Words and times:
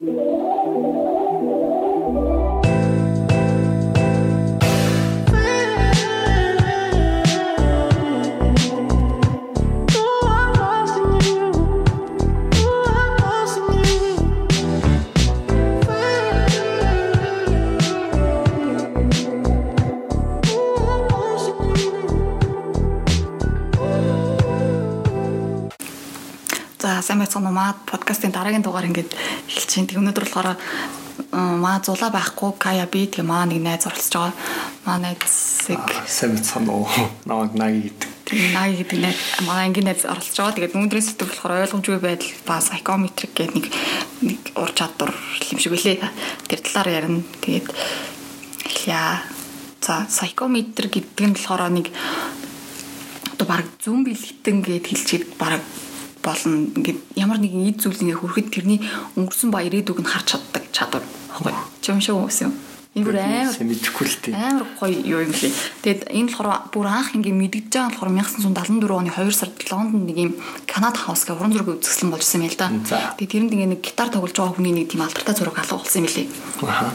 сайн 0.00 0.16
байцгаана 27.18 27.50
уу 27.50 27.58
маа 27.58 27.74
подкастын 27.90 28.30
дараагийн 28.30 28.62
дугаар 28.62 28.86
ингээд 28.86 29.10
эхэлж 29.70 29.78
байна. 29.78 29.88
Тэг 29.88 30.00
өнөөдөр 30.02 30.26
болохоор 30.26 30.58
маа 31.30 31.78
зулаа 31.84 32.10
байхгүй 32.10 32.52
Кая 32.58 32.86
би 32.86 33.06
тэгээ 33.06 33.26
маа 33.26 33.46
нэг 33.46 33.62
найз 33.62 33.86
оролцож 33.86 34.14
байгаа. 34.14 34.34
Маа 34.86 34.98
найзыг 34.98 35.78
сайн 36.06 36.34
байцгаана 36.34 36.72
уу. 36.72 36.88
Намайг 37.28 37.54
Наги 37.54 37.80
гэдэг. 37.86 38.08
Тэгээ 38.26 38.50
Наги 38.54 38.74
гэдэг 38.82 38.98
найз 38.98 39.18
маа 39.46 39.62
ангийн 39.62 39.86
найз 39.86 40.02
оролцож 40.04 40.36
байгаа. 40.36 40.56
Тэгээд 40.58 40.74
өнөөдрийн 40.74 41.06
сэдв 41.06 41.28
болохоор 41.30 41.54
ойлгомжгүй 41.62 42.00
байдал 42.02 42.32
ба 42.46 42.58
psychometric 42.58 43.32
гэдэг 43.36 43.54
нэг 43.54 43.66
нэг 44.26 44.40
ур 44.58 44.70
чадвар 44.74 45.12
юм 45.14 45.58
шиг 45.60 45.74
үлээ. 45.76 45.98
Тэр 46.50 46.60
талаар 46.66 46.88
ярина. 46.90 47.22
Тэгээд 47.44 47.66
эхлэе. 48.66 49.22
За 49.80 50.06
psychometric 50.10 50.90
гэдэг 50.98 51.26
нь 51.30 51.36
болохоор 51.36 51.70
нэг 51.70 51.86
одоо 53.38 53.46
баг 53.46 53.64
зүүн 53.78 54.02
бэлгтэн 54.04 54.60
гэд 54.66 54.86
хэлчихэд 54.90 55.38
баг 55.38 55.62
болно. 56.22 56.68
Ингээд 56.76 57.00
ямар 57.16 57.38
нэгэн 57.40 57.68
эд 57.72 57.78
зүйл 57.80 58.00
ингээ 58.00 58.20
хүрэхэд 58.20 58.48
тэрний 58.52 58.80
өнгөрсөн 59.16 59.50
ба 59.50 59.64
ирээдүг 59.64 59.98
нь 60.00 60.10
харж 60.10 60.36
чаддаг 60.36 60.64
чадвар 60.72 61.04
баггүй 61.40 61.54
чи 61.80 61.92
юм 61.92 62.00
шиг 62.00 62.16
үсэн 62.16 62.50
юм. 62.50 62.54
Энэ 62.90 63.06
бүр 63.06 63.16
амар 63.22 63.54
мэдэхгүй 63.54 64.06
л 64.10 64.18
дээ. 64.18 64.34
амар 64.34 64.66
гоё 64.74 64.98
юу 65.06 65.22
юм 65.22 65.30
лээ 65.30 65.52
тэгэд 65.86 66.00
энэ 66.10 66.26
болохоор 66.34 66.74
бүр 66.74 66.86
анх 66.90 67.14
ингээ 67.14 67.34
мэддэж 67.38 67.66
байгаа 67.70 67.94
болохоор 67.94 68.10
1974 68.18 68.98
оны 68.98 69.10
2 69.14 69.30
сард 69.30 69.54
Лондонд 69.70 70.06
нэг 70.10 70.18
юм 70.18 70.32
Канада 70.66 70.98
хаус 70.98 71.22
гэх 71.22 71.38
уран 71.38 71.54
зураг 71.54 71.70
үзэсгэлэн 71.78 72.10
болж 72.10 72.24
ирсэн 72.26 72.42
юм 72.42 72.50
л 72.50 72.58
да 72.58 72.66
тэгээд 73.14 73.30
тэрэнд 73.30 73.54
ингээ 73.54 73.70
нэг 73.78 73.80
гитар 73.86 74.10
тоглож 74.10 74.34
байгаа 74.34 74.58
хүний 74.58 74.74
нэг 74.74 74.90
тийм 74.90 75.06
алдартай 75.06 75.34
зураг 75.38 75.54
алга 75.62 75.78
болсон 75.78 76.02
юм 76.02 76.10
лээ 76.10 76.26
аха. 76.66 76.90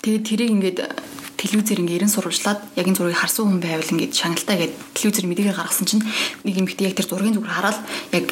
Тэгээд 0.00 0.24
тэрийг 0.24 0.50
ингээд 0.56 0.78
телевизээр 1.40 1.80
ингээ 1.80 1.98
ерэн 2.04 2.12
сурвалжлаад 2.12 2.60
яг 2.76 2.84
энэ 2.84 2.98
зургийг 3.00 3.16
харсан 3.16 3.48
хүн 3.48 3.64
байвал 3.64 3.92
ингээ 3.96 4.12
шаналтай 4.12 4.56
гэдэг 4.60 4.76
телевизээр 4.92 5.28
мэдээгээ 5.32 5.56
гаргасан 5.56 5.88
чинь 5.88 6.04
нэг 6.44 6.54
юм 6.60 6.68
ихтэй 6.68 6.92
яг 6.92 7.00
тэр 7.00 7.08
зургийн 7.08 7.34
зүгээр 7.40 7.56
хараад 7.56 7.78
яг 8.12 8.26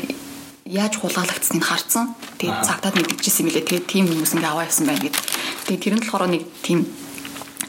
яаж 0.69 1.01
хулгайлагдсныг 1.01 1.65
харсан. 1.65 2.13
Тэгээд 2.37 2.61
цагтаад 2.61 2.95
мэдчихсэн 3.01 3.49
юм 3.49 3.53
лээ. 3.57 3.65
Тэгээд 3.65 3.87
тийм 3.89 4.05
хүмүүс 4.13 4.37
ингээ 4.37 4.53
аваа 4.53 4.69
явсан 4.69 4.85
байна 4.85 5.01
гэдэг. 5.01 5.25
Тэгээд 5.65 5.83
тэр 5.83 5.95
нь 5.97 6.03
болохоор 6.05 6.29
нэг 6.29 6.43
тийм 6.61 6.79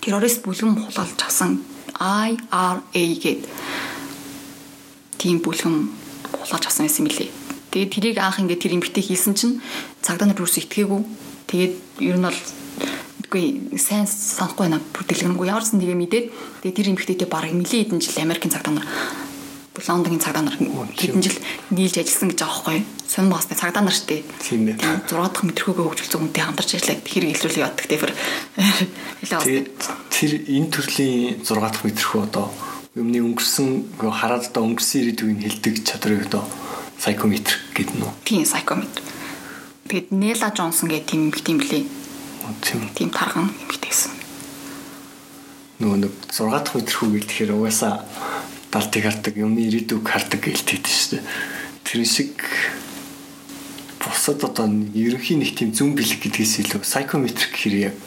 террорист 0.04 0.44
бүлгэн 0.44 0.76
хулгайлж 0.76 1.20
авсан 1.24 1.64
IRA 1.96 2.84
гэдэг 2.92 3.48
тийм 5.16 5.40
бүлгэн 5.40 5.76
хулгайлж 6.36 6.66
авсан 6.68 6.84
байсан 6.84 7.08
юм 7.08 7.16
лээ. 7.16 7.32
Тэгээд 7.72 7.94
тэрийг 7.96 8.18
анх 8.20 8.44
ингээ 8.44 8.60
тэр 8.60 8.76
эмгтэй 8.76 9.04
хийсэн 9.04 9.34
чинь 9.40 9.64
цагдаа 10.04 10.28
нар 10.28 10.40
юус 10.44 10.60
итгээгүй. 10.60 11.02
Тэгээд 11.48 11.74
ер 12.04 12.18
нь 12.20 12.28
бол 12.28 12.40
Үгүй 13.30 13.78
сайн 13.78 14.10
санахгүй 14.10 14.66
байна. 14.66 14.82
Бүр 14.82 15.06
дэлгэрэнгүй 15.06 15.46
ямар 15.54 15.62
ч 15.62 15.78
нэгэ 15.78 15.94
мэдээд 15.94 16.26
тэгээ 16.66 16.74
тэр 16.74 16.90
эмэгтэйтэй 16.98 17.30
бараг 17.30 17.54
нэлийн 17.54 17.86
хэдэн 17.86 18.02
жил 18.02 18.26
Америкийн 18.26 18.50
цагдаа 18.50 18.74
нар 18.74 18.90
Лондонгийн 19.78 20.18
цагдаа 20.18 20.44
нар 20.50 20.58
хэдэн 20.58 21.22
жил 21.22 21.38
нийлж 21.70 22.02
ажилласан 22.02 22.34
гэж 22.34 22.42
байгаа 22.42 22.58
байхгүй. 22.58 22.82
Сонин 23.06 23.30
басны 23.30 23.54
цагдаа 23.54 23.86
нар 23.86 23.94
штэ. 23.94 24.26
Тийм 24.42 24.74
ээ. 24.74 24.82
6 24.82 25.14
дахь 25.14 25.46
мэтрхүүгээ 25.46 25.86
хөгжүүлсэн 25.86 26.20
хүнтэй 26.26 26.42
хамтарч 26.42 26.72
ажиллаад 26.74 27.06
хэрэг 27.06 27.30
илрүүлээ 27.38 27.66
яддаг 27.70 27.86
тэфэр. 27.86 28.12
Тэр 30.10 30.32
энэ 30.50 30.70
төрлийн 30.74 31.46
6 31.46 31.54
дахь 31.54 31.86
мэтрхүү 31.86 32.20
одоо 32.26 32.50
юмны 32.98 33.22
өнгөрсөн 33.22 34.02
хараад 34.02 34.50
одоо 34.50 34.74
өнгөрсөн 34.74 35.00
ирээдүйг 35.06 35.38
хэлдэг 35.38 35.76
чадрыг 35.86 36.26
одоо 36.34 36.44
psychometer 36.98 37.62
гэдэг 37.78 37.94
нь 37.94 38.04
үү? 38.04 38.12
Тийм 38.26 38.42
psychometer. 38.44 39.06
Тэгээд 39.86 40.10
Нела 40.18 40.50
Джонсон 40.50 40.90
гэх 40.90 41.06
тийм 41.06 41.30
юм 41.30 41.34
тийм 41.38 41.62
блий 41.62 41.86
тийм 42.62 42.90
тийм 42.96 43.10
тарган 43.10 43.50
эмэгтэйсэн. 43.50 44.14
Нөгөө 45.80 45.98
нэг 46.04 46.14
6 46.34 46.52
дахь 46.52 46.76
өдрхүү 46.76 47.08
гэлтэхээр 47.16 47.56
угаасаа 47.56 48.04
далтыг 48.72 49.04
хардаг, 49.04 49.34
юмны 49.38 49.66
ирээдүг 49.66 50.04
хардаг 50.06 50.42
гэлтэйд 50.44 50.86
шүү 50.86 51.18
дээ. 51.18 51.24
Тэр 51.88 52.06
шиг 52.06 52.36
бусад 54.00 54.44
одоо 54.44 54.68
ерөнхий 54.94 55.38
нэг 55.38 55.56
тийм 55.56 55.74
зүүн 55.74 55.96
бэлэг 55.98 56.20
гэдгээс 56.24 56.68
илүү 56.68 56.82
psychometric 56.84 57.54
хэрэг 57.54 57.82
яг 57.94 57.98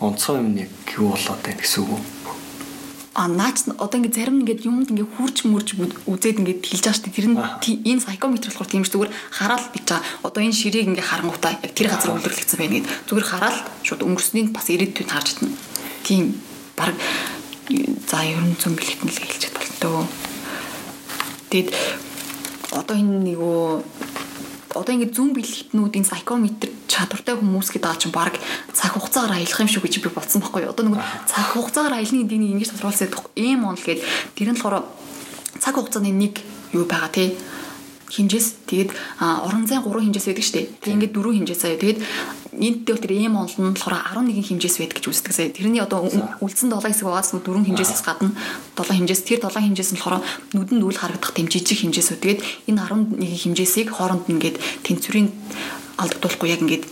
онцгой 0.00 0.40
юм 0.40 0.56
яг 0.56 0.72
юу 0.96 1.12
болоод 1.14 1.40
байна 1.42 1.60
гэсэн 1.60 1.82
үг 1.84 1.90
үү? 1.94 2.19
А 3.20 3.28
наач 3.28 3.68
одоо 3.76 4.00
ингээд 4.00 4.16
зарим 4.16 4.40
ингээд 4.40 4.64
юмд 4.64 4.88
ингээд 4.88 5.12
хурж 5.12 5.44
мөрж 5.44 5.68
үзээд 6.08 6.40
ингээд 6.40 6.64
хэлж 6.64 6.84
байгаа 6.88 6.96
шүү 6.96 7.04
дээ. 7.04 7.16
Тэр 7.20 7.28
нь 7.28 7.36
энэ 7.92 8.00
сайкометр 8.00 8.48
болохоор 8.48 8.72
тийм 8.72 8.84
ш 8.88 8.96
зүгээр 8.96 9.12
хараад 9.12 9.64
бич 9.76 9.84
байгаа. 9.84 10.24
Одоо 10.24 10.40
энэ 10.40 10.56
ширийг 10.56 10.88
ингээд 10.88 11.04
харангуйтаа 11.04 11.52
яг 11.60 11.72
тэр 11.76 11.92
газар 11.92 12.16
үйлдвэрлэгдсэн 12.16 12.56
байна 12.56 12.74
гэд 12.80 12.88
зүгээр 13.12 13.28
хараад 13.28 13.58
шууд 13.84 14.08
өнгөрснийг 14.08 14.48
бас 14.56 14.66
ирээдүйд 14.72 15.12
харж 15.12 15.28
чадна. 15.36 15.52
Тийм 16.00 16.24
баг 16.80 16.96
за 18.08 18.24
ер 18.24 18.40
нь 18.40 18.56
зүүн 18.56 18.74
бэлэгтэн 18.80 19.12
л 19.12 19.20
хэлж 19.20 19.40
чадвал 19.44 19.72
төө. 19.84 20.00
Тэгэд 21.52 21.68
одоо 22.72 22.96
энэ 22.96 23.36
нөгөө 23.36 24.09
одоо 24.74 24.92
ингээд 24.94 25.16
зүүн 25.16 25.34
бэлэгтнүүдийн 25.34 26.06
сайкометр 26.06 26.70
чадвартай 26.86 27.34
хүмүүс 27.34 27.68
гэдэг 27.74 27.98
чинь 27.98 28.14
баг 28.14 28.38
цаг 28.70 28.94
хугацаагаар 28.94 29.42
аялах 29.42 29.60
юм 29.62 29.70
шүү 29.70 29.82
гэж 29.82 29.94
би 30.04 30.10
бодсон 30.14 30.42
байхгүй 30.42 30.66
юу. 30.66 30.72
Одоо 30.74 30.84
нөгөө 30.86 31.02
цаг 31.26 31.46
хугацаагаар 31.54 31.98
аялны 31.98 32.22
эдийг 32.22 32.42
ингэж 32.54 32.70
тодорхойлсод 32.74 33.14
ийм 33.34 33.66
онл 33.66 33.82
гээд 33.82 34.00
тэр 34.38 34.54
нь 34.54 34.58
болохоор 34.58 34.86
цаг 35.58 35.74
хугацааны 35.74 36.14
нэг 36.14 36.38
юу 36.76 36.86
байгаа 36.86 37.10
тий 37.10 37.34
хинжээс 38.10 38.66
тэгээд 38.66 38.90
уран 39.22 39.64
зайн 39.70 39.86
3 39.86 40.02
хинжээс 40.10 40.26
байдаг 40.26 40.44
шүү 40.44 40.54
дээ. 40.58 40.66
Тэгээд 40.82 40.94
ингээд 40.98 41.14
4 41.14 41.36
хинжээс 41.38 41.62
аяа. 41.64 41.78
Тэгээд 41.78 41.98
дээр 42.50 42.98
тэр 42.98 43.12
эм 43.14 43.36
онл 43.38 43.54
нь 43.54 43.74
болохоор 43.78 43.94
11 44.26 44.42
хинжээс 44.42 44.76
байдаг 44.82 44.96
гэж 44.98 45.06
үздэг 45.06 45.32
сая. 45.32 45.54
Тэрний 45.54 45.78
одоо 45.78 46.10
үлдсэн 46.42 46.74
7 46.74 46.90
хэсэг 46.90 47.06
байгаас 47.06 47.30
4 47.30 47.46
хинжээсээс 47.46 48.02
гадна 48.02 48.34
7 48.74 48.98
хинжээс 48.98 49.22
тэр 49.22 49.38
7 49.46 49.62
хинжээс 49.62 49.90
нь 49.94 49.98
болохоор 50.02 50.26
нүдэнд 50.58 50.82
үл 50.82 50.98
харагдах 50.98 51.30
тэм 51.30 51.46
жижиг 51.46 51.86
хинжээс. 51.86 52.18
Тэгээд 52.18 52.42
энэ 52.66 52.82
11 52.82 53.22
хинжээсийг 53.22 53.94
хооронд 53.94 54.26
нь 54.26 54.34
ингээд 54.42 54.58
тэнцвэрийн 54.82 55.30
алдагдуулахгүй 56.02 56.50
яг 56.50 56.60
ингээд 56.66 56.84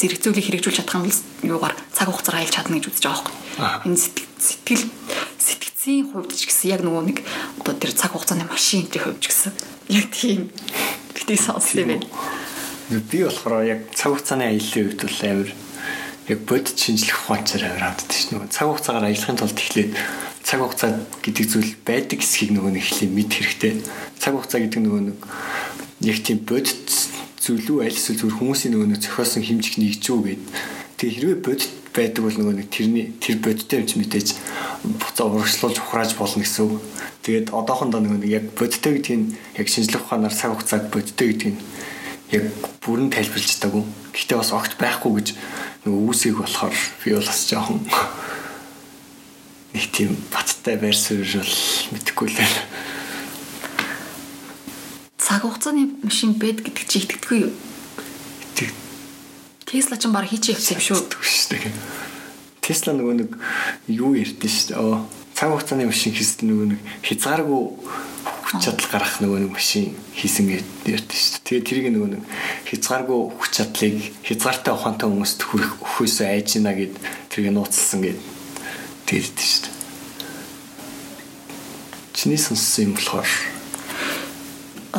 зэрэгцүүлийг 0.00 0.46
хэрэгжүүлж 0.46 0.76
чадах 0.80 0.96
юм 0.96 1.04
бол 1.08 1.20
юугаар 1.44 1.74
цаг 1.92 2.08
хугацаар 2.08 2.40
аялж 2.40 2.52
чадна 2.56 2.76
гэж 2.76 2.88
үзэж 2.88 3.04
байгаа 3.04 3.24
байхгүй. 3.24 3.88
Энэ 3.88 4.00
сэтгэл 4.40 4.84
сэтгцийн 5.36 6.08
хувьд 6.08 6.32
ч 6.32 6.48
гэсэн 6.48 6.72
яг 6.72 6.80
нөгөө 6.80 7.04
нэг 7.04 7.18
одоо 7.60 7.74
тэр 7.76 7.92
цаг 7.92 8.16
хугацааны 8.16 8.48
машин 8.48 8.88
тэр 8.88 9.12
хувьд 9.12 9.20
ч 9.20 9.28
гэсэн 9.28 9.52
яг 9.90 10.06
тийм 10.14 10.50
битгий 11.14 11.36
сонссон 11.36 11.82
юм 11.82 11.88
байна. 11.88 12.06
Би 13.10 13.24
болохоор 13.26 13.66
яг 13.66 13.80
цаг 13.94 14.14
хугацааны 14.14 14.46
аяллаа 14.46 14.86
үед 14.86 15.02
бол 15.02 15.18
амар 15.26 15.50
яг 16.30 16.38
бодит 16.46 16.78
шинжлэх 16.78 17.18
ухаанчаар 17.26 17.64
амар 17.74 17.84
ханддаг 17.90 18.14
шүү 18.14 18.38
дээ. 18.38 18.54
Цаг 18.54 18.66
хугацаагаар 18.70 19.06
аялахын 19.10 19.38
тулд 19.38 19.58
эхлээд 19.58 19.90
цаг 20.46 20.58
хугацаа 20.62 20.90
гэдэг 21.26 21.44
зүйл 21.50 21.72
байдаг 21.82 22.18
эсхийг 22.22 22.50
нөгөө 22.54 22.72
нэг 22.74 22.84
эхлээ 22.86 23.10
мэд 23.10 23.30
хэрэгтэй. 23.34 23.72
Цаг 24.18 24.32
хугацаа 24.38 24.60
гэдэг 24.62 24.80
нөгөө 24.86 25.02
нэг 25.10 25.18
яг 26.06 26.18
тийм 26.22 26.38
бодит 26.46 26.86
зүйлүү 27.42 27.78
аль 27.82 27.94
эсвэл 27.94 28.18
зүгээр 28.20 28.38
хүмүүсийн 28.38 28.72
нөгөө 28.78 28.98
зохиосон 29.02 29.42
хэмжих 29.42 29.74
нэгж 29.80 30.04
үү 30.06 30.20
гэд. 30.22 30.42
Тэгээ 31.00 31.16
хэрвээ 31.16 31.38
бодит 31.40 31.72
байдаг 31.96 32.22
бол 32.28 32.36
нөгөө 32.36 32.54
нэг 32.60 32.68
тэрний 32.68 33.16
тэр 33.16 33.40
бодиттой 33.40 33.80
юм 33.80 33.88
чи 33.88 33.96
мэдээж 33.96 34.28
буцаа 35.00 35.32
урагшлуулж 35.32 35.80
ухрааж 35.80 36.12
болно 36.20 36.44
гэсэн 36.44 36.68
үг. 36.68 36.84
Тэгээд 37.24 37.56
одоохондоо 37.56 38.04
нөгөө 38.04 38.20
нэг 38.20 38.28
яг 38.28 38.44
бодиттой 38.52 39.00
гэдэг 39.00 39.16
нь 39.16 39.32
яг 39.56 39.66
шинжлэх 39.72 40.04
ухаанаар 40.04 40.36
цаг 40.36 40.52
хугацааг 40.60 40.92
бодиттой 40.92 41.26
гэдэг 41.32 41.48
нь 41.56 41.60
яг 42.36 42.44
бүрэн 42.84 43.08
тайлбарлаж 43.08 43.48
чадаагүй. 43.48 43.84
Гэхдээ 44.12 44.36
бас 44.44 44.52
огт 44.52 44.76
байхгүй 44.76 45.12
гэж 45.16 45.28
нөгөө 45.88 46.00
үүсийг 46.04 46.36
болохоор 46.36 46.76
би 46.76 47.16
бол 47.16 47.24
бас 47.32 47.40
жоохон 47.48 47.80
нэг 49.72 49.84
тийм 49.88 50.20
баттай 50.28 50.76
байр 50.76 50.92
суурь 50.92 51.24
бол 51.24 51.56
мэдэхгүй 51.96 52.28
л 52.28 52.36
байна 52.36 52.60
цаг 55.30 55.46
хугацааны 55.46 55.94
машин 56.02 56.34
бэд 56.34 56.60
гэдэг 56.66 56.84
чи 56.90 57.06
итгэдэггүй 57.06 57.38
юу? 57.46 57.52
Тесла 59.70 59.94
ч 59.94 60.10
баг 60.10 60.26
хийчих 60.26 60.58
юм 60.58 60.82
шүү. 60.82 60.98
Тесла 62.58 62.90
нөгөө 62.90 63.14
нэг 63.22 63.30
юу 63.86 64.18
ярьдэн 64.18 64.50
шүү 64.50 64.74
дээ. 64.74 64.82
Оо 64.82 65.06
цаг 65.38 65.54
хугацааны 65.54 65.86
машин 65.86 66.10
хийсэн 66.10 66.50
нөгөө 66.50 66.66
нэг 66.74 66.80
хязгааргүй 67.06 67.62
хүч 68.50 68.58
чадал 68.66 68.88
гарах 68.90 69.22
нөгөө 69.22 69.46
нэг 69.46 69.52
машин 69.54 69.94
хийсэн 70.18 70.50
гэдэг 70.50 70.90
ярьдэн 70.90 71.18
шүү 71.22 71.30
дээ. 71.38 71.46
Тэгээд 71.46 71.66
тэрийг 71.70 71.86
нөгөө 71.94 72.10
нэг 72.18 72.22
хязгааргүй 72.66 73.20
хүч 73.30 73.50
чадлыг 73.62 73.94
хязгаартай 74.26 74.72
ухаантай 74.74 75.06
хүмүүст 75.06 75.40
хүрэх 75.46 75.70
өхөөсөө 75.86 76.26
айж 76.26 76.48
гинэ 76.58 76.72
гэд 76.74 76.94
тэрийг 77.30 77.54
нууцлсан 77.54 78.00
гэд 78.02 78.18
тэгдэж 79.06 79.38
шүү 79.38 79.62
дээ. 79.70 79.78
Чиний 82.18 82.42
сонссон 82.42 82.90
юм 82.90 82.92
болохоор 82.98 83.30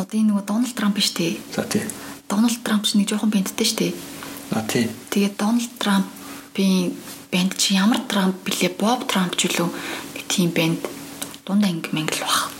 одоо 0.00 0.16
энэ 0.16 0.32
нөгөө 0.32 0.48
Дональд 0.48 0.72
Трамп 0.72 0.96
биш 0.96 1.12
үү? 1.12 1.36
За 1.52 1.68
тий. 1.68 1.84
Дональд 2.24 2.64
Трамп 2.64 2.88
ч 2.88 2.96
нэг 2.96 3.12
жоохон 3.12 3.28
бэнттэй 3.28 3.68
шүү 3.68 3.78
дээ. 3.78 4.11
А 4.52 4.62
тий. 4.68 4.88
Тэгээд 5.10 5.36
Дональд 5.40 5.72
Трампын 5.80 6.92
банд 7.32 7.56
чи 7.56 7.74
ямар 7.74 8.04
Трамп 8.04 8.36
блэ? 8.44 8.68
Боб 8.76 9.08
Трамп 9.08 9.32
ч 9.36 9.48
үлээ 9.48 9.64
нэг 9.64 10.24
тийм 10.28 10.52
банд 10.52 10.84
дунд 11.48 11.64
анги 11.64 11.88
мангал 11.92 12.20
бах. 12.20 12.52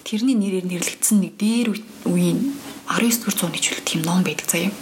Тэрний 0.00 0.32
нэрээр 0.32 0.64
нэрлэгдсэн 0.64 1.20
нэг 1.20 1.36
дээр 1.36 1.76
үеийн 2.08 2.56
19 2.88 3.28
дэх 3.28 3.36
зууны 3.36 3.60
ч 3.60 3.76
үл 3.76 3.84
тийм 3.84 4.00
ном 4.08 4.24
байдаг 4.24 4.48
заяа. 4.48 4.72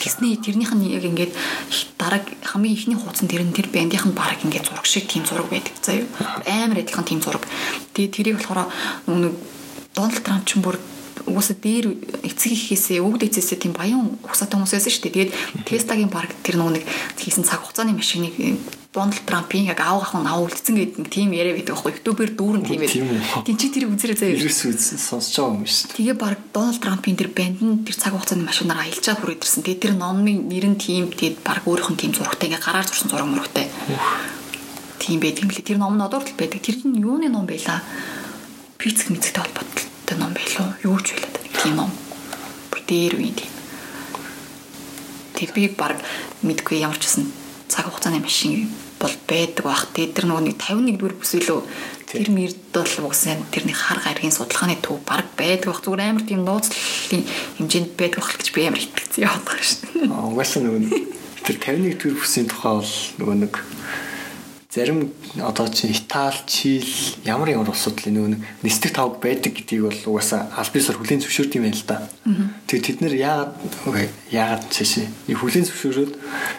Тэгснээ 0.00 0.40
тэрнийх 0.40 0.72
нь 0.72 0.88
яг 0.96 1.04
ингээд 1.04 1.36
дараа 2.00 2.24
хамгийн 2.40 2.72
ихний 2.72 2.96
хуудсан 2.96 3.28
тэр 3.28 3.44
нь 3.44 3.52
тэр 3.52 3.68
бандийнх 3.68 4.08
нь 4.08 4.16
баг 4.16 4.40
ингээд 4.40 4.64
зураг 4.64 4.88
шиг 4.88 5.12
тийм 5.12 5.28
зураг 5.28 5.52
байдаг 5.52 5.76
заяа. 5.84 6.08
Амар 6.48 6.80
адилхан 6.80 7.04
тийм 7.04 7.20
зураг. 7.20 7.44
Тэгээ 7.92 8.14
тэрийг 8.16 8.36
болохоор 8.40 8.72
нэг 9.12 9.36
Дональд 9.92 10.24
Трамп 10.24 10.46
ч 10.48 10.56
бүр 10.56 10.80
угаасаа 11.26 11.56
дээр 11.58 11.86
эцэг 12.22 12.52
ихээсээ 12.52 13.02
өвд 13.02 13.26
эцээсээ 13.26 13.58
тийм 13.58 13.74
баян 13.74 14.18
ухсаатай 14.22 14.60
хүмүүс 14.60 14.74
байсан 14.76 14.92
шүү 14.92 15.02
дээ. 15.08 15.14
Тэгээд 15.16 15.32
Тестагийн 15.66 16.12
баг 16.12 16.30
тэр 16.44 16.60
нэг 16.60 16.84
хийсэн 17.18 17.42
цаг 17.42 17.64
хугацааны 17.64 17.96
машиныг 17.96 18.34
Дональд 18.88 19.20
Трампын 19.28 19.68
яг 19.68 19.80
аав 19.84 20.00
ахын 20.00 20.24
аав 20.24 20.48
үлдсэн 20.48 20.74
гэдэг 20.74 20.96
нэг 20.98 21.08
тийм 21.12 21.30
яриа 21.36 21.52
байдаг 21.52 21.76
байхгүй 21.76 22.00
ютубер 22.00 22.30
дүүрэн 22.32 22.64
тийм 22.64 22.80
байдаг. 22.80 23.44
Тин 23.44 23.56
чи 23.60 23.68
тэр 23.68 23.84
үзэрээ 23.92 24.16
заяа. 24.16 24.34
Ерөөс 24.40 24.62
үзсэн 24.64 24.96
сонсож 24.96 25.36
байгаа 25.36 25.60
юм 25.60 25.68
шүү 25.68 25.86
дээ. 25.92 25.96
Тэгээ 26.00 26.16
баг 26.16 26.40
Дональд 26.56 26.80
Трампын 26.80 27.18
тэр 27.20 27.30
банд 27.36 27.60
нь 27.60 27.84
тэр 27.84 27.96
цаг 28.00 28.16
хугацааны 28.16 28.48
машинаар 28.48 28.88
аялж 28.88 29.04
чад 29.04 29.20
хүрээд 29.20 29.44
ирсэн. 29.44 29.60
Тэгээ 29.60 29.82
тэр 29.84 29.94
номын 30.00 30.48
нэр 30.48 30.66
нь 30.72 30.80
тийм 30.80 31.12
тэгээд 31.12 31.44
баг 31.44 31.68
өөрийнх 31.68 31.92
нь 31.94 32.00
тийм 32.00 32.12
зурагтай 32.16 32.48
ингээ 32.48 32.64
гараар 32.64 32.88
зурсан 32.88 33.12
зураг 33.12 33.28
мөрөгтэй. 33.28 33.68
Тийм 35.04 35.20
байдаг 35.20 35.44
юм 35.44 35.52
лээ. 35.52 35.68
Тэр 35.68 35.78
ном 35.78 35.94
нь 35.94 36.02
одоо 36.02 36.18
хүртэл 36.24 36.40
байдаг. 36.40 36.64
Тэр 36.64 36.76
нь 36.88 36.98
юуны 37.04 37.28
ном 37.28 37.44
байлаа? 37.44 37.84
Физик 38.80 39.12
мэдтэй 39.12 39.36
холбоотой 39.36 39.77
ном 40.16 40.32
байлуу? 40.32 40.72
Юу 40.80 40.96
ч 41.04 41.12
байлаа. 41.12 41.44
Тийм 41.60 41.76
ном. 41.76 41.92
Бүр 42.72 42.80
дээр 42.88 43.14
үе 43.20 43.32
тийм. 43.36 43.52
Тэг 45.36 45.52
би 45.52 45.68
баг 45.68 46.00
мэдгүй 46.40 46.80
ямар 46.80 46.96
ч 46.96 47.04
гэсэн 47.04 47.28
цаг 47.68 47.92
хугацааны 47.92 48.24
машин 48.24 48.72
бол 48.96 49.12
байдаг 49.28 49.64
бах. 49.68 49.86
Тэгээд 49.92 50.16
тэр 50.16 50.26
нөгөө 50.32 50.44
нэг 50.48 50.56
51 50.56 50.96
дүгээр 50.96 51.16
бүсэлөө 51.20 51.60
тэр 52.08 52.28
мэрд 52.32 52.58
бол 52.72 52.94
угсаа 53.12 53.36
тэрний 53.52 53.76
хар 53.76 54.00
гаргийн 54.00 54.32
судалгааны 54.32 54.80
төв 54.80 54.98
баг 55.04 55.28
байдаг 55.36 55.70
бах. 55.70 55.84
Зүгээр 55.84 56.02
амар 56.08 56.24
тийм 56.24 56.42
нууцлалын 56.42 57.24
хэмжээнд 57.60 57.92
байдаг 57.94 58.18
бах 58.24 58.34
гэж 58.34 58.48
би 58.56 58.66
амар 58.66 58.82
итгэцээ 58.82 59.22
яваад 59.28 59.44
байгаа. 59.44 59.66
Аа 60.08 60.26
угаасаа 60.32 60.62
нөгөө 60.64 60.80
тэр 61.46 61.56
51 61.60 62.00
дүгээр 62.00 62.18
бүсийн 62.18 62.48
тухай 62.48 62.72
бол 62.80 62.94
нөгөө 63.20 63.36
нэг 63.44 63.54
зарим 64.70 65.12
одоо 65.40 65.68
чи 65.68 65.86
Итали, 65.86 66.36
Чил 66.46 66.84
ямар 67.24 67.48
ямар 67.48 67.72
улсууд 67.72 68.04
л 68.04 68.12
нөгөө 68.12 68.36
нисдэг 68.60 68.92
тавг 68.92 69.16
байдаг 69.16 69.56
гэдгийг 69.56 69.88
бол 69.88 70.20
угаасаа 70.20 70.52
аль 70.60 70.68
бисаар 70.68 71.00
хүлийн 71.00 71.24
зөвшөөрд 71.24 71.56
юм 71.56 71.64
байна 71.64 71.80
л 71.80 71.88
да. 71.88 71.96
Тэгээ 72.68 72.84
тэд 72.84 72.98
нэр 73.00 73.14
яагаад 73.16 73.56
яагаад 74.28 74.68
чишээ 74.68 75.08
хүлийн 75.32 75.64
зөвшөөрөөд 75.64 76.12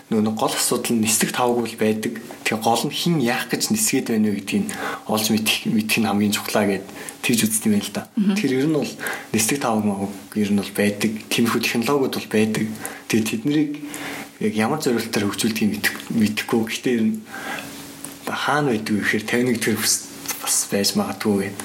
нөгөө 0.09 0.33
гол 0.41 0.55
асуудал 0.57 0.97
нь 0.97 1.05
нисдэг 1.05 1.29
тавг 1.37 1.61
бол 1.61 1.75
байдаг. 1.77 2.17
Тэгээ 2.49 2.65
гол 2.65 2.83
нь 2.89 2.97
хин 2.97 3.21
яах 3.21 3.45
гэж 3.45 3.69
нисгээд 3.77 4.09
байна 4.09 4.33
вэ 4.33 4.41
гэдгийг 4.41 4.73
олж 5.05 5.25
мэдэх 5.29 5.69
мэдэх 5.69 5.97
нь 6.01 6.09
хамгийн 6.09 6.33
чухлаа 6.33 6.65
гэд 6.65 6.85
тэгж 7.21 7.39
үздэг 7.45 7.69
юм 7.69 7.73
байна 7.77 7.85
л 7.85 7.93
да. 7.93 8.03
Тэгэхээр 8.17 8.57
ер 8.57 8.67
нь 8.73 8.77
бол 8.81 8.93
нисдэг 9.37 9.61
тавг 9.61 9.85
ер 10.33 10.49
нь 10.49 10.57
бол 10.57 10.73
байдаг. 10.73 11.11
Тиймэрхүү 11.29 11.61
технологиуд 11.61 12.17
бол 12.17 12.29
байдаг. 12.33 12.65
Тэгээ 13.05 13.29
тэднийг 13.29 13.69
яг 14.41 14.53
ямар 14.57 14.81
зорилтоор 14.81 15.29
хөгжүүлдгийг 15.29 15.77
мэдэхгүй. 16.09 16.59
Гэхдээ 16.65 16.95
ер 16.97 17.05
нь 17.05 17.21
хаана 18.29 18.71
байдаг 18.73 18.93
вэ 18.95 19.01
гэхээр 19.01 19.25
51 19.57 19.59
дэх 19.59 19.81
бас 20.41 20.55
байж 20.69 20.89
магадгүй 20.95 21.49
гэд. 21.49 21.59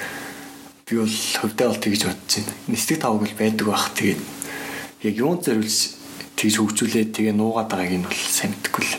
Би 0.85 0.93
бол 1.01 1.15
хөвдөө 1.41 1.67
бол 1.69 1.83
тэгж 1.85 2.01
бодож 2.05 2.33
байна. 2.41 2.53
Нисдэг 2.67 2.97
тавг 3.01 3.19
бол 3.21 3.35
байдаг 3.37 3.65
бах 3.67 3.89
тэгээд 3.93 4.21
яг 5.05 5.15
юунд 5.17 5.41
зориулж 5.45 5.77
тэгж 6.35 6.55
хөгжүүлээд 6.57 7.09
тэгээ 7.13 7.33
нуугаад 7.37 7.69
байгааг 7.69 7.93
нь 8.01 8.05
бол 8.05 8.21
сайн 8.25 8.51
мэдэхгүй 8.53 8.83
л. 8.85 8.97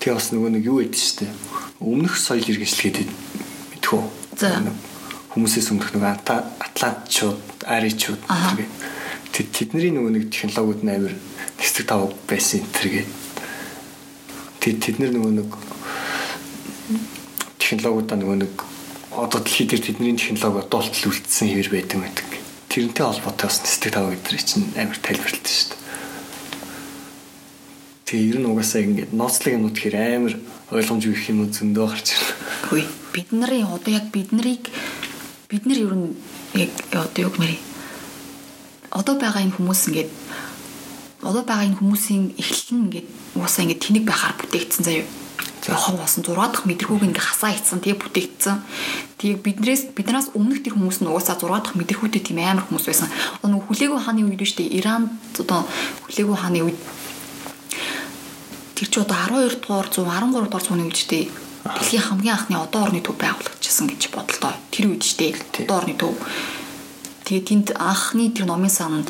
Тэгээ 0.00 0.16
бас 0.16 0.28
нөгөө 0.32 0.50
нэг 0.52 0.64
юу 0.68 0.78
гэдэг 0.84 1.00
чинь 1.00 1.32
өмнөх 1.80 2.14
соёл 2.20 2.44
иргэншлэгээд 2.44 3.10
мэдхүү. 3.72 4.02
За 4.36 4.60
хүмүүсээс 5.34 5.72
өмнөх 5.74 5.90
нөгөө 5.96 6.10
атлантчууд, 6.62 7.66
аричууд 7.66 8.22
гэдэг. 8.22 8.70
Тэд 9.34 9.48
тэдний 9.50 9.90
нөгөө 9.90 10.12
нэг 10.14 10.24
технологиуд 10.30 10.86
амар 10.86 11.16
нисдэг 11.58 11.90
тавг 11.90 12.14
байсан 12.28 12.62
энэ 12.62 12.70
төргээд 12.70 13.23
Тэгэд 14.64 14.80
тэд 14.80 14.96
нар 14.96 15.12
нөгөө 15.12 15.32
нэг 15.44 15.50
технологиудаа 17.60 18.16
нөгөө 18.16 18.38
нэг 18.48 18.54
одоо 19.12 19.44
дэлхийд 19.44 19.76
дээр 19.76 19.84
тэдний 19.92 20.16
технологи 20.16 20.64
одоолтол 20.64 21.12
үлдсэн 21.12 21.52
хэвэр 21.52 21.68
байдаг 21.68 22.00
байдаг. 22.00 22.28
Тэрнтэй 22.72 23.04
холбоотой 23.04 23.44
бас 23.52 23.60
нэстэг 23.60 23.92
тав 23.92 24.08
гэдэр 24.08 24.40
чинь 24.40 24.72
амар 24.72 24.96
тайлбарлалт 25.04 25.44
шүү 25.44 25.68
дээ. 25.68 25.82
Тэгээ 28.08 28.30
ер 28.32 28.38
нь 28.40 28.48
угаасаа 28.48 28.80
ингээд 28.88 29.12
ноцлог 29.12 29.52
юмнууд 29.52 29.76
гэхээр 29.76 29.96
амар 30.00 30.34
ойлгомжгүй 30.72 31.12
их 31.12 31.28
юм 31.28 31.44
зөндөө 31.52 31.84
гарч 31.84 32.08
ирнэ. 32.16 32.32
Хөөе 32.72 32.86
бид 33.12 33.28
нарын 33.36 33.68
одоо 33.68 33.92
яг 33.92 34.08
бид 34.16 34.32
нарыг 34.32 34.64
бид 35.52 35.68
нар 35.68 35.76
ер 35.76 35.92
нь 35.92 36.16
яг 36.56 36.72
одоо 36.88 37.20
юу 37.20 37.32
гэмээр 37.36 37.60
одоо 38.96 39.14
байгаа 39.20 39.44
энэ 39.44 39.56
хүмүүс 39.60 39.82
ингээд 39.92 40.10
одоо 41.20 41.44
байгаа 41.44 41.68
энэ 41.68 41.78
хүмүүсийн 41.84 42.32
эхлэл 42.40 42.72
нь 42.72 42.84
ингээд 42.88 43.08
уусаа 43.34 43.66
ингээд 43.66 43.82
тэнэг 43.82 44.04
байхаар 44.06 44.34
бүтээгдсэн 44.38 44.84
заяа. 44.84 45.06
Хов 45.64 45.96
болсон 45.96 46.22
6 46.22 46.36
дахь 46.36 46.68
мэдрэхүүг 46.68 47.08
ингээ 47.08 47.24
хасаа 47.24 47.56
ицсэн 47.56 47.80
тэгээ 47.80 47.98
бүтээгдсэн. 47.98 48.56
Тэгээ 49.16 49.38
биднээс 49.40 49.82
биднээс 49.96 50.36
өмнөх 50.36 50.60
тэр 50.60 50.76
хүмүүс 50.76 51.00
нь 51.00 51.08
угаасаа 51.08 51.40
6 51.40 51.48
дахь 51.48 51.76
мэдрэхүүтэй 51.80 52.20
тийм 52.20 52.38
амар 52.44 52.68
хүмүүс 52.68 52.84
байсан. 52.84 53.08
Одоо 53.40 53.48
нөгөө 53.48 53.68
хүлээгүү 53.72 54.00
хааны 54.04 54.22
үед 54.28 54.44
шүү 54.44 54.58
дээ. 54.60 54.76
Иранд 54.76 55.08
одоо 55.40 55.64
хүлээгүү 56.04 56.36
хааны 56.36 56.60
үед 56.68 56.78
тэр 58.76 58.88
чи 58.92 58.98
одоо 59.00 59.16
12 59.16 59.64
дугаар 59.64 59.88
100 59.88 60.04
13 60.04 60.52
дугаар 60.52 60.64
зууны 60.68 60.84
үед 60.84 60.98
шүү 61.00 61.10
дээ. 61.10 61.24
Дэлхийн 61.64 62.04
хамгийн 62.12 62.36
анхны 62.36 62.56
одоо 62.60 62.80
орны 62.84 63.00
төв 63.00 63.16
байгуулагдчихсан 63.16 63.88
гэж 63.88 64.12
бодлоо. 64.12 64.52
Тэр 64.68 64.92
үед 64.92 65.00
шүү 65.00 65.16
дээ. 65.16 65.64
Одоо 65.64 65.80
орны 65.80 65.96
төв. 65.96 66.12
Тэгээ 67.24 67.44
тэнд 67.48 67.68
анхны 67.80 68.28
тэр 68.36 68.44
номын 68.44 68.68
сан 68.68 69.00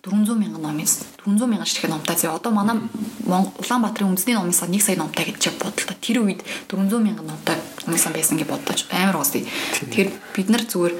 400 0.00 0.32
мянган 0.32 0.64
номын 0.64 0.88
400 1.24 1.46
мянган 1.46 1.66
ширхэг 1.66 1.90
номтой 1.90 2.16
зэ 2.16 2.28
одоо 2.32 2.52
манай 2.52 2.80
Улаанбаатарын 3.28 4.16
үндэсний 4.16 4.34
номын 4.34 4.56
сан 4.56 4.72
1 4.72 4.80
сая 4.80 4.96
номтой 4.96 5.28
гэж 5.28 5.52
бодлоо. 5.60 5.96
Тэр 6.00 6.24
үед 6.24 6.40
400 6.68 6.96
мянган 6.96 7.28
номтой 7.28 7.60
номын 7.84 8.00
сан 8.00 8.12
байсан 8.16 8.40
гэж 8.40 8.48
бодож 8.48 8.88
амар 8.88 9.20
уусдээ. 9.20 9.44
Тэгэхээр 9.44 10.10
бид 10.32 10.48
нар 10.48 10.64
зүгээр 10.64 10.94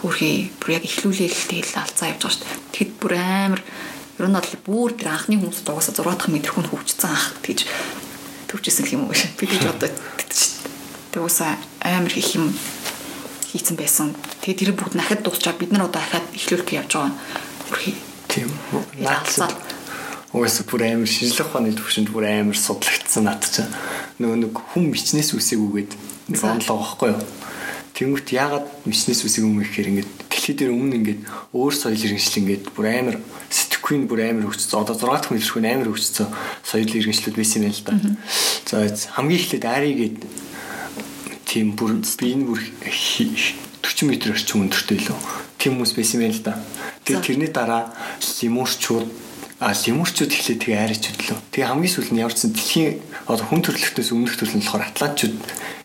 хөрхий 0.00 0.48
бүр 0.56 0.80
яг 0.80 0.84
ихлүүлээл 0.88 1.44
тэгэл 1.52 1.76
алцаа 1.76 2.08
явж 2.08 2.24
байгаа 2.24 2.32
шүү 2.32 2.40
дээ. 2.40 2.56
Тэгэхэд 2.72 2.92
бүр 3.04 3.12
амар 3.20 3.60
ер 4.16 4.28
нь 4.32 4.36
бол 4.40 4.56
бүр 4.64 4.90
тэр 4.96 5.08
анхны 5.12 5.36
хүмүүс 5.36 5.60
дуусаа 5.68 5.92
6 5.92 6.08
дахь 6.08 6.32
мэдрэхүүн 6.32 6.68
хөгжсөн 6.72 7.12
ах 7.12 7.36
тэгж 7.44 7.68
төвчсэн 8.48 8.88
юм 8.96 9.12
уу 9.12 9.14
шүү. 9.14 9.36
Би 9.36 9.44
гэж 9.44 9.62
бодоод 9.68 9.96
тэг 11.12 11.20
усаа 11.20 11.60
амар 11.84 12.12
их 12.16 12.32
юм 12.32 12.48
хийцэн 13.52 13.76
байсан. 13.76 14.16
Тэгээ 14.40 14.56
тэр 14.56 14.72
бүгд 14.72 14.96
дахиад 14.96 15.20
дуусчаа 15.20 15.52
бид 15.52 15.68
нар 15.68 15.84
одоо 15.84 16.00
дахиад 16.00 16.26
ихлүүлэх 16.32 16.80
явж 16.80 16.96
байгаа. 16.96 17.12
Бүр 17.68 18.09
Тийм. 18.30 18.50
Наацсан. 19.02 19.50
Уус 20.30 20.62
бүр 20.70 20.86
амар 20.86 21.10
шинжлэх 21.10 21.50
ухааны 21.50 21.74
төвшөнд 21.74 22.14
бүр 22.14 22.30
амар 22.30 22.54
судлагдсан 22.54 23.26
над 23.26 23.42
чинь. 23.42 23.66
Нөгөө 24.22 24.38
нэг 24.46 24.54
хүн 24.54 24.94
бичнээс 24.94 25.34
үсээгүйгээд 25.34 25.92
нэг 26.30 26.38
онлоо 26.38 26.78
байхгүй 26.78 27.10
юу? 27.10 27.22
Тэнгүүт 27.98 28.28
яагаад 28.30 28.66
бичнээс 28.86 29.26
үсээг 29.26 29.42
юм 29.42 29.58
гэхээр 29.58 29.90
ингээд 29.90 30.10
дэлхий 30.30 30.54
дээр 30.54 30.70
өмнө 30.70 30.96
ингээд 31.02 31.20
өөр 31.50 31.74
соёл 31.74 31.98
иргэншил 31.98 32.40
ингээд 32.46 32.64
бүр 32.70 32.86
амар 32.86 33.16
сэтгэхүйн 33.50 34.06
бүр 34.06 34.20
амар 34.22 34.46
хөгжсөн. 34.46 34.78
Одоо 34.78 34.94
6 34.94 35.10
дахь 35.10 35.32
мэлэрхүүн 35.34 35.66
амар 35.66 35.88
хөгжсөн 35.90 36.28
соёл 36.62 36.94
иргэншлүүд 36.94 37.34
байсан 37.34 37.66
юм 37.66 37.74
л 37.74 37.82
да. 37.82 37.92
За 38.70 38.86
хамгийн 38.86 39.42
эхлээд 39.42 39.66
аригээд 39.66 40.18
тийм 41.50 41.74
бүр 41.74 41.98
би 41.98 42.26
энэ 42.30 42.46
бүр 42.46 42.62
40 42.86 44.06
м 44.06 44.14
орчим 44.30 44.62
өндөртэй 44.62 45.02
лөө. 45.02 45.49
Тийм 45.60 45.76
хүмүүс 45.76 45.92
байсан 45.92 46.24
юм 46.24 46.32
л 46.32 46.40
да. 46.40 46.56
Тэгээ 47.04 47.20
тэрний 47.20 47.50
дараа 47.52 47.92
лимурчууд 48.40 49.04
а 49.60 49.76
лимурчууд 49.76 50.32
эхлээд 50.32 50.64
тэгээ 50.64 50.80
аричуд 50.80 51.20
лөө. 51.20 51.38
Тэгээ 51.52 51.68
хамгийн 51.68 51.92
сүүл 51.92 52.10
нь 52.16 52.22
яварсан 52.24 52.56
дэлхийн 52.56 52.96
одоо 53.28 53.44
хүн 53.44 53.60
төрөлхтөөс 53.60 54.08
өмнөх 54.16 54.40
төрөл 54.40 54.56
нь 54.56 54.64
болохоор 54.64 54.88
атлантчууд 54.88 55.36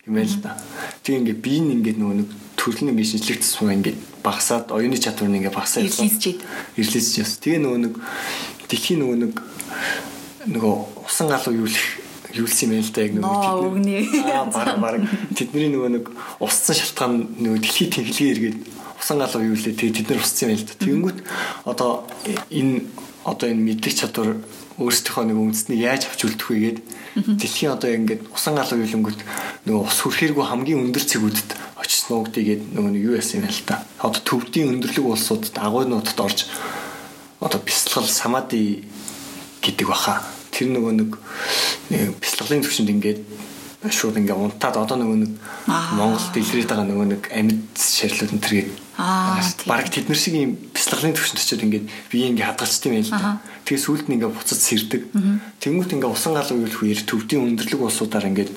юм 0.08 0.14
байл 0.16 0.32
л 0.32 0.40
да. 0.40 0.56
Тэгээ 1.04 1.20
ингээ 1.20 1.44
би 1.44 1.54
нь 1.60 1.72
ингээ 1.76 2.00
нөгөө 2.00 2.16
нэг 2.24 2.28
төрөл 2.56 2.82
нь 2.88 2.90
ингээ 2.96 3.10
шинжлэгдсэн 3.20 3.76
ингээ 3.76 3.94
багасаад 4.24 4.72
оюуны 4.72 4.96
чадвар 4.96 5.28
нь 5.28 5.44
ингээ 5.44 5.52
багасаад 5.52 5.92
ирлээсчээд 5.92 6.40
ирлээсчээс. 6.80 7.32
Тэгээ 7.44 7.60
нөгөө 7.60 7.80
нэг 7.84 7.94
дэлхийн 8.72 9.04
нөгөө 9.04 9.18
нэг 9.28 9.34
нөгөө 10.56 10.74
усан 11.04 11.28
галуу 11.28 11.68
юулах 11.68 12.05
юулсан 12.42 12.70
юм 12.70 12.80
байл 12.80 12.92
да 12.92 13.02
яг 13.02 13.12
нөгөө 13.16 13.72
тэдний 13.76 14.02
аа 14.32 14.44
баг 14.50 14.76
баг 14.80 14.94
тэдний 15.36 15.68
нөгөө 15.72 15.90
нэг 15.96 16.04
усцсан 16.40 16.76
шалтгаан 16.76 17.14
нөгөө 17.40 17.60
дэлхийн 17.64 17.92
тэнхлэгээ 17.94 18.32
эргээд 18.36 18.58
усан 19.00 19.18
галуу 19.18 19.42
юу 19.44 19.56
лээ 19.56 19.76
тэгээ 19.76 19.96
тэд 20.02 20.08
нар 20.10 20.20
усцсан 20.24 20.50
юм 20.50 20.58
л 20.58 20.66
да. 20.66 20.74
Тэгэнгүүт 20.80 21.18
одоо 21.64 21.90
энэ 22.50 22.74
одоо 23.24 23.46
энэ 23.50 23.64
мэдлэг 23.66 23.94
чадвар 23.94 24.30
өөрсдийнхөө 24.76 25.24
нэг 25.24 25.38
үндэснийг 25.40 25.80
яаж 25.80 26.02
авч 26.08 26.20
үлдэх 26.28 26.48
вэ 26.52 26.56
гээд 26.60 26.78
дэлхийн 27.40 27.72
одоо 27.72 27.90
ингээд 27.96 28.22
усан 28.28 28.54
галуу 28.56 28.84
юулэнгүүт 28.84 29.20
нөгөө 29.64 29.84
ус 29.88 29.98
хүрхээргүй 30.04 30.44
хамгийн 30.44 30.82
өндөр 30.84 31.04
цэгүүдэд 31.04 31.50
очиж 31.80 32.12
нуугдъя 32.12 32.44
гээд 32.44 32.62
нөгөө 32.76 32.92
нэг 32.92 33.02
юу 33.08 33.16
яасан 33.16 33.40
юм 33.40 33.48
л 33.48 33.64
та. 33.64 33.84
Одоо 34.04 34.20
төвдийн 34.20 34.68
өндөрлөг 34.76 35.06
улсуудад 35.16 35.56
агуйнуудад 35.56 36.18
орж 36.20 36.44
одоо 37.40 37.60
бясалгал 37.64 38.08
самади 38.08 38.84
гэдэг 39.64 39.86
баха. 39.88 40.20
Тэр 40.56 40.72
нөгөө 40.72 40.92
нэг 40.96 41.10
бясалгалын 42.16 42.64
төвшөнд 42.64 42.92
ингээд 42.96 43.20
шууд 43.92 44.16
ингээ 44.16 44.34
унтаад 44.34 44.76
одоо 44.80 44.96
нөгөө 44.96 45.18
нэг 45.20 45.32
Монголд 45.68 46.32
илрээд 46.32 46.70
байгаа 46.72 46.88
нөгөө 46.88 47.06
нэг 47.12 47.22
амьд 47.28 47.76
шарилууд 47.76 48.32
энэ 48.32 48.40
төргээд 48.40 48.70
баг 49.68 49.86
тэднэр 49.92 50.16
шиг 50.16 50.34
юм 50.40 50.56
бяцлаглын 50.72 51.12
төвшөнд 51.12 51.40
очиод 51.44 51.62
ингээд 51.68 51.84
бие 52.08 52.32
ингээ 52.32 52.48
хадгалцдаг 52.48 52.92
юм 52.96 53.04
л 53.04 53.12
да. 53.12 53.38
Тэгээ 53.68 53.84
сүүлд 53.84 54.06
нь 54.08 54.14
ингээ 54.16 54.32
буцаж 54.32 54.60
сэрдэг. 54.64 55.02
Тэнгүүт 55.60 55.92
ингээ 55.92 56.08
усан 56.08 56.32
гал 56.32 56.48
уйлах 56.48 56.80
үеэр 56.80 57.04
төвдийн 57.04 57.44
өндөрлөг 57.52 57.82
улсуудаар 57.84 58.26
ингээ 58.32 58.48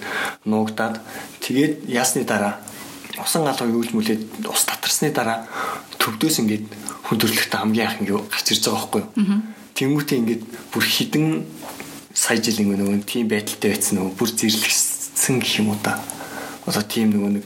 нуугдаад 0.48 1.04
тэгээд 1.44 1.92
ясны 1.92 2.24
дараа 2.24 2.64
усан 3.20 3.44
гал 3.44 3.60
уйлж 3.60 3.92
мүлээд 3.92 4.48
ус 4.48 4.64
татарсны 4.64 5.12
дараа 5.12 5.44
төвдөөс 6.00 6.40
ингээ 6.48 6.60
хүндрэлтэй 7.12 7.60
хамгийн 7.60 7.88
анх 7.92 8.00
ингээ 8.00 8.18
гарч 8.32 8.48
ирж 8.56 8.64
байгаа 8.64 8.80
байхгүй 8.88 9.04
юу. 9.04 9.44
Тэнгүүтээ 9.76 10.18
ингээ 10.24 10.40
бүр 10.72 10.86
хідэн 10.88 11.28
сая 12.20 12.44
жилийн 12.44 12.76
нөгөө 12.76 13.08
тийм 13.08 13.32
байдалтай 13.32 13.72
байсан 13.72 13.96
нөгөө 14.04 14.14
бүр 14.20 14.30
зэрлэгсэн 14.36 15.40
гэх 15.40 15.64
юм 15.64 15.72
уу 15.72 15.80
та. 15.80 15.96
Одоо 16.68 16.84
тийм 16.84 17.16
нөгөө 17.16 17.32
нэг 17.40 17.46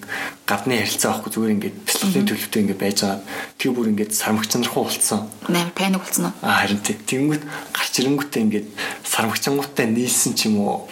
гадны 0.49 0.81
ярилцаа 0.81 1.13
байхгүй 1.13 1.29
зүгээр 1.29 1.53
ингээд 1.53 1.77
бяцлаглалын 1.85 2.27
төлөвтэй 2.27 2.61
ингээд 2.65 2.81
байж 2.81 2.97
байгаа. 3.05 3.21
Тэр 3.61 3.71
бүр 3.77 3.91
ингээд 3.93 4.17
сармагч 4.17 4.51
нархуу 4.57 4.83
болцсон. 4.89 5.29
Наа 5.47 5.69
паник 5.77 6.01
болцсон 6.01 6.25
уу? 6.27 6.33
Аа 6.41 6.65
харин 6.65 6.81
тийм. 6.81 6.97
Тэнгүүт 7.05 7.43
гарч 7.45 7.93
ирэнгүүтээ 8.01 8.43
ингээд 8.49 8.67
сармагчангуудтай 9.05 9.85
нийлсэн 9.93 10.33
ч 10.33 10.49
юм 10.49 10.57
уу. 10.65 10.89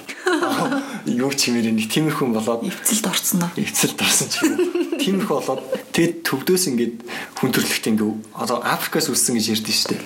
Юу 1.10 1.34
ч 1.34 1.50
юмэр 1.50 1.74
нэг 1.74 1.90
тиймэрхүү 1.90 2.30
болоод 2.30 2.62
эвцэлд 2.70 3.10
орцсон 3.10 3.50
уу? 3.50 3.52
Эвцэлд 3.58 3.98
орсон 3.98 4.28
ч 4.30 4.46
юм 4.46 4.54
уу. 4.62 4.86
Тиймэрхүү 5.02 5.34
болоод 5.34 5.62
тэгэд 5.98 6.22
төвдөөс 6.22 6.64
ингээд 6.70 6.96
хүн 7.34 7.50
төрлөخت 7.50 7.86
ингээд 7.90 8.38
одоо 8.38 8.62
Африкаас 8.62 9.10
үссэн 9.10 9.36
гэж 9.42 9.46
ярьдэн 9.58 9.74
шүү 9.74 9.90
дээ. 9.98 10.02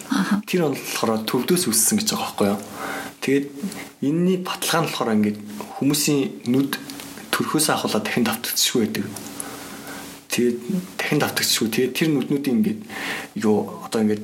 Тэр 0.47 0.61
он 0.71 0.75
болохоор 0.79 1.27
төвдөөс 1.27 1.67
үссэн 1.67 1.99
гэж 1.99 2.15
байгаа 2.15 2.23
байхгүй 2.23 2.47
юу? 2.55 2.61
Тэгээд 3.19 3.45
энэний 4.07 4.37
баталгаа 4.39 4.81
нь 4.81 4.87
болохоор 4.87 5.15
ингээд 5.19 5.39
хүмүүсийн 5.75 6.21
нүд 6.47 6.71
төрхөөс 7.35 7.67
ахуулаад 7.75 8.05
дахин 8.07 8.23
давтагдчихгүй 8.23 8.81
байдаг. 8.87 9.05
Тэгээд 10.31 10.57
дахин 10.95 11.19
давтагдчихгүй. 11.19 11.69
Тэгээд 11.75 11.95
тэр 11.99 12.09
нүднүүдийн 12.15 12.57
ингээд 12.63 12.81
юу 13.43 13.83
одоо 13.83 13.99
ингээд 13.99 14.23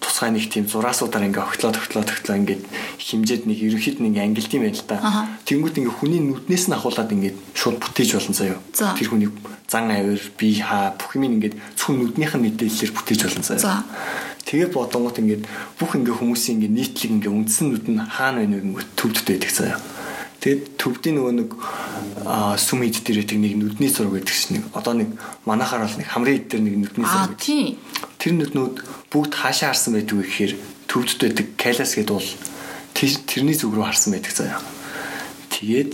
тусгай 0.00 0.32
нэг 0.32 0.48
тийм 0.48 0.64
зураасуудаар 0.66 1.28
ингээ 1.28 1.44
огтлоо 1.44 1.70
тогтлоо 1.70 2.02
тогтлоо 2.02 2.36
ингээд 2.40 2.64
химжээд 2.98 3.44
нэг 3.44 3.58
ерөнхийд 3.60 4.00
нэг 4.00 4.16
ангилд 4.16 4.52
юм 4.56 4.64
байна 4.64 4.80
л 4.80 4.88
да. 4.88 4.96
Тэнгүүт 5.44 5.76
ингээ 5.76 5.96
хүний 6.00 6.20
нүднээс 6.24 6.72
нь 6.72 6.74
ахуулаад 6.74 7.12
ингээд 7.12 7.36
шууд 7.54 7.76
бүтээж 7.78 8.16
болно 8.16 8.34
заяо. 8.34 8.58
Тэр 8.96 9.08
хүний 9.12 9.30
зан 9.68 9.92
авир, 9.92 10.20
бие 10.40 10.64
хаа 10.64 10.96
бүх 10.96 11.14
юм 11.14 11.28
ингээд 11.28 11.54
зөвхөн 11.76 12.00
нүднийх 12.00 12.34
нь 12.34 12.44
мэдээллээр 12.48 12.92
бүтээж 12.96 13.20
болно 13.28 13.44
заяо. 13.44 13.84
Тэгээ 14.48 14.72
бодонгот 14.72 15.20
ингээд 15.20 15.44
бүх 15.78 15.94
ингээ 15.94 16.16
хүмүүсийн 16.16 16.64
ингээ 16.64 16.74
нийтлэг 16.74 17.10
ингээ 17.20 17.30
үндсэн 17.30 17.66
нүд 17.70 17.86
нь 17.92 18.00
хаана 18.00 18.42
байна 18.42 18.56
вэ 18.56 18.64
гэнгээ 18.66 18.86
төвдөлт 18.96 19.28
байдаг 19.28 19.52
заяа. 19.52 19.78
Тэгээд 20.40 20.62
төвдийн 20.80 21.14
нөгөө 21.20 21.34
нэг 21.36 21.50
сүм 22.56 22.80
ид 22.88 22.96
дээр 23.04 23.20
байдаг 23.20 23.38
нэг 23.44 23.54
нүдний 23.60 23.90
зураг 23.92 24.16
байдаг 24.16 24.32
шин 24.32 24.56
нэг 24.56 24.64
одоо 24.72 24.96
нэг 24.96 25.12
манахаар 25.44 25.84
бол 25.84 25.98
нэг 26.00 26.08
хамрын 26.08 26.36
ид 26.40 26.48
дээр 26.48 26.64
нэг 26.64 26.76
нүдний 26.80 27.04
зураг 27.04 27.36
байдаг. 27.36 27.44
Тэр 28.20 28.36
нүднүүд 28.36 28.76
бүгд 29.08 29.32
хаашаа 29.32 29.72
харсан 29.72 29.96
байдаг 29.96 30.20
вэ 30.20 30.24
гэхээр 30.28 30.52
төвдөлт 30.86 31.20
байдаг 31.24 31.46
калас 31.56 31.96
гэдэг 31.96 32.14
бол 32.14 32.30
тэрний 32.94 33.56
зүг 33.56 33.72
рүү 33.72 33.86
харсан 33.88 34.12
байдаг 34.12 34.34
заяа. 34.36 34.60
Тэгээд 35.48 35.92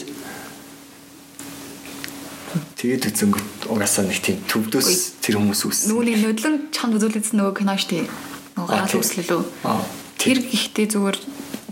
Тэгээд 2.77 3.09
үзэнгөт 3.13 3.69
угаасаа 3.69 4.09
нэг 4.09 4.21
тийм 4.21 4.41
төвдөөс 4.49 5.21
тэр 5.21 5.41
хүмүүс 5.41 5.61
үссэн. 5.65 5.93
Нөгөө 5.93 6.05
нэг 6.09 6.17
нодлон 6.25 6.57
чанд 6.73 6.97
үзүүлсэн 6.97 7.37
нөгөө 7.37 7.55
кино 7.57 7.77
штэ 7.77 8.09
гарал 8.57 8.97
үүслэлөө. 8.97 9.43
Тэр 10.17 10.39
гэхдээ 10.41 10.87
зүгээр 10.93 11.19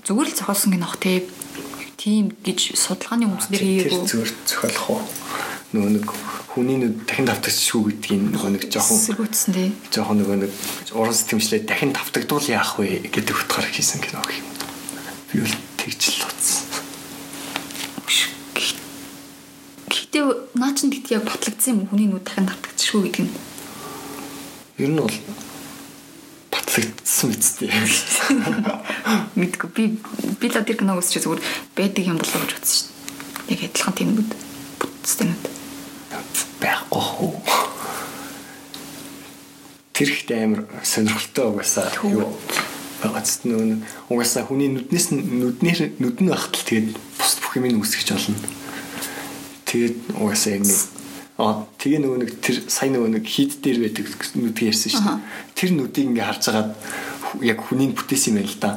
зүгээр 0.04 0.28
л 0.28 0.37
зохиолсон 0.37 0.70
гинөх 0.76 0.96
те. 1.00 1.25
Тийм 1.96 2.37
гэж 2.44 2.76
судалгааны 2.76 3.25
хүмүүстэр 3.32 3.62
хийгээгүй. 3.64 4.04
Тэр 4.04 4.04
зүгээр 4.04 4.32
зохиолох 4.44 4.88
уу? 4.92 5.00
Нөгөө 5.75 5.90
нэг 5.90 6.07
хүний 6.54 6.78
нүд 6.78 7.02
дахин 7.02 7.26
давтагдчихгүй 7.26 7.99
гэдгийг 7.99 8.31
нөгөө 8.31 8.50
нэг 8.54 8.64
жоохон 8.71 8.95
сэргүүцсэн 8.95 9.54
тий. 9.59 9.71
Жоохон 9.90 10.23
нөгөө 10.23 10.37
нэг 10.47 10.52
уран 10.95 11.11
сэтгэмжлээ 11.19 11.66
дахин 11.66 11.90
давтагдвал 11.90 12.47
яах 12.47 12.78
вэ 12.78 13.11
гэдэг 13.11 13.35
утгаар 13.35 13.66
хийсэн 13.66 13.99
кино 13.99 14.23
юм. 14.23 14.47
Би 15.35 15.43
бол 15.43 15.57
тэгж 15.83 16.02
л 16.14 16.31
утсан. 16.31 16.62
Гэтэ 19.90 20.19
наа 20.54 20.71
чин 20.78 20.95
тэгт 20.95 21.11
яг 21.11 21.26
батлагдсан 21.26 21.75
юм 21.75 21.90
хүний 21.90 22.07
нүд 22.07 22.23
дахин 22.23 22.47
давтагдчихгүй 22.47 23.11
гэдэг 23.11 23.26
нь. 23.26 23.35
Ер 24.78 24.90
нь 24.95 25.02
бол 25.02 25.19
батлагдсан 26.54 27.35
үстэй. 27.35 27.75
Мэдгүй 29.43 29.69
би 29.75 29.83
би 30.38 30.47
л 30.47 30.54
тэр 30.54 30.78
киног 30.78 31.02
үзчих 31.02 31.26
зүгээр 31.26 31.43
байдаг 31.75 32.07
юм 32.07 32.23
болов 32.23 32.47
гэж 32.47 32.62
бодсон 32.62 32.78
шин. 32.78 32.95
Яг 33.50 33.59
адилхан 33.66 33.99
тийм 33.99 34.14
нүд 34.14 34.31
бүтцтэй 34.78 35.26
нүд. 35.26 35.53
Байхгүй 36.61 37.02
хөө. 37.02 37.33
Тэр 39.94 40.09
ихт 40.11 40.30
амар 40.35 40.61
сонирхолтой 40.83 41.47
угаасаа 41.50 41.88
юу 42.09 42.30
багц 43.04 43.44
нөө 43.44 43.85
угаасаа 44.11 44.49
хүний 44.49 44.73
нүднээс 44.73 45.12
нүднэр 45.12 45.78
нүд 46.00 46.18
нь 46.25 46.33
багтал 46.33 46.64
тэгээд 46.66 46.88
бус 46.94 47.33
бүх 47.38 47.52
юм 47.61 47.78
үүсгэж 47.78 48.09
болно. 48.14 48.38
Тэгээд 49.68 49.97
угаасаа 50.18 50.52
яг 50.59 50.64
нэг 50.66 50.80
Аа 51.35 51.66
тэгээ 51.83 51.99
нөгөө 51.99 52.18
нэг 52.23 52.30
тэр 52.38 52.62
сайн 52.71 52.94
нөгөө 52.94 53.11
нэг 53.18 53.26
хид 53.26 53.59
дээр 53.59 53.83
байдаг 53.83 54.06
нүдийг 54.38 54.71
ярьсан 54.71 54.90
шүү 54.94 55.02
дээ. 55.02 55.18
Тэр 55.59 55.71
нүдийг 55.75 56.06
ингээ 56.14 56.28
харж 56.30 56.44
агаад 56.47 56.71
яг 57.42 57.59
хүний 57.59 57.90
бүтээсэн 57.90 58.38
юм 58.38 58.47
байл 58.47 58.54
та. 58.62 58.71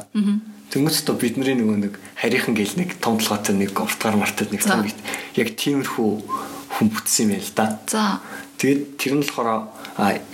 Тэнгөц 0.74 1.06
то 1.06 1.14
бидний 1.14 1.54
нөгөө 1.54 1.78
нэг 1.86 1.94
харийнхан 2.18 2.58
гэл 2.58 2.74
нэг 2.82 2.98
том 2.98 3.22
толгойтой 3.22 3.54
нэг 3.54 3.78
уртгаар 3.78 4.18
мартад 4.18 4.50
нэг 4.50 4.66
том 4.66 4.82
бит. 4.82 4.98
Яг 5.38 5.54
тиймэрхүү 5.54 6.10
хүн 6.68 6.88
бүтсэн 6.92 7.28
юм 7.28 7.38
байл 7.38 7.52
та. 7.56 7.66
За. 7.88 8.20
Тэгээд 8.58 8.80
тэр 8.98 9.12
нь 9.18 9.24
болохоор 9.24 9.68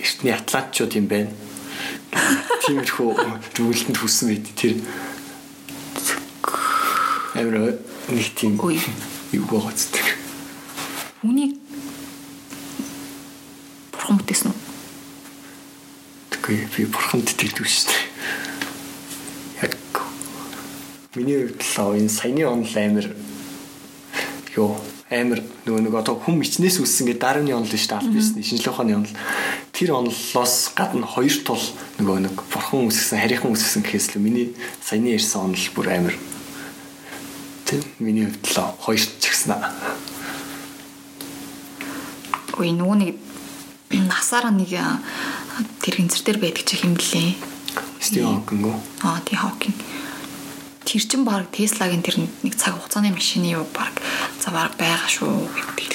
эртний 0.00 0.34
атлантчууд 0.34 0.92
юм 0.98 1.06
байна. 1.06 1.30
Тиймэрхүү 2.66 3.08
дүгэлтэнд 3.54 3.98
хүссэн 3.98 4.28
байт 4.30 4.48
тэр. 4.58 4.80
Амир 7.34 7.78
нэг 8.08 8.28
тийм 8.38 8.58
юу 8.58 9.46
байгааддаг. 9.50 10.06
Үнийг 11.26 11.58
бурхан 13.90 14.18
бүтээсэн 14.20 14.52
үү? 14.52 14.58
Тэгэхгүй 16.30 16.56
би 16.76 16.82
бурханд 16.92 17.28
итгэдэг 17.32 17.66
шүү 17.66 17.88
дээ. 17.90 18.04
Яг 19.64 19.74
миний 21.16 21.48
хувьд 21.48 21.64
л 21.64 21.96
энэ 21.98 22.12
саяны 22.12 22.44
он 22.44 22.62
л 22.68 22.76
амир 22.76 23.06
ёо 24.54 24.76
амир 25.14 25.40
нөгөө 25.66 25.80
нэг 25.86 25.94
одоо 25.94 26.18
хүм 26.18 26.42
ичнээс 26.42 26.82
үссэн 26.82 27.06
гэдэг 27.08 27.22
дарааны 27.22 27.54
он 27.54 27.64
л 27.64 27.70
шүү 27.70 27.90
дээ 27.90 27.98
аль 28.02 28.14
бисний 28.14 28.44
шинжлэх 28.44 28.74
ухааны 28.74 28.98
он 28.98 29.06
л 29.06 29.14
тэр 29.70 29.94
онлоос 29.94 30.54
гадна 30.74 31.06
хоёр 31.06 31.36
тул 31.46 31.62
нөгөө 32.02 32.18
нэг 32.26 32.34
бурхан 32.50 32.90
үсгсэн 32.90 33.22
харийнхан 33.22 33.54
үсгсэн 33.54 33.82
гэхээс 33.86 34.14
л 34.14 34.22
миний 34.22 34.54
саяны 34.82 35.14
ярьсан 35.14 35.50
он 35.50 35.54
л 35.54 35.70
бүр 35.74 35.88
амир 35.94 36.14
тийм 37.64 37.82
миний 37.98 38.26
хувьд 38.26 38.44
л 38.44 38.74
хоёр 38.80 39.00
ч 39.00 39.24
гэсэн 39.24 39.56
аа. 39.56 39.72
Ой 42.58 42.70
нөгөө 42.70 42.96
нэг 43.02 43.14
насаараа 43.90 44.52
нэг 44.54 44.70
тэр 45.82 45.94
хинцэр 45.98 46.22
дээр 46.22 46.38
байдаг 46.38 46.64
чи 46.66 46.76
хэм 46.78 46.94
блэ? 46.94 47.34
Стивен 48.00 48.42
Хокинг 48.42 48.66
уу? 48.66 48.78
Аа, 49.02 49.20
тий 49.24 49.38
Хокинг. 49.38 49.74
Тэр 50.84 51.02
чин 51.02 51.24
баг 51.24 51.48
Теслагийн 51.50 52.04
тэр 52.04 52.20
нэг 52.44 52.54
цаг 52.60 52.76
хугацааны 52.76 53.10
машины 53.10 53.56
юу 53.56 53.64
баг 53.72 53.96
за 54.40 54.52
баг 54.52 54.76
байгаа 54.76 55.08
шүү 55.08 55.48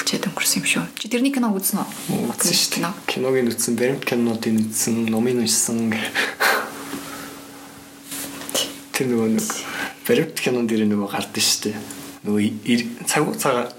хэлчихэд 0.09 0.25
өнгөрсөн 0.33 0.59
юм 0.59 0.65
шүү. 0.65 0.85
Чи 0.97 1.07
тэрний 1.07 1.29
киног 1.29 1.53
үзсэн 1.53 1.85
үү? 1.85 2.33
Үзсэн 2.33 2.57
шүү 2.57 2.71
дээ. 2.81 2.93
Киногийн 3.05 3.49
үзсэн, 3.53 3.77
баримт 3.77 4.03
кинонуудын 4.09 4.57
үзсэн, 4.65 5.05
номын 5.13 5.45
уншсан. 5.45 5.93
Тэр 8.97 9.05
нөгөө 9.13 9.29
нэг 9.37 9.47
баримт 10.09 10.37
кинон 10.41 10.65
дээр 10.65 10.89
нөгөө 10.89 11.09
гардаг 11.13 11.43
шүү 11.45 11.61
дээ. 11.69 11.77
Нөгөө 12.25 13.05
цаг 13.05 13.21
хугацаагаар 13.29 13.69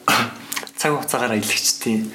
цаг 0.78 0.90
хугацаагаар 0.94 1.34
аялагчдын 1.34 2.06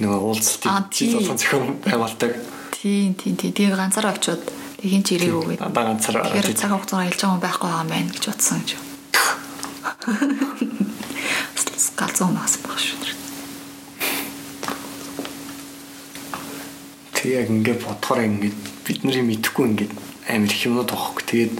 нөгөө 0.00 0.20
уулзалтын 0.32 0.88
жил 0.90 1.20
болгон 1.20 1.38
зохион 1.38 1.76
байгуулдаг. 1.84 2.32
Тийм 2.72 3.14
тийм 3.14 3.36
тийм. 3.36 3.52
Тэгээ 3.52 3.76
ганцаараа 3.76 4.16
очиод 4.16 4.42
Тэг 4.82 4.90
хин 4.90 5.06
ч 5.06 5.14
ирээгүй 5.14 5.54
гэдэг. 5.54 5.62
Дандаа 5.62 5.94
ганцаар 5.94 6.26
ороод. 6.26 6.42
Тэр 6.42 6.58
цаг 6.58 6.74
хугацаа 6.74 7.06
ажиллаж 7.06 7.22
байгаа 7.22 7.30
хүн 7.30 7.44
байхгүй 7.46 7.68
байгаа 7.70 7.86
юм 7.86 7.90
байна 7.94 8.10
гэж 8.10 8.24
утсан 8.34 8.58
гэж. 8.66 8.70
Галзуу 11.94 12.30
мас 12.34 12.58
баг 12.66 12.78
шүү. 12.82 13.02
Тэг 17.14 17.30
яг 17.30 17.46
ингээд 17.54 17.78
бодохоор 17.86 18.26
ингээд 18.26 18.58
бид 18.82 19.00
нарыг 19.06 19.22
мэдхгүй 19.22 19.64
ингээд 19.70 19.92
амар 20.26 20.50
их 20.50 20.66
юмнууд 20.66 20.90
واخхгүй. 20.90 21.22
Тэгээд 21.30 21.54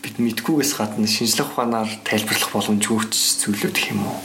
бид 0.00 0.16
мэдхгүйгээс 0.24 0.72
гадна 0.80 1.04
шинжлэх 1.04 1.52
ухаанаар 1.52 1.92
тайлбарлах 2.08 2.48
боломж 2.48 2.88
өгч 2.88 3.12
зүйлүүд 3.44 3.76
гэх 3.76 3.92
юм 3.92 4.08
уу? 4.08 4.24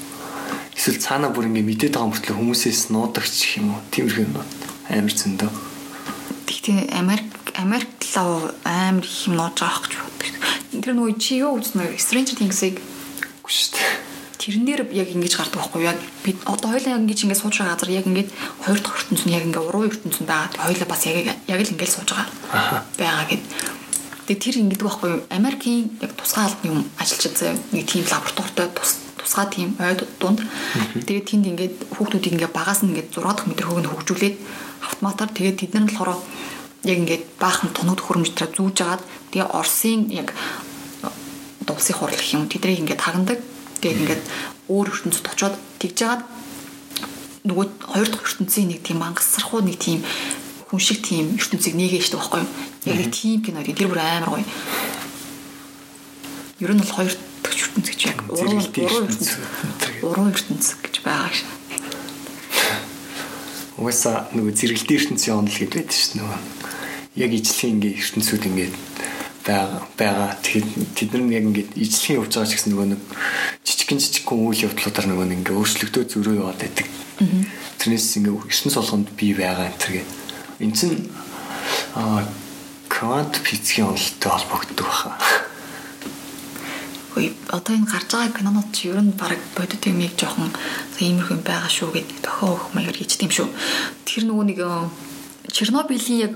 Эсвэл 0.79 1.03
цаана 1.03 1.27
бүр 1.27 1.51
ингээд 1.51 1.67
мэдээд 1.67 1.99
байгаа 1.99 2.07
мөртлөө 2.15 2.39
хүмүүсээс 2.39 2.95
нуудаг 2.95 3.27
ч 3.27 3.35
гэх 3.43 3.59
юм 3.59 3.75
уу? 3.75 3.83
Тиймэрхүү 3.91 4.23
юмнууд 4.31 4.51
амар 4.87 5.11
зөндөө. 5.11 5.51
Тэгтээ 6.47 6.95
Америк 6.95 7.38
Америк 7.55 7.89
талаа 8.03 8.53
амар 8.63 9.05
их 9.05 9.27
юм 9.27 9.35
нууж 9.39 9.57
байгаа 9.57 9.81
гэж 9.87 9.93
боддог. 9.97 10.29
Тэр 10.83 10.93
нөгөө 10.93 11.17
чи 11.17 11.41
юу 11.41 11.57
үзнэ 11.57 11.97
Stranger 11.97 12.37
Things-ыг 12.37 12.77
Үгүй 13.49 13.53
шүү 13.57 13.73
дээ. 13.73 14.09
тэрнээр 14.39 14.81
яг 14.93 15.09
ингэж 15.09 15.33
гардаг 15.35 15.57
байхгүй 15.57 15.83
яг 15.83 15.97
бид 16.23 16.37
одоо 16.45 16.71
хоёлаа 16.71 16.95
яг 16.95 17.01
ингэж 17.01 17.19
ингэж 17.25 17.39
сууж 17.41 17.59
байгаа 17.59 17.73
газар 17.75 17.91
яг 17.91 18.05
ингэж 18.05 18.29
хоёр 18.61 18.79
дахь 18.79 18.97
ертөнц 19.01 19.21
нь 19.25 19.33
яг 19.33 19.43
ингэ 19.49 19.59
уруу 19.59 19.89
ертөнц 19.89 20.17
нь 20.21 20.29
байгаа. 20.29 20.69
Хоёлаа 20.69 20.87
бас 20.87 21.03
яг 21.09 21.17
яг 21.49 21.59
л 21.59 21.73
ингэж 21.73 21.89
сууж 21.89 22.09
байгаа. 22.13 22.85
байгаа 22.93 23.25
гэд. 23.25 23.43
Тэгээ 24.29 24.43
тэр 24.45 24.55
ингэдэг 24.61 24.85
байхгүй? 24.85 25.11
Америкийн 25.33 25.81
яг 25.97 26.11
тусгай 26.13 26.45
албаны 26.45 26.69
юм 26.69 26.79
ажилчид 27.01 27.35
заяа 27.35 27.57
нэг 27.73 27.85
тийм 27.89 28.05
лабораторитой 28.05 28.67
тус 28.77 28.91
тусгай 29.17 29.47
тийм 29.49 29.69
ойд 29.81 30.05
дунд. 30.21 30.39
Тэгээд 31.09 31.25
тэнд 31.25 31.45
ингээд 31.49 31.75
хүүхдүүдийг 31.97 32.33
ингээд 32.37 32.53
багаас 32.53 32.85
нь 32.85 32.93
ингээд 32.93 33.17
6 33.17 33.25
дахь 33.25 33.49
метр 33.49 33.65
хөвгөнд 33.65 33.89
хөгжүүлээд 33.89 34.35
автоматар 34.85 35.29
тэгээд 35.33 35.57
тэд 35.57 35.73
нар 35.73 35.89
болохоор 35.89 36.21
яг 36.83 36.97
ингээд 37.03 37.23
баахан 37.39 37.69
тоног 37.75 37.99
хөрөмжтраа 37.99 38.49
зүүж 38.55 38.77
агаад 38.83 39.03
тэгээ 39.31 39.51
Оросын 39.51 40.07
яг 40.15 40.31
дулсын 41.67 41.95
хурал 41.95 42.15
гэх 42.15 42.33
юм 42.33 42.47
тэдрийг 42.47 42.79
ингээд 42.81 43.03
хагандаг. 43.03 43.39
Тэгээд 43.83 43.99
ингээд 43.99 44.23
өөр 44.71 44.87
ертөнцид 44.89 45.27
очиод 45.27 45.55
тэгж 45.79 45.97
агаад 46.03 46.23
нөгөө 47.45 47.65
хоёр 47.93 48.07
дахь 48.09 48.25
ертөнцийн 48.25 48.67
нэг 48.71 48.81
тийм 48.83 48.99
мангасрахуу 49.03 49.61
нэг 49.63 49.77
тийм 49.79 50.03
хүн 50.69 50.79
шиг 50.79 50.99
тийм 51.03 51.35
ертөнцийг 51.35 51.75
нэгээ 51.75 52.01
штэ 52.03 52.17
байхгүй 52.17 52.41
юу? 52.43 52.51
Яг 52.87 52.97
нэг 52.99 53.09
тийм 53.11 53.39
кино 53.43 53.63
тэр 53.63 53.89
бүр 53.91 53.99
амар 53.99 54.29
гоё. 54.39 54.45
Ер 56.59 56.71
нь 56.75 56.81
бол 56.81 56.95
хоёр 56.95 57.13
дахь 57.43 57.59
ертөнц 57.59 57.87
гэж 57.91 58.01
яг 58.07 58.19
уруу 58.27 58.59
Зэрэгэлдээ 58.59 58.85
уруу 58.87 59.03
ертөнц. 59.07 59.29
ертөнц 59.35 60.03
уруу 60.03 60.27
ертөнц 60.31 60.65
гэж 60.83 60.95
байгаа 61.03 61.31
ш. 61.31 61.58
Угаасаа 63.79 64.27
нөгөө 64.35 64.53
зэрэгэлдээ 64.59 64.97
ертөнцийн 64.99 65.39
онол 65.39 65.55
гэдэг 65.55 65.79
байдаг 65.79 65.95
шүү 65.95 66.11
дээ 66.11 66.19
нөгөө. 66.19 66.39
Яг 67.15 67.31
ижлэхийн 67.31 67.73
ингээ 67.79 67.93
ертөнцүүд 67.95 68.43
ингээ 68.51 68.69
байгаа 69.47 69.81
байгаа. 69.95 70.29
Тэгэхээр 70.43 70.67
тэд 70.99 71.09
нар 71.15 71.23
яг 71.31 71.45
ингээ 71.47 71.67
ижлэхийн 71.79 72.17
явж 72.19 72.31
байгаа 72.35 72.49
ч 72.51 72.53
гэсэн 72.59 72.71
нөгөө 72.75 72.87
нэг 72.91 73.01
жижигхэн 73.63 73.99
жижигхэн 74.03 74.39
үйл 74.43 74.65
явдлуудаар 74.67 75.07
нөгөө 75.07 75.27
нэг 75.31 75.39
ингээ 75.39 75.55
өөрчлөгдөө 75.55 76.03
зөрөө 76.11 76.35
яваад 76.43 76.59
байдаг. 76.59 76.87
Тэрнээс 77.79 78.07
ингээ 78.19 78.35
ертөнц 78.51 78.75
болгонд 78.75 79.09
бий 79.15 79.31
байгаа 79.31 79.65
энэ 79.71 79.79
төр 79.79 79.91
гэдэг. 79.95 80.17
Энд 80.59 80.75
чинь 80.75 80.99
аа 81.95 82.27
квант 82.91 83.39
физикийн 83.39 83.95
онолтой 83.95 84.31
холбогддог 84.31 84.85
баха. 84.85 85.15
Ой 87.19 87.35
одоо 87.51 87.75
энэ 87.75 87.91
гарч 87.91 88.07
байгаа 88.15 88.31
кинонууд 88.31 88.71
чи 88.71 88.87
ер 88.87 89.03
нь 89.03 89.11
баг 89.11 89.35
бодит 89.59 89.83
юм 89.83 89.99
яг 89.99 90.15
жоохон 90.15 90.55
иймэрхүү 91.03 91.35
юм 91.35 91.43
байгаа 91.43 91.67
шүү 91.67 91.91
гэдэг 91.91 92.17
тохио 92.23 92.55
өгөх 92.55 92.71
маягаар 92.71 92.95
хийж 92.95 93.19
тийм 93.19 93.27
шүү. 93.27 93.51
Тэр 94.07 94.23
нөгөө 94.23 94.45
нэг 94.47 94.59
э, 94.63 94.87
Чернобылийн 95.51 96.23
яг 96.23 96.33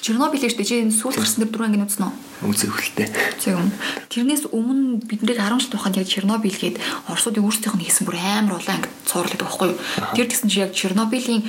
Чернобыль 0.00 0.40
шүү 0.40 0.60
дээ 0.60 0.68
чи 0.68 0.76
энэ 0.80 0.96
сүүл 0.96 1.16
гарсан 1.16 1.44
дээр 1.44 1.52
дөрвөн 1.52 1.76
анги 1.76 1.88
үзнэ 1.88 2.08
үү? 2.08 2.48
Үзэх 2.52 2.72
хөлтэй. 2.72 3.08
Зөв 3.36 3.52
юм. 3.52 3.68
Тэрнээс 4.08 4.48
өмнө 4.48 5.04
биднийг 5.04 5.36
10 5.36 5.60
жил 5.60 5.72
тухайд 5.76 6.00
яг 6.00 6.08
Чернобыль 6.08 6.56
гээд 6.56 6.76
Оросуудын 7.08 7.44
өөрсдийнх 7.44 7.76
нь 7.76 7.84
хийсэн 7.84 8.08
бүр 8.08 8.16
амар 8.16 8.56
улаан 8.60 8.80
анги 8.80 8.88
цуурлаад 9.04 9.44
байхгүй 9.44 9.68
юу? 9.76 9.80
Тэр 10.16 10.28
гэсэн 10.28 10.48
чи 10.48 10.64
яг 10.64 10.72
Чернобылийн 10.72 11.44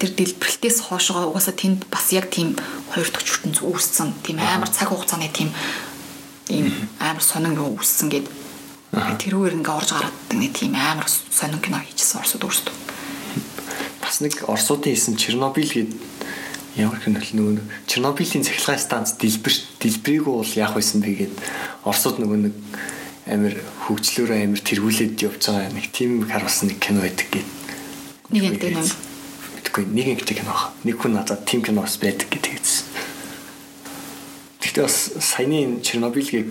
тэр 0.00 0.10
дэлбэрэлтээс 0.16 0.80
хоошоо 0.80 1.28
угаасаа 1.28 1.52
тэнд 1.52 1.84
бас 1.92 2.08
яг 2.16 2.32
тийм 2.32 2.56
хоёр 2.88 3.08
дахь 3.12 3.28
ертөнц 3.28 3.60
үүссэн 3.60 4.16
тийм 4.24 4.40
амар 4.40 4.72
цаг 4.72 4.88
хугацааны 4.88 5.28
тийм 5.28 5.52
ийм 6.52 6.68
амар 7.00 7.24
сонин 7.24 7.56
юу 7.56 7.80
үүссэн 7.80 8.08
гээд 8.12 8.26
тэрүүгээр 8.92 9.56
ингээ 9.56 9.72
орж 9.80 9.90
гараад 9.96 10.18
нэг 10.36 10.52
тийм 10.52 10.76
амар 10.76 11.08
сонин 11.08 11.60
кино 11.64 11.80
хийчихсэн 11.80 12.20
Оросууд 12.20 12.44
өөрсдөө. 12.44 12.74
бас 14.04 14.20
нэг 14.20 14.34
Оросуудын 14.44 14.92
хийсэн 14.92 15.16
Чернобыль 15.16 15.72
гээд 15.72 15.92
ямар 16.76 17.00
кино 17.00 17.16
л 17.24 17.32
нөгөө 17.32 17.54
нэг 17.56 17.66
Чернобылийн 17.88 18.44
цахилгаан 18.44 18.80
станц 18.84 19.16
дэлбэр 19.16 19.54
дэлбэрийг 19.80 20.24
бол 20.28 20.52
яах 20.52 20.76
байсан 20.76 21.00
бэ 21.00 21.10
гээд 21.24 21.34
Оросууд 21.88 22.20
нөгөө 22.20 22.38
нэг 22.52 22.54
амир 23.32 23.54
хөгжлөөрөө 23.88 24.38
амир 24.44 24.60
тэргүүлээд 24.60 25.24
явж 25.24 25.40
байгаа 25.48 25.72
нэг 25.72 25.86
тийм 25.88 26.28
харуулсан 26.28 26.68
нэг 26.68 26.78
кино 26.84 27.00
байдаг 27.00 27.28
гээд 27.32 27.48
Нэг 28.32 28.44
ангитай 28.48 28.72
юм. 28.72 28.88
мэдгүй 29.60 29.84
нэг 29.92 30.06
ангитай 30.16 30.36
кино. 30.40 30.56
Нэг 30.88 30.96
хүн 30.96 31.12
надад 31.20 31.44
тийм 31.44 31.60
кино 31.60 31.84
бас 31.84 32.00
байдаг 32.00 32.32
гэдэг. 32.32 32.64
Гэхдээ 34.72 34.88
бас 34.88 35.12
саяны 35.20 35.56
энэ 35.68 35.84
Чернобыльгийг 35.84 36.48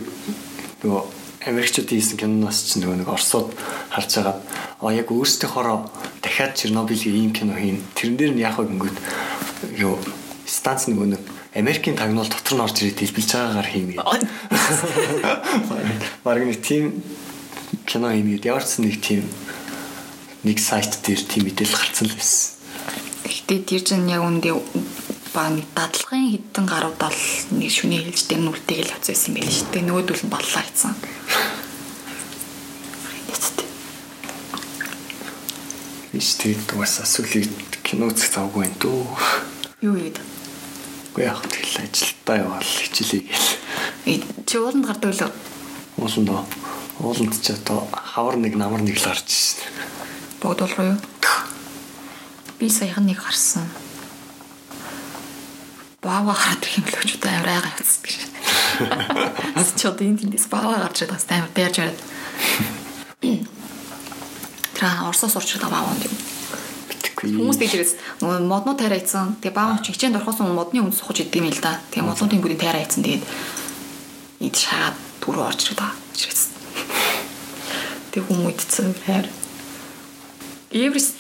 нөгөө 0.86 1.02
Америкчуудын 1.50 1.98
хийсэн 1.98 2.22
киноноос 2.22 2.70
ч 2.70 2.78
нөгөө 2.78 3.02
нэг 3.02 3.10
Оросууд 3.10 3.50
харж 3.90 4.22
байгаа 4.22 4.38
а 4.78 4.94
яг 4.94 5.10
өөрсдийнхоороо 5.10 5.90
дахиад 6.22 6.54
Чернобылийн 6.54 7.18
ийм 7.18 7.34
кино 7.34 7.58
хийн. 7.58 7.82
Тэрэн 7.98 8.18
дээр 8.22 8.34
нь 8.38 8.46
вэ 8.46 8.46
гингүүд 8.46 8.98
юу 9.82 9.98
станц 10.46 10.86
нөгөө 10.86 11.18
нэг 11.18 11.22
Америкийн 11.58 11.98
тагнуул 11.98 12.30
дотор 12.30 12.62
нь 12.62 12.62
орж 12.62 12.78
ирээд 12.86 13.02
дэлбэлж 13.02 13.32
байгаагаар 13.34 13.70
хийнэ 13.74 13.98
гэдэг. 13.98 14.30
Бараг 16.26 16.46
нэг 16.46 16.62
тийм 16.62 17.02
кино 17.90 18.14
хийнэ 18.14 18.38
гэдэг. 18.38 18.46
Ямар 18.54 18.62
ч 18.62 18.86
нэг 18.86 19.02
тийм 19.02 19.26
нэг 20.46 20.62
сайт 20.62 20.94
дээр 21.02 21.26
тийм 21.26 21.50
мэдээлэл 21.50 21.74
гарцсан 21.74 22.06
л 22.06 22.18
байсан. 22.22 22.54
Гэтэ 23.26 23.66
тэр 23.66 23.82
чинь 23.82 24.14
яг 24.14 24.22
үндэ 24.22 24.54
ба 25.32 25.48
нэг 25.48 25.68
дадлагын 25.76 26.32
хідэн 26.36 26.66
гарууд 26.68 26.98
бол 27.00 27.20
нэг 27.56 27.72
шүний 27.72 28.04
хэлжтэй 28.04 28.38
нүртэйгэл 28.40 28.94
явц 28.96 29.08
байсан 29.08 29.32
байл 29.36 29.48
шүү 29.48 29.68
дээ. 29.72 29.88
Нөгөөдөл 29.88 30.24
нь 30.28 30.34
боллоо 30.34 30.64
гэсэн. 30.68 30.94
Биш 36.12 36.36
тэгээд 36.36 36.76
угаасаа 36.76 37.08
сүлийг 37.08 37.48
кино 37.88 38.12
үзэх 38.12 38.36
завгүй 38.36 38.68
байх 38.68 38.76
дөө. 38.84 39.08
Юу 39.80 39.96
гээд? 39.96 40.20
Уу 41.16 41.24
яах 41.24 41.40
тэгэл 41.48 41.88
ажилдаа 41.88 42.36
яваал 42.36 42.68
хичээлээ 42.68 43.24
гээл. 44.06 44.28
Чи 44.44 44.56
ууланд 44.60 44.86
гардаг 44.92 45.16
л 45.16 45.32
Ууланд 45.96 46.28
доо. 46.28 46.44
Ууланд 47.00 47.32
ч 47.40 47.56
одоо 47.56 47.88
хавар 47.96 48.36
нэг 48.36 48.60
намар 48.60 48.84
нэг 48.84 49.00
л 49.00 49.08
гарч 49.08 49.32
шин. 49.32 49.64
богдол 50.44 50.68
руу 50.76 50.88
юу? 50.94 51.00
Би 52.60 52.68
саяхан 52.70 53.08
нэг 53.08 53.24
гарсан. 53.24 53.64
Баава 56.02 56.34
гараад 56.34 56.66
ирэх 56.66 56.82
юм 56.82 56.86
л 56.90 56.98
өчтөө 56.98 57.30
амар 57.30 57.62
айгаа 57.62 57.78
явцсан 57.78 58.02
гэж. 58.02 58.18
Аз 59.54 59.70
ч 59.78 59.86
одоо 59.86 60.02
энэ 60.02 60.26
тэндээс 60.26 60.50
баава 60.50 60.82
гарч 60.82 61.06
ирээд 61.06 61.14
бас 61.14 61.30
амар 61.30 61.54
дайрж 61.54 61.78
хараад. 61.78 62.00
Тэр 63.22 64.86
Оросоос 65.06 65.38
урчраад 65.38 65.70
баава 65.70 65.94
юм. 65.94 66.18
Битгэхгүй. 66.90 67.38
Хүмүүс 67.38 67.60
тэгжээс 67.62 67.94
нөгөө 68.18 68.50
моднуу 68.50 68.74
тайраа 68.74 68.98
ийцэн. 68.98 69.38
Тэгээ 69.46 69.54
баав 69.54 69.86
чи 69.86 69.94
хичээнд 69.94 70.18
орохоос 70.18 70.42
өмнө 70.42 70.58
модны 70.58 70.82
үнд 70.82 70.98
сухаж 70.98 71.22
идэм 71.22 71.46
юм 71.46 71.54
л 71.54 71.62
да. 71.62 71.78
Тэгээ 71.94 72.10
моднуудын 72.10 72.42
бүгдийн 72.42 72.62
тайраа 72.66 72.82
ийцэн 72.82 73.06
тэгээд 73.06 73.24
ид 74.42 74.56
шаад 74.58 74.98
түрүү 75.22 75.54
орж 75.54 75.70
ирээд 75.70 75.86
байгаа. 75.86 76.02
Чирээс. 76.18 76.44
Тэг 78.10 78.26
хүмүүс 78.26 78.58
идсэн 78.58 78.98
хайр. 79.06 79.30
Эврис 80.74 81.14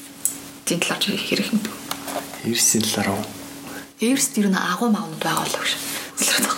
тийм 0.65 0.81
талаар 0.81 0.97
чи 1.05 1.13
хэрэг 1.13 1.53
юм. 1.53 1.61
Эрсэн 2.49 2.81
талаар 2.81 3.21
уу? 3.21 3.40
Эврис 4.01 4.33
тэр 4.33 4.49
нь 4.49 4.57
агуу 4.57 4.89
магнууд 4.89 5.21
байгаа 5.21 5.45
болов 5.45 5.61
гэж. 5.61 5.77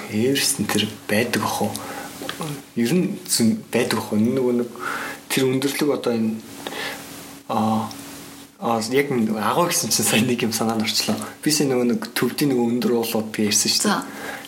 Эрсэн 0.10 0.66
тэр 0.66 0.88
байдаг 1.12 1.44
ах 1.44 1.68
уу? 1.68 1.72
Ер 2.80 2.92
нь 2.96 3.20
байдаг 3.68 4.00
ах 4.00 4.16
уу? 4.16 4.20
Энэ 4.20 4.40
нөгөө 4.40 4.56
нэг 4.64 4.70
тэр 5.28 5.52
өндөрлөг 5.52 5.90
одоо 5.92 6.16
энэ 6.16 6.40
аа 7.52 7.92
Аа 8.64 8.80
яг 8.96 9.12
агуу 9.12 9.68
гэсэн 9.68 9.92
чинь 9.92 10.08
сайн 10.08 10.24
нэг 10.24 10.40
юм 10.40 10.56
санаанд 10.56 10.88
орчлоо. 10.88 11.20
Би 11.44 11.52
сая 11.52 11.68
нөгөө 11.68 11.84
нэг 11.84 12.02
төвдийн 12.16 12.56
нөгөө 12.56 12.80
өндөр 12.80 12.96
уулууд 12.96 13.36
гэсэн 13.36 13.68
шүү 13.68 13.92
дээ. 13.92 14.00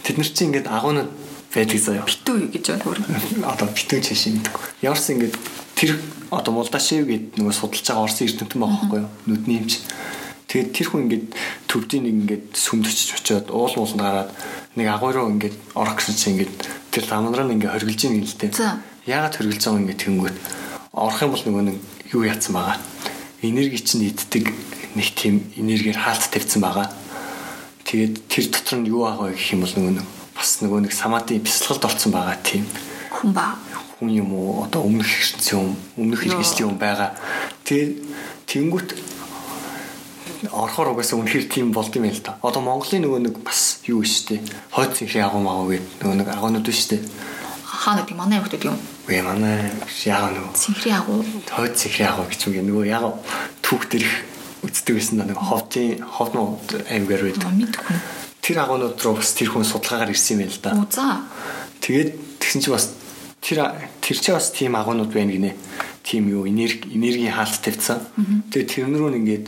Тэд 0.08 0.15
нар 0.15 0.29
чинь 0.31 0.47
ингээд 0.55 0.71
агуунууд 0.71 1.12
байдаг 1.51 1.79
заяа. 1.84 2.08
Битүү 2.08 2.47
гэж 2.47 2.63
байна 2.63 2.84
хөр. 2.88 2.99
одоо 3.51 3.67
битүү 3.75 3.99
юм 3.99 4.39
гэдэг. 4.39 4.55
Ямарс 4.88 5.12
ингээд 5.12 5.36
тэр 5.75 5.99
одоо 6.31 6.51
Молдашев 6.55 7.03
гээд 7.03 7.36
нөгөө 7.36 7.55
судалж 7.60 7.84
байгаа 7.84 8.08
Орсын 8.08 8.27
эрдэмтэн 8.31 8.55
байгаа 8.63 8.79
байхгүй 8.79 8.99
юу? 9.03 9.12
Нүдний 9.27 9.60
юмч. 9.60 9.84
Тэгээд 10.45 10.71
тэр 10.77 10.88
хүн 10.93 11.01
ингээд 11.10 11.25
төвдийн 11.65 12.03
нэг 12.05 12.15
ингээд 12.21 12.45
сүмдчж 12.53 13.17
очиод 13.17 13.47
уул 13.49 13.73
ууланд 13.73 14.01
гараад 14.01 14.29
нэг 14.77 14.88
агуу 14.93 15.12
руу 15.12 15.27
ингээд 15.34 15.55
орох 15.73 15.97
гэсэн 15.97 16.15
чинь 16.15 16.34
ингээд 16.38 16.53
тэр 16.93 17.03
ламнараа 17.10 17.49
ингээд 17.49 17.73
хоригдж 17.73 18.01
ийн 18.05 18.21
л 18.21 18.38
дээ. 18.38 18.53
Яагаад 19.10 19.36
хоригдж 19.41 19.63
байгаа 19.65 19.73
юм 19.73 19.84
ингээд 19.89 20.03
тэнгүүт 20.05 20.38
орох 20.93 21.19
юм 21.25 21.31
бол 21.34 21.43
нөгөө 21.49 21.63
нэг 21.65 21.77
юу 22.13 22.23
яатсан 22.29 22.53
байгаа. 22.53 22.77
Энерги 23.41 23.79
чинь 23.81 24.05
иддэг 24.05 24.45
нэг 24.95 25.08
тийм 25.17 25.36
энергиэр 25.58 25.97
хаалт 25.97 26.29
тавьсан 26.29 26.62
байгаа. 26.62 26.88
Тэгээд 27.84 28.13
тэр 28.29 28.45
дотор 28.53 28.77
нь 28.79 28.89
юу 28.89 29.03
байгаа 29.03 29.34
гэх 29.34 29.51
юм 29.53 29.65
бол 29.65 29.73
нөгөө 29.75 29.93
нэг 29.97 30.08
бас 30.36 30.49
нөгөө 30.62 30.79
нэг 30.86 30.93
саматын 30.93 31.41
бясалгалд 31.43 31.86
орсон 31.89 32.12
байгаа 32.13 32.38
тийм 32.43 32.63
Хүн 33.12 33.31
ба. 33.34 33.55
хүн 33.99 34.10
юм 34.12 34.29
уу 34.36 34.63
одоо 34.67 34.84
өмнөх 34.84 35.08
хэрэгцсэн 35.08 35.55
юм 35.60 35.75
өмнөх 35.95 36.21
хэрэгслийн 36.23 36.69
юм 36.69 36.77
байгаа. 36.77 37.15
Тэгээд 37.63 37.91
тэнгүүт 38.49 38.89
орохоор 40.51 40.93
угаасаа 40.93 41.19
үнэхээр 41.19 41.45
тийм 41.49 41.71
болд 41.71 41.95
юм 41.95 42.05
л 42.10 42.21
да. 42.21 42.38
Одоо 42.41 42.62
Монголын 42.62 43.05
нөгөө 43.05 43.21
нэг 43.25 43.36
бас 43.41 43.81
юу 43.89 44.03
штэ 44.03 44.41
хойд 44.71 44.93
цэнхрийн 44.97 45.25
агуу 45.25 45.41
магуу 45.41 45.71
гэдэг 45.73 46.03
нөгөө 46.03 46.17
нэг 46.21 46.29
агуунууд 46.29 46.69
штэ. 46.69 46.99
Хаа 47.65 47.99
нэг 47.99 48.10
манай 48.13 48.39
хүмүүс 48.39 48.65
юм. 48.65 48.77
Үгүй 49.05 49.21
манай 49.21 49.71
яага 50.05 50.34
нөгөө 50.34 50.53
Цэнхрийн 50.53 50.97
агуу. 50.97 51.19
хойд 51.49 51.73
цэнхрийн 51.77 52.10
агуу 52.10 52.25
гэж 52.29 52.41
юм 52.49 52.67
нөгөө 52.69 52.86
яага 52.89 53.10
түүх 53.62 53.84
дэрх 53.89 54.13
үздэг 54.65 54.95
гэсэн 54.97 55.21
нэг 55.21 55.38
ховдын 55.38 56.01
ховнууд 56.01 56.67
аймгаар 56.89 57.23
байдаг. 57.29 57.51
Мэдгүй. 57.53 57.97
тэр 58.45 58.62
агуунууд 58.62 59.01
руу 59.01 59.17
бас 59.17 59.34
тэр 59.34 59.49
хүн 59.49 59.65
судалгаагаар 59.65 60.13
ирсэн 60.13 60.38
юм 60.38 60.45
байна 60.45 60.53
л 60.53 60.62
да. 60.62 60.71
Оо 60.77 60.86
за. 60.89 61.25
Тэгээд 61.81 62.10
тэгсэн 62.38 62.62
чи 62.62 62.69
бас 62.69 62.93
тэр 63.41 63.73
тэр 64.01 64.17
чи 64.21 64.29
бас 64.29 64.53
тийм 64.53 64.77
агуунууд 64.77 65.10
байна 65.10 65.34
гинэ. 65.34 65.58
Тийм 66.05 66.29
юу 66.29 66.45
энерги 66.45 66.93
энергийн 66.93 67.34
хаалт 67.34 67.58
тавьсан. 67.58 68.05
Тэгээд 68.53 68.69
тэрнэр 68.69 69.01
нь 69.10 69.19
ингээд 69.25 69.45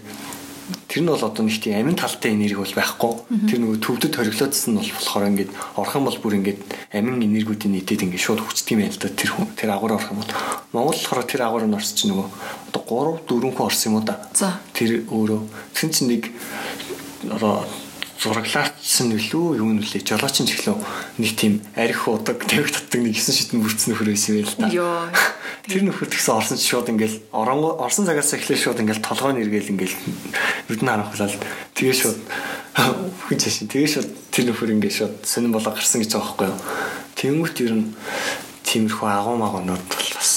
тэр 0.87 1.01
нь 1.03 1.07
бол 1.07 1.23
одоо 1.23 1.43
нэг 1.43 1.59
тийм 1.63 1.79
амин 1.79 1.95
талтай 1.95 2.35
энерги 2.35 2.59
бол 2.59 2.75
байхгүй. 2.75 3.13
Тэр 3.47 3.59
нөгөө 3.63 3.79
төвдөд 3.79 4.13
хориглоодсон 4.19 4.75
нь 4.75 4.79
бол 4.83 4.91
болохоор 4.97 5.27
ингээд 5.31 5.51
орох 5.79 5.95
юм 5.95 6.05
бол 6.07 6.19
бүр 6.19 6.37
ингээд 6.39 6.59
амин 6.91 7.23
энергиудын 7.23 7.71
нийтэд 7.71 8.03
ингээд 8.03 8.25
шууд 8.25 8.41
хүчдэг 8.43 8.75
юм 8.75 8.81
байна 8.83 8.95
л 8.95 9.01
да 9.01 9.09
тэр 9.11 9.31
хүн 9.31 9.47
тэр 9.55 9.69
агуур 9.71 9.95
орох 9.95 10.11
юм 10.11 10.19
бол 10.19 10.33
Монгол 10.75 10.99
болохоор 10.99 11.23
тэр 11.23 11.41
агуур 11.47 11.63
нь 11.67 11.77
орсон 11.77 11.95
чинь 11.95 12.11
нөгөө 12.11 12.27
одоо 12.75 12.83
3 12.83 13.31
4 13.31 13.55
хүн 13.55 13.67
орсон 13.67 13.87
юм 13.87 13.95
уу 13.99 14.03
да. 14.03 14.15
За. 14.35 14.59
Тэр 14.75 15.07
өөрөө 15.07 15.39
тэгсэн 15.71 15.91
чинь 15.95 16.09
нэг 16.11 16.23
одоо 17.31 17.63
зураглаачсан 18.17 19.13
үлээ 19.13 19.61
юу 19.61 19.71
нүлээ 19.77 20.01
жолооч 20.01 20.41
нь 20.41 20.49
ч 20.49 20.57
гэлөө 20.57 20.77
нэг 21.21 21.31
тийм 21.37 21.61
арх 21.77 22.09
удаг 22.09 22.41
тавиг 22.49 22.73
татдаг 22.73 23.01
нэг 23.05 23.13
9 23.13 23.29
шидэн 23.29 23.61
бүрцэн 23.61 23.93
нөхөр 23.93 24.09
байсан 24.09 24.33
байл 24.41 24.57
та. 24.57 24.67
Йоо. 24.73 25.05
Тэр 25.69 25.85
нөхөр 25.85 26.09
тэгсэн 26.09 26.33
орсон 26.33 26.57
шууд 26.57 26.89
ингээл 26.89 27.17
орон 27.29 27.77
орсон 27.77 28.09
цагаас 28.09 28.33
эхлээ 28.33 28.57
шууд 28.57 28.81
ингээл 28.81 29.05
толгойн 29.05 29.37
эргээл 29.45 29.69
ингээл 29.69 29.95
нүдэн 30.65 30.89
харанхлал 30.89 31.37
тэгээ 31.77 31.93
шууд 31.93 32.19
хүн 33.29 33.37
чашин 33.37 33.69
тэгээ 33.69 33.89
шууд 33.93 34.09
тэр 34.33 34.43
нөхөр 34.49 34.73
ингээл 34.81 34.97
шууд 34.97 35.15
сонирн 35.21 35.53
болоо 35.53 35.77
гарсан 35.77 36.01
гэж 36.01 36.17
байгаа 36.17 36.25
байхгүй 36.25 36.47
юу. 36.49 36.59
Тэнгүүт 37.21 37.57
ер 37.69 37.73
нь 37.77 37.85
тиймэрхүү 38.65 39.07
агуу 39.13 39.37
магнууд 39.37 39.85
бол 39.85 40.09
бас 40.17 40.33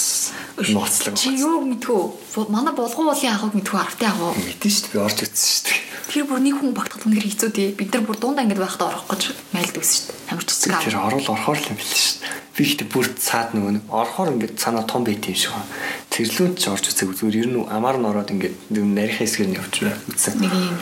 нууцлаг. 0.69 1.17
Чи 1.17 1.33
юу 1.41 1.65
мэдхүү? 1.65 2.53
Манай 2.53 2.77
болгон 2.77 3.09
уулын 3.09 3.33
агууг 3.33 3.57
мэдхүү 3.57 3.79
аргатай 3.81 4.09
агуу. 4.13 4.37
Мэдэн 4.37 4.69
шүү 4.69 4.85
дээ 4.85 4.93
би 4.93 5.01
орж 5.01 5.19
үзсэн 5.25 5.49
шүү 5.49 5.65
дээ. 5.65 5.90
Тэр 6.11 6.27
бүр 6.27 6.43
нэг 6.43 6.59
хүн 6.59 6.75
багтах 6.75 7.07
үнээр 7.07 7.23
хэцүү 7.23 7.51
тий. 7.55 7.71
Бид 7.71 7.95
нар 7.95 8.03
бүр 8.03 8.19
дундаа 8.19 8.43
ингэж 8.43 8.59
байхдаа 8.59 8.91
орох 8.91 9.07
гэж 9.07 9.31
майлд 9.55 9.79
үзсэн 9.79 9.95
шүү 9.95 10.07
дээ. 10.11 10.31
Амар 10.35 10.45
цэцэг 10.51 10.71
Тэр 10.83 10.99
орол 10.99 11.27
орохоор 11.31 11.59
л 11.63 11.71
юм 11.71 11.79
биш 11.79 11.91
шүү 11.95 12.19
дээ. 12.19 12.35
Би 12.51 12.63
ихтэй 12.67 12.87
бүр 12.91 13.07
цаад 13.15 13.55
нөгөө 13.55 13.73
нэг 13.79 13.85
орохоор 13.87 14.35
ингээд 14.35 14.59
цаанаа 14.59 14.85
том 14.91 15.07
байт 15.07 15.23
юм 15.23 15.39
шиг 15.39 15.55
байна. 15.55 15.71
Тэрлүүнд 16.11 16.57
ч 16.59 16.67
орж 16.67 16.85
үзээгүй 16.91 17.15
зүгээр 17.15 17.41
ер 17.47 17.49
нь 17.55 17.63
амар 17.63 17.97
нь 18.03 18.09
ороод 18.11 18.27
ингээд 18.35 18.55
нарийн 18.75 19.19
хэсгээр 19.23 19.51
нь 19.55 19.59
явж 19.63 19.75
үзсэн. 20.11 20.35
нэг 20.43 20.51
юм 20.51 20.79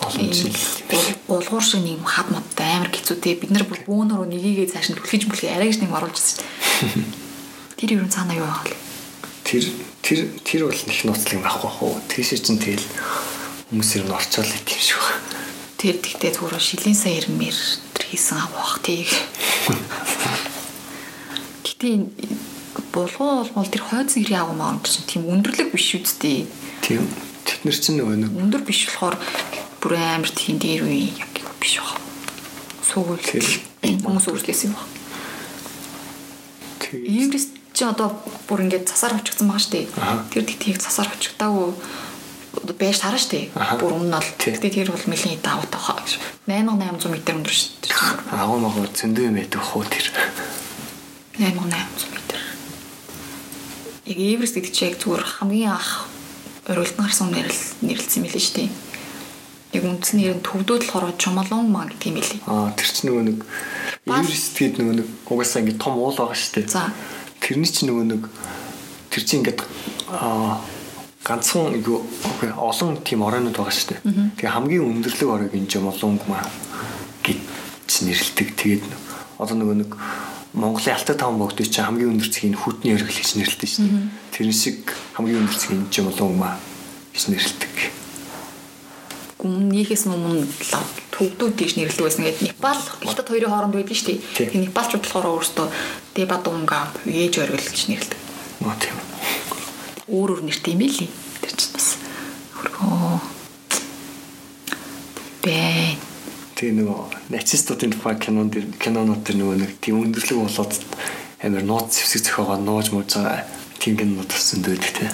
Олон 0.00 0.32
жил. 0.32 0.54
булгуур 1.26 1.62
шиг 1.66 1.82
нэг 1.82 2.00
хад 2.06 2.30
модтай 2.30 2.78
амар 2.78 2.94
хэцүү 2.94 3.16
тий. 3.20 3.34
Бид 3.34 3.50
нар 3.50 3.66
бүр 3.66 3.82
бөөнөрөө 3.84 4.30
нёгийгээ 4.32 4.70
цааш 4.70 4.94
нь 4.94 4.96
түлхэж 4.96 5.28
мүлхий 5.28 5.50
арай 5.50 5.68
гэж 5.68 5.82
нэг 5.84 5.92
оруулж 5.92 6.16
ирсэн 6.16 6.40
шүү 6.40 6.46
дээ. 6.94 7.18
Тэр 7.82 7.90
юу 8.00 8.08
цаанаа 8.08 8.38
юу 8.38 8.48
байгаа 8.48 8.70
вэ? 8.70 8.78
Тэр 9.44 9.64
тэр 10.00 10.20
тэр 10.40 10.60
бол 10.64 10.78
их 10.78 11.04
нууцлаг 11.04 11.40
байхгүй 11.44 11.70
хөө. 11.74 12.00
Тийш 12.08 12.32
чинь 12.40 12.56
тэгэл 12.56 12.86
хүмүүс 13.70 13.90
ер 13.96 14.04
нь 14.04 14.14
орчоол 14.18 14.50
идэв 14.50 14.74
юм 14.74 14.82
шиг 14.82 14.98
байна. 14.98 15.38
Тэр 15.78 15.96
тэгтээ 16.02 16.30
зүгээр 16.34 16.58
шилийн 16.58 16.98
сая 16.98 17.22
ирмээр 17.22 17.58
тэр 17.94 18.04
хийсэн 18.10 18.38
авах 18.42 18.82
тий. 18.82 19.06
Гэтэ 21.62 22.10
булгуу 22.90 23.46
бол 23.54 23.70
тэр 23.70 23.86
хойцсон 23.86 24.26
ирээ 24.26 24.42
авах 24.42 24.58
маа 24.58 24.74
чинь 24.82 25.06
тийм 25.06 25.30
өндөрлөг 25.30 25.70
биш 25.70 25.94
үсттэй. 25.94 26.50
Тийм. 26.82 27.06
Тэд 27.46 27.62
нар 27.62 27.78
чинь 27.78 28.02
нөгөө 28.02 28.16
нэг 28.26 28.34
Өндөр 28.34 28.62
биш 28.66 28.90
болохоор 28.90 29.14
бүр 29.78 29.92
амар 29.94 30.34
тийм 30.34 30.58
дээр 30.58 30.90
үе 30.90 31.14
яг 31.14 31.30
биш 31.62 31.78
баг. 31.78 31.94
Сүүл 32.90 33.22
хүмүүс 33.22 34.26
үргэлжлэсэн 34.26 34.74
юм 34.74 34.76
тэгээ 36.90 37.06
Эврис 37.06 37.46
чи 37.72 37.84
одоо 37.86 38.18
бүр 38.50 38.66
ингээд 38.66 38.90
засаар 38.90 39.14
хучигдсан 39.14 39.46
байгаа 39.46 39.62
шүү 39.62 39.72
дээ. 39.78 39.86
Тэр 40.34 40.44
тэгтийг 40.44 40.82
засаар 40.82 41.08
хучигдаагүй 41.14 41.70
одоо 41.70 42.09
байж 42.50 42.98
тараа 42.98 43.20
шүү 43.20 43.30
дээ. 43.30 43.44
Бүр 43.78 43.94
өмнө 43.94 44.10
нь 44.10 44.16
бол 44.18 44.30
тэгтээ 44.42 44.70
тэр 44.74 44.90
бол 44.90 45.06
нэлийн 45.06 45.38
даваа 45.44 45.66
тахаа 45.70 46.02
гэж. 46.02 46.18
8800 46.50 47.30
м 47.30 47.38
өндөр 47.40 47.54
шүү 47.54 47.70
дээ. 47.78 47.94
агуу 48.34 48.58
магуу 48.58 48.86
зөндөө 48.90 49.24
юм 49.30 49.36
байдаг 49.38 49.62
хөө 49.62 49.84
тэр. 49.86 50.06
8800 51.38 51.78
м. 51.78 52.20
Яг 54.10 54.18
Эврис 54.18 54.52
гэдэг 54.58 54.72
чи 54.74 54.82
яг 54.90 54.98
зүгээр 54.98 55.22
хамгийн 55.22 55.70
анх 55.70 56.10
орилтон 56.66 57.06
гарсан 57.06 57.30
нэрэл 57.30 57.62
нэрлэлсэн 57.86 58.22
мэлээ 58.26 58.42
шүү 58.42 58.56
дээ. 58.58 58.70
Яг 59.78 59.84
үндсний 59.86 60.26
нэр 60.26 60.42
нь 60.42 60.46
төвдөөд 60.46 60.82
болохоор 60.90 61.14
Чомолон 61.14 61.70
маа 61.70 61.86
гэдэг 61.86 62.10
юм 62.10 62.18
билий. 62.18 62.40
Аа 62.50 62.74
тэр 62.74 62.90
чинь 62.90 63.06
нөгөө 63.14 63.24
нэг 63.30 63.38
Эверест 64.10 64.58
гээд 64.58 64.82
нөгөө 64.82 64.94
нэг 64.98 65.08
угаасаа 65.30 65.62
ингэ 65.62 65.78
том 65.78 65.94
уул 65.94 66.18
байгаа 66.18 66.34
шүү 66.34 66.54
дээ. 66.58 66.74
За. 66.74 66.90
Тэрний 67.38 67.70
чинь 67.70 67.94
нөгөө 67.94 68.06
нэг 68.10 68.22
тэр 69.14 69.22
чинь 69.22 69.46
ингээд 69.46 69.62
аа 70.10 70.58
ганцхан 71.24 71.76
юу 71.84 72.06
олон 72.56 72.96
тийм 73.04 73.22
оройнууд 73.22 73.56
байгаа 73.56 73.74
шүү 73.74 73.88
дээ. 73.92 74.00
Тэгээ 74.40 74.54
хамгийн 74.56 74.88
өндөрлөг 74.88 75.30
оройг 75.30 75.52
энэ 75.54 75.68
юм 75.76 75.92
олонг 75.92 76.22
маа 76.26 76.44
гэж 77.22 77.92
нэрлдэг. 78.08 78.48
Тэгээд 78.56 78.84
одоо 79.36 79.56
нөгөө 79.56 79.76
нэг 79.84 79.90
Монголын 80.52 80.96
Алтай 80.96 81.14
таван 81.14 81.38
богдод 81.38 81.68
чинь 81.68 81.84
хамгийн 81.84 82.16
өндөр 82.16 82.30
зэгийн 82.32 82.56
хүтний 82.56 82.96
орой 82.96 83.06
гэж 83.06 83.36
нэрлэдэг 83.36 83.68
шүү 83.70 83.86
дээ. 83.86 84.08
Тэрэн 84.34 84.56
шиг 84.56 84.82
хамгийн 85.14 85.44
өндөр 85.44 85.58
зэгийн 85.60 85.86
юм 85.92 86.08
олонг 86.10 86.36
маа 86.40 86.56
гэж 87.12 87.24
нэрлэдэг. 87.30 87.76
Өмнөхөөс 89.40 90.04
өмнө 90.10 90.44
төвдүүд 91.14 91.54
тийш 91.56 91.76
нэрлдэг 91.76 92.04
байсан 92.04 92.24
гэдэг 92.24 92.44
Непал 92.48 92.80
хятад 92.80 93.28
хоёрын 93.28 93.52
хооронд 93.52 93.76
байдаг 93.76 93.96
шүү 93.96 94.08
дээ. 94.08 94.20
Тэгээ 94.36 94.64
Непалчууд 94.68 95.04
болохоор 95.04 95.28
өөрсдөө 95.36 95.66
Дебадунга 96.16 96.92
ээж 97.08 97.40
оргилж 97.40 97.80
нэрлдэг. 97.88 98.20
Нөө 98.60 98.76
тийм. 98.80 98.96
Өөр 100.10 100.30
өөр 100.34 100.42
нэртэй 100.50 100.74
юм 100.74 100.82
ээ. 100.82 101.06
Тэр 101.40 101.54
чинь 101.54 101.74
бас 101.74 101.94
хөргөө. 102.58 103.18
Бэ. 105.46 105.96
Тэгээ 106.58 106.74
нөгөө 106.76 107.32
нацистуудын 107.32 107.94
тухай 107.94 108.18
кинон 108.18 108.50
дэр 108.50 108.66
кинонууд 108.76 109.22
дэр 109.24 109.36
нөгөө 109.38 109.56
нэг 109.62 109.72
тийм 109.80 110.02
өндөрлөг 110.02 110.50
болоод 110.50 110.74
амар 111.40 111.64
нууц 111.64 111.96
зэвсэг 111.96 112.26
зөхөөгөө 112.28 112.58
нууж 112.60 112.92
мууж 112.92 113.16
байгаа 113.16 113.48
тийм 113.80 113.96
кинонууд 113.96 114.28
бас 114.28 114.44
зөндөөдөг 114.52 114.92
те. 114.98 115.08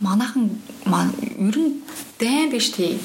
Манайхан 0.00 0.60
ман 0.88 1.12
ер 1.20 1.56
нь 1.60 1.80
дайн 2.20 2.48
биш 2.48 2.72
тий. 2.72 3.00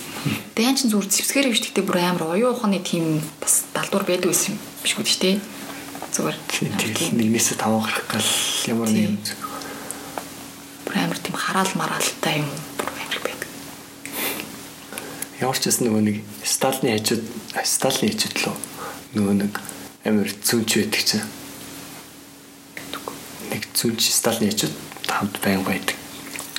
Дайн 0.56 0.76
чинь 0.76 0.92
зүгээр 0.92 1.12
зэвсгээр 1.12 1.52
биш 1.52 1.63
гэхдээ 1.63 1.84
бүр 1.84 2.00
амар 2.00 2.36
оюун 2.36 2.56
ухааны 2.56 2.80
тийм 2.80 3.20
бас 3.44 3.68
далдуур 3.76 4.08
байдаг 4.08 4.32
байсан 4.32 4.56
юм 4.56 4.60
биш 4.84 4.96
үү 4.96 5.04
тий. 5.20 5.36
Зүгээр 6.19 6.36
тэгэл 6.75 7.15
нэгнээсээ 7.15 7.63
таван 7.63 7.79
гарах 7.79 8.03
гал 8.12 8.32
ямар 8.67 8.91
нэг 8.91 9.08
юм 9.08 9.15
зүг. 9.23 9.39
бүр 10.84 10.95
амар 10.99 11.15
тийм 11.15 11.36
хараал 11.39 11.73
мараалтай 11.79 12.43
юм 12.43 12.49
бүр 12.75 12.91
амар 12.91 13.19
байдаг. 13.23 13.47
Ямар 15.39 15.55
ч 15.55 15.63
гэсэн 15.71 15.88
нөгөө 15.88 16.03
нэг 16.03 16.17
Сталины 16.43 16.91
хажууд 16.99 17.23
Сталины 17.63 18.12
хажууд 18.12 18.36
лөө 18.36 18.55
нөгөө 19.15 19.36
нэг 19.47 19.53
амар 20.03 20.27
зүнч 20.43 20.69
байдаг 20.75 21.03
чинь. 21.08 21.23
Нэг 23.55 23.63
зүнч 23.71 24.03
Сталины 24.12 24.51
хажууд 24.51 24.75
хамт 25.08 25.39
байн 25.39 25.63
байдаг. 25.63 25.95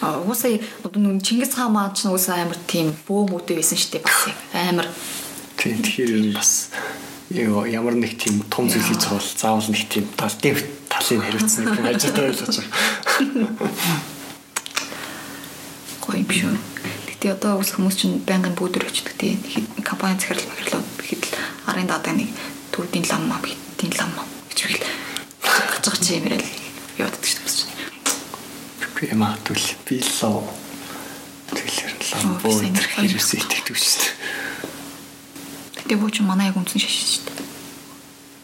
А 0.00 0.24
уусаа 0.24 0.56
одоо 0.80 1.04
нүн 1.04 1.20
Чингис 1.20 1.52
хаан 1.52 1.76
маань 1.76 1.92
ч 1.92 2.08
уусаа 2.08 2.48
амар 2.48 2.56
тийм 2.64 2.96
бөө 3.04 3.28
мөдөө 3.28 3.60
байсан 3.60 3.76
шүү 3.76 3.92
дээ 3.92 4.08
бас 4.08 4.24
яг 4.24 4.40
амар 4.72 4.88
Тийм 5.60 5.84
тэгэхээр 5.84 6.32
бас 6.32 6.72
ямар 7.30 7.94
нэг 7.94 8.18
тийм 8.18 8.42
том 8.50 8.66
зүйл 8.66 8.82
хийж 8.82 9.06
байгаа 9.06 9.22
бол 9.22 9.30
заавал 9.38 9.68
нэг 9.70 9.86
тийм 9.86 10.06
талтын 10.18 10.56
талын 10.90 11.22
хариуцсан 11.22 11.62
нэг 11.62 11.74
хүн 11.78 11.86
ажилтаа 11.94 12.24
байж 12.26 12.40
байгаа. 12.42 12.66
гоё 16.02 16.18
юм 16.18 16.26
шүү. 16.26 16.58
Гэтэ 17.06 17.26
одоо 17.38 17.62
ус 17.62 17.70
хүмүүс 17.70 17.96
чинь 18.02 18.18
байнгын 18.26 18.58
бүүдэр 18.58 18.90
өчдөг 18.90 19.14
тий. 19.14 19.38
Хэд 19.38 19.86
компани 19.86 20.18
захирал 20.18 20.42
захирлаа 20.42 20.82
хэд 21.06 21.22
л 21.22 21.38
арын 21.70 21.86
даадаг 21.86 22.14
нэг 22.18 22.34
төвдийн 22.74 23.06
лам 23.06 23.22
мам 23.30 23.42
гэдгийн 23.46 23.94
лам 23.94 24.10
мам 24.18 24.26
гэж 24.50 24.58
хэл 24.66 24.82
гаж 25.46 25.86
гаж 25.86 26.00
чимэрэл 26.02 26.42
яваад 26.98 27.14
шүү 27.14 27.70
дээ. 27.70 27.86
Би 28.98 29.14
магадгүй 29.14 29.58
би 29.86 30.02
лоо 30.18 30.50
тэгэлэр 31.54 31.94
энэ 31.94 32.26
мэдгүй. 32.42 32.74
хэрэгсээ 32.74 33.38
итгэдэг 33.38 33.76
шүү 33.78 34.02
дээ. 34.02 34.19
Гэтэ 35.90 36.06
бууч 36.06 36.22
манай 36.22 36.54
яг 36.54 36.54
үнсэн 36.54 36.78
шашин 36.78 37.02
шүү 37.02 37.24
дээ. 37.34 37.50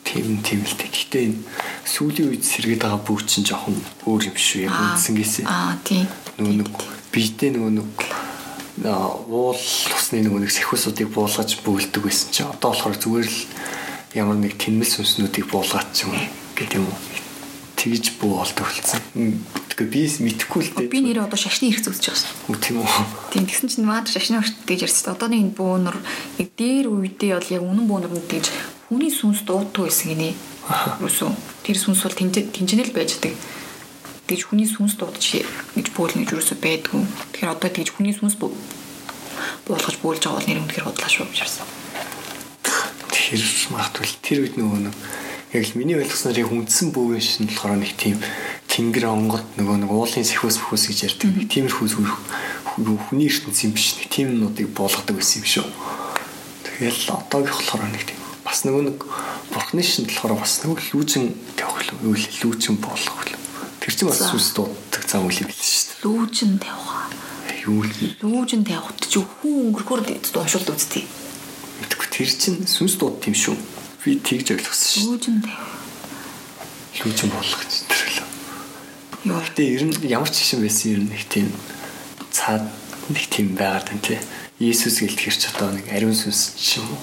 Тийм 0.02 0.42
тийм 0.42 0.61
л 0.66 0.74
дээ. 0.82 0.90
Гэтэ 0.90 1.18
энэ 1.30 1.38
сүүлийн 1.87 2.35
үед 2.35 2.42
сэргээд 2.42 2.82
байгаа 2.82 3.06
бүх 3.06 3.22
чинь 3.22 3.46
жоохон 3.46 3.78
өөр 4.02 4.35
юм 4.35 4.35
шүү 4.35 4.66
яг 4.66 4.74
үндсэнгээс. 4.74 5.46
Аа 5.46 5.78
тий. 5.87 6.02
Нөгөө 6.42 6.54
нэг 6.59 6.74
биедээ 7.14 7.54
нөгөө 7.54 7.72
нэг 7.78 7.90
уул 9.30 9.54
усны 9.54 10.26
нөгөө 10.26 10.42
нэг 10.42 10.50
сэхвсүүдийг 10.50 11.14
буулгаж 11.14 11.62
бөөлдөг 11.62 12.02
байсан 12.02 12.35
чинь 12.35 12.50
одоо 12.50 12.74
болохоор 12.74 12.98
зүгээр 12.98 13.30
л 13.30 13.38
ямар 14.18 14.42
нэг 14.42 14.59
тэнмэл 14.59 14.90
сүнснүүдийг 14.90 15.46
буулгаад 15.46 15.87
ч 15.94 16.02
юм 16.02 16.18
гэдэг 16.59 16.82
юм 16.82 16.90
уу 16.90 16.98
тэгж 17.77 18.17
бүү 18.19 18.33
болдог 18.41 18.67
болсон. 18.67 19.01
Тэгэхээр 19.12 19.93
би 19.93 20.03
мэдэхгүй 20.09 20.61
л 20.65 20.73
дээ. 20.81 20.89
Би 20.89 21.01
нэрээ 21.05 21.29
одоо 21.29 21.37
шашны 21.37 21.69
ирэх 21.69 21.85
зүсэж 21.85 22.05
байгаа 22.09 22.21
шүү. 22.25 22.33
Үгүй 22.49 22.61
тийм 22.65 22.77
үү. 22.81 22.91
Тийм 23.37 23.45
тэгсэн 23.45 23.69
чинь 23.69 23.87
маад 23.87 24.09
шашны 24.09 24.41
өрт 24.41 24.57
гэж 24.65 24.81
ярьсан. 24.89 25.12
Одоо 25.12 25.29
нэг 25.29 25.53
энэ 25.53 25.57
бөөнөр 25.61 25.97
яг 26.41 26.49
дээр 26.57 26.87
үедээ 26.89 27.33
бол 27.37 27.53
яг 27.53 27.62
үнэн 27.62 27.87
бөөнөр 27.87 28.12
нь 28.17 28.31
тэгж 28.33 28.47
хүний 28.89 29.12
сүнс 29.12 29.45
дуутуу 29.45 29.87
байсан 29.87 30.17
гинэ. 30.17 30.33
Юусэн. 31.05 31.37
Тэр 31.62 31.77
сүнс 31.77 32.01
бол 32.01 32.17
тэнцэнэл 32.17 32.97
байж 32.97 33.21
байгаа. 33.21 33.37
тэгж 34.27 34.43
хүний 34.51 34.67
сүнс 34.67 34.99
дуудаж 34.99 35.23
гэж 35.23 35.87
бөөлнө 35.95 36.27
гэж 36.27 36.35
юусоо 36.35 36.59
байдгүй. 36.59 37.07
Тэгэхээр 37.31 37.55
одоо 37.55 37.71
тэгж 37.71 37.95
хүний 37.95 38.11
сүнс 38.11 38.35
буулгаж 38.35 39.97
бөөлж 40.03 40.23
байгаа 40.27 40.39
бол 40.43 40.49
нэр 40.51 40.62
үнэхээр 40.67 40.87
бодлаа 40.91 41.11
шүү 41.11 41.31
гэж 41.31 41.39
харсан. 41.47 41.67
Тэр 43.15 43.43
магадгүй 43.71 44.07
тэр 44.23 44.39
үед 44.43 44.55
нөгөө 44.59 44.81
нэг 44.91 44.95
яг 45.52 45.62
л 45.62 45.78
миний 45.78 45.94
ойлгосноор 45.94 46.38
яг 46.42 46.50
үндсэн 46.50 46.90
бөөвөн 46.90 47.22
шин 47.22 47.46
болохоор 47.46 47.78
нэг 47.78 47.94
тийм 47.94 48.18
тэнгэр 48.66 49.06
онгод 49.06 49.46
нөгөө 49.54 49.76
нэг 49.87 49.90
уулын 49.94 50.26
сэхвэс 50.26 50.59
бүхүс 50.59 50.90
гэж 50.90 50.98
ярьдаг. 51.06 51.30
Нэг 51.30 51.46
тиймэрхүү 51.46 51.87
хүний 52.76 53.30
ертөнц 53.30 53.64
юм 53.64 53.72
биш. 53.72 53.94
Нэг 53.96 54.09
тийм 54.11 54.37
нуудыг 54.42 54.68
буулгадаг 54.74 55.16
байсан 55.16 55.40
юм 55.40 55.48
шүү. 55.48 55.66
Тэгэл 56.66 57.14
одоогийн 57.14 57.56
болохоор 57.56 57.88
нэг 57.88 58.04
тийм 58.04 58.20
бас 58.44 58.59
нөгөө 58.66 58.82
нэг 58.90 58.98
бурхны 59.54 59.82
шин 59.87 60.04
болохоор 60.11 60.35
бас 60.42 60.61
нөгөө 60.61 60.82
лүүжин 60.92 61.24
тавих 61.56 61.94
л 61.94 62.11
үйл 62.11 62.26
лүүжин 62.42 62.76
болгох 62.82 63.22
л. 63.30 63.38
Тэр 63.80 63.94
чинь 63.94 64.11
бас 64.11 64.20
сүнс 64.20 64.50
дууддаг 64.52 65.02
зам 65.09 65.24
үйл 65.30 65.40
юм 65.40 65.48
биш 65.48 65.94
шүү. 66.02 66.11
Лүүжин 66.11 66.59
тавих. 66.61 66.90
Юу 67.64 67.80
л 67.80 67.94
лүүжин 68.20 68.66
тавихт 68.66 69.09
чи 69.09 69.22
хүн 69.22 69.72
өнгөрөхөр 69.72 70.04
дуушуулд 70.04 70.74
үзтий. 70.74 71.06
Мэдгүй 71.80 72.06
тэр 72.12 72.28
чинь 72.28 72.61
сүнс 72.68 73.00
дууд 73.00 73.24
тийм 73.24 73.35
шүү. 73.35 73.76
Би 74.07 74.14
тэгж 74.23 74.55
ойлгосон 74.55 74.87
шүү. 74.87 75.19
Лүүжин 75.19 75.42
тавих. 75.42 75.66
Лүүжин 77.03 77.31
болгох 77.35 77.62
чинь 77.66 77.90
тэр 77.90 78.07
л. 78.07 78.23
Юу. 79.27 79.42
Гэтэ 79.42 79.62
ер 79.66 79.83
нь 79.83 79.99
ямар 80.07 80.31
ч 80.31 80.47
шин 80.47 80.62
байсан 80.62 80.95
ер 80.95 81.01
нь 81.03 81.11
нэг 81.11 81.27
тийм 81.27 81.51
цаад 82.31 82.62
нэг 83.11 83.27
тийм 83.27 83.59
байгаад 83.59 83.90
байна 83.90 84.07
тий. 84.07 84.23
Иесус 84.62 85.03
гэлтгэр 85.03 85.35
ч 85.35 85.51
одоо 85.51 85.75
нэг 85.75 85.90
ариун 85.90 86.14
сүнс 86.14 86.55
юм 86.79 86.87
уу? 86.87 87.03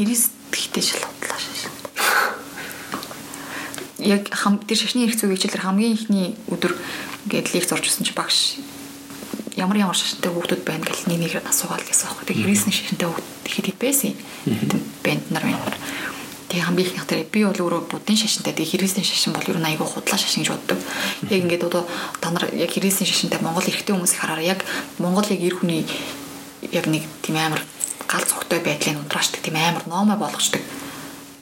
Христ 0.00 0.32
гэхдээ 0.48 0.80
шал 0.80 1.04
бодлоо 1.12 1.36
шээ. 1.36 1.68
Яг 4.08 4.32
хам 4.32 4.64
тэр 4.64 4.80
шашны 4.80 5.04
эрх 5.04 5.20
зүйн 5.20 5.36
хичээлэр 5.36 5.60
хамгийн 5.60 5.92
ихний 5.92 6.40
өдөр 6.48 6.72
ингээд 7.28 7.52
лекц 7.52 7.68
орж 7.76 7.84
ирсэн 7.84 8.08
чи 8.08 8.16
багш 8.16 8.56
ямар 9.60 9.76
ямар 9.76 9.92
шашинтай 9.92 10.32
хүүхдүүд 10.32 10.64
байна 10.64 10.88
гэл 10.88 11.04
нэг 11.12 11.20
нэг 11.20 11.44
асуугаал 11.44 11.84
гэсэн 11.84 12.08
аахгүй. 12.08 12.32
Тэгээ 12.32 12.48
Христний 12.48 12.72
шашинтай 12.72 13.12
хүүхд 13.12 13.28
ихэд 13.44 13.76
байсан. 13.76 14.16
Бэнд 15.04 15.28
нар 15.28 15.44
байна. 15.44 15.60
Тэгээ 16.50 16.66
хамгийн 16.66 16.98
их 16.98 17.06
тэр 17.06 17.22
би 17.30 17.46
бол 17.46 17.54
өөрөө 17.54 17.86
буддын 17.86 18.18
шашинтай 18.18 18.50
тэгээ 18.50 18.82
Христийн 18.82 19.06
шашин 19.06 19.30
бол 19.30 19.46
ер 19.46 19.62
нь 19.62 19.70
айгүй 19.70 19.86
худлаа 19.86 20.18
шашин 20.18 20.42
гэж 20.42 20.50
боддог. 20.50 20.78
Яг 21.30 21.46
ингээд 21.46 21.62
одоо 21.70 21.86
та 22.18 22.34
нар 22.34 22.50
яг 22.50 22.74
Христийн 22.74 23.06
шашинтай 23.06 23.38
Монгол 23.38 23.62
эрэгтэй 23.62 23.94
хүмүүс 23.94 24.18
их 24.18 24.20
хараараа 24.20 24.42
яг 24.42 24.66
Монгол 24.98 25.30
яг 25.30 25.38
эр 25.38 25.54
хүний 25.54 25.86
яг 26.74 26.90
нэг 26.90 27.06
тийм 27.22 27.38
амар 27.38 27.62
гал 28.10 28.26
цогтой 28.26 28.58
байдлыг 28.66 28.98
унтраашдаг 28.98 29.46
тийм 29.46 29.62
амар 29.62 29.86
номоо 29.86 30.18
болгочдаг. 30.18 30.58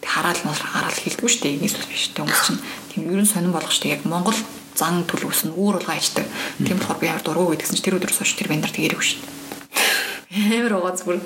Тэг 0.05 0.11
хараал 0.13 0.45
нь 0.45 0.53
хараал 0.53 0.93
хэлдэггүй 0.93 1.31
шүү 1.33 1.41
дээ. 1.41 1.57
Нийс 1.57 1.73
биш 1.89 2.13
тийм 2.13 2.29
хүмүүс 2.29 2.45
чинь 2.45 2.61
тийм 2.93 3.09
ерөн 3.09 3.25
сонирн 3.25 3.57
болгочдаг. 3.57 3.97
Яг 3.97 4.05
Монгол 4.05 4.37
зан 4.77 5.09
төлөвс 5.09 5.49
нь 5.49 5.57
өөр 5.57 5.81
улгаа 5.81 5.97
ичдэг. 5.97 6.29
Тийм 6.61 6.77
болохоор 6.77 7.01
би 7.01 7.09
амар 7.09 7.25
дургу 7.25 7.57
гэдгсэн 7.57 7.81
чинь 7.81 7.87
тэр 7.89 7.97
өдрөөс 7.97 8.21
хойш 8.21 8.37
тэр 8.37 8.53
бэндар 8.53 8.77
тэгэрэг 8.77 9.01
шүү 9.01 9.25
дээ. 9.25 10.61
Амар 10.61 10.77
угаа 10.77 10.93
зүгээр. 10.93 11.21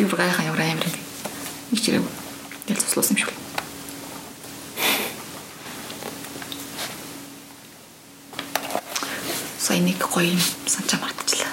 Би 0.00 0.02
бүр 0.08 0.18
гайхаа 0.24 0.48
ямар 0.48 0.64
амар 0.64 0.88
юм. 0.88 0.96
Нэг 1.68 1.80
чирэг. 1.84 2.23
Тэл 2.66 2.80
цуслуулсан 2.80 3.16
юм 3.16 3.28
шиг. 3.28 3.32
Сайн 9.60 9.84
нэг 9.84 10.00
гоё 10.00 10.32
юм 10.32 10.40
санчаа 10.64 11.00
мартчихлаа. 11.04 11.52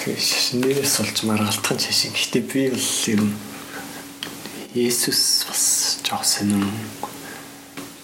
Тэгээ 0.00 0.16
шашнээрээс 0.16 0.96
олж 1.04 1.16
маргалтхан 1.28 1.76
шашин. 1.76 2.16
Гэтэ 2.16 2.40
би 2.48 2.72
бол 2.72 2.80
нь 3.28 3.36
Есүс 4.72 5.44
бас 5.48 5.64
жоох 6.00 6.24
сонин. 6.24 6.64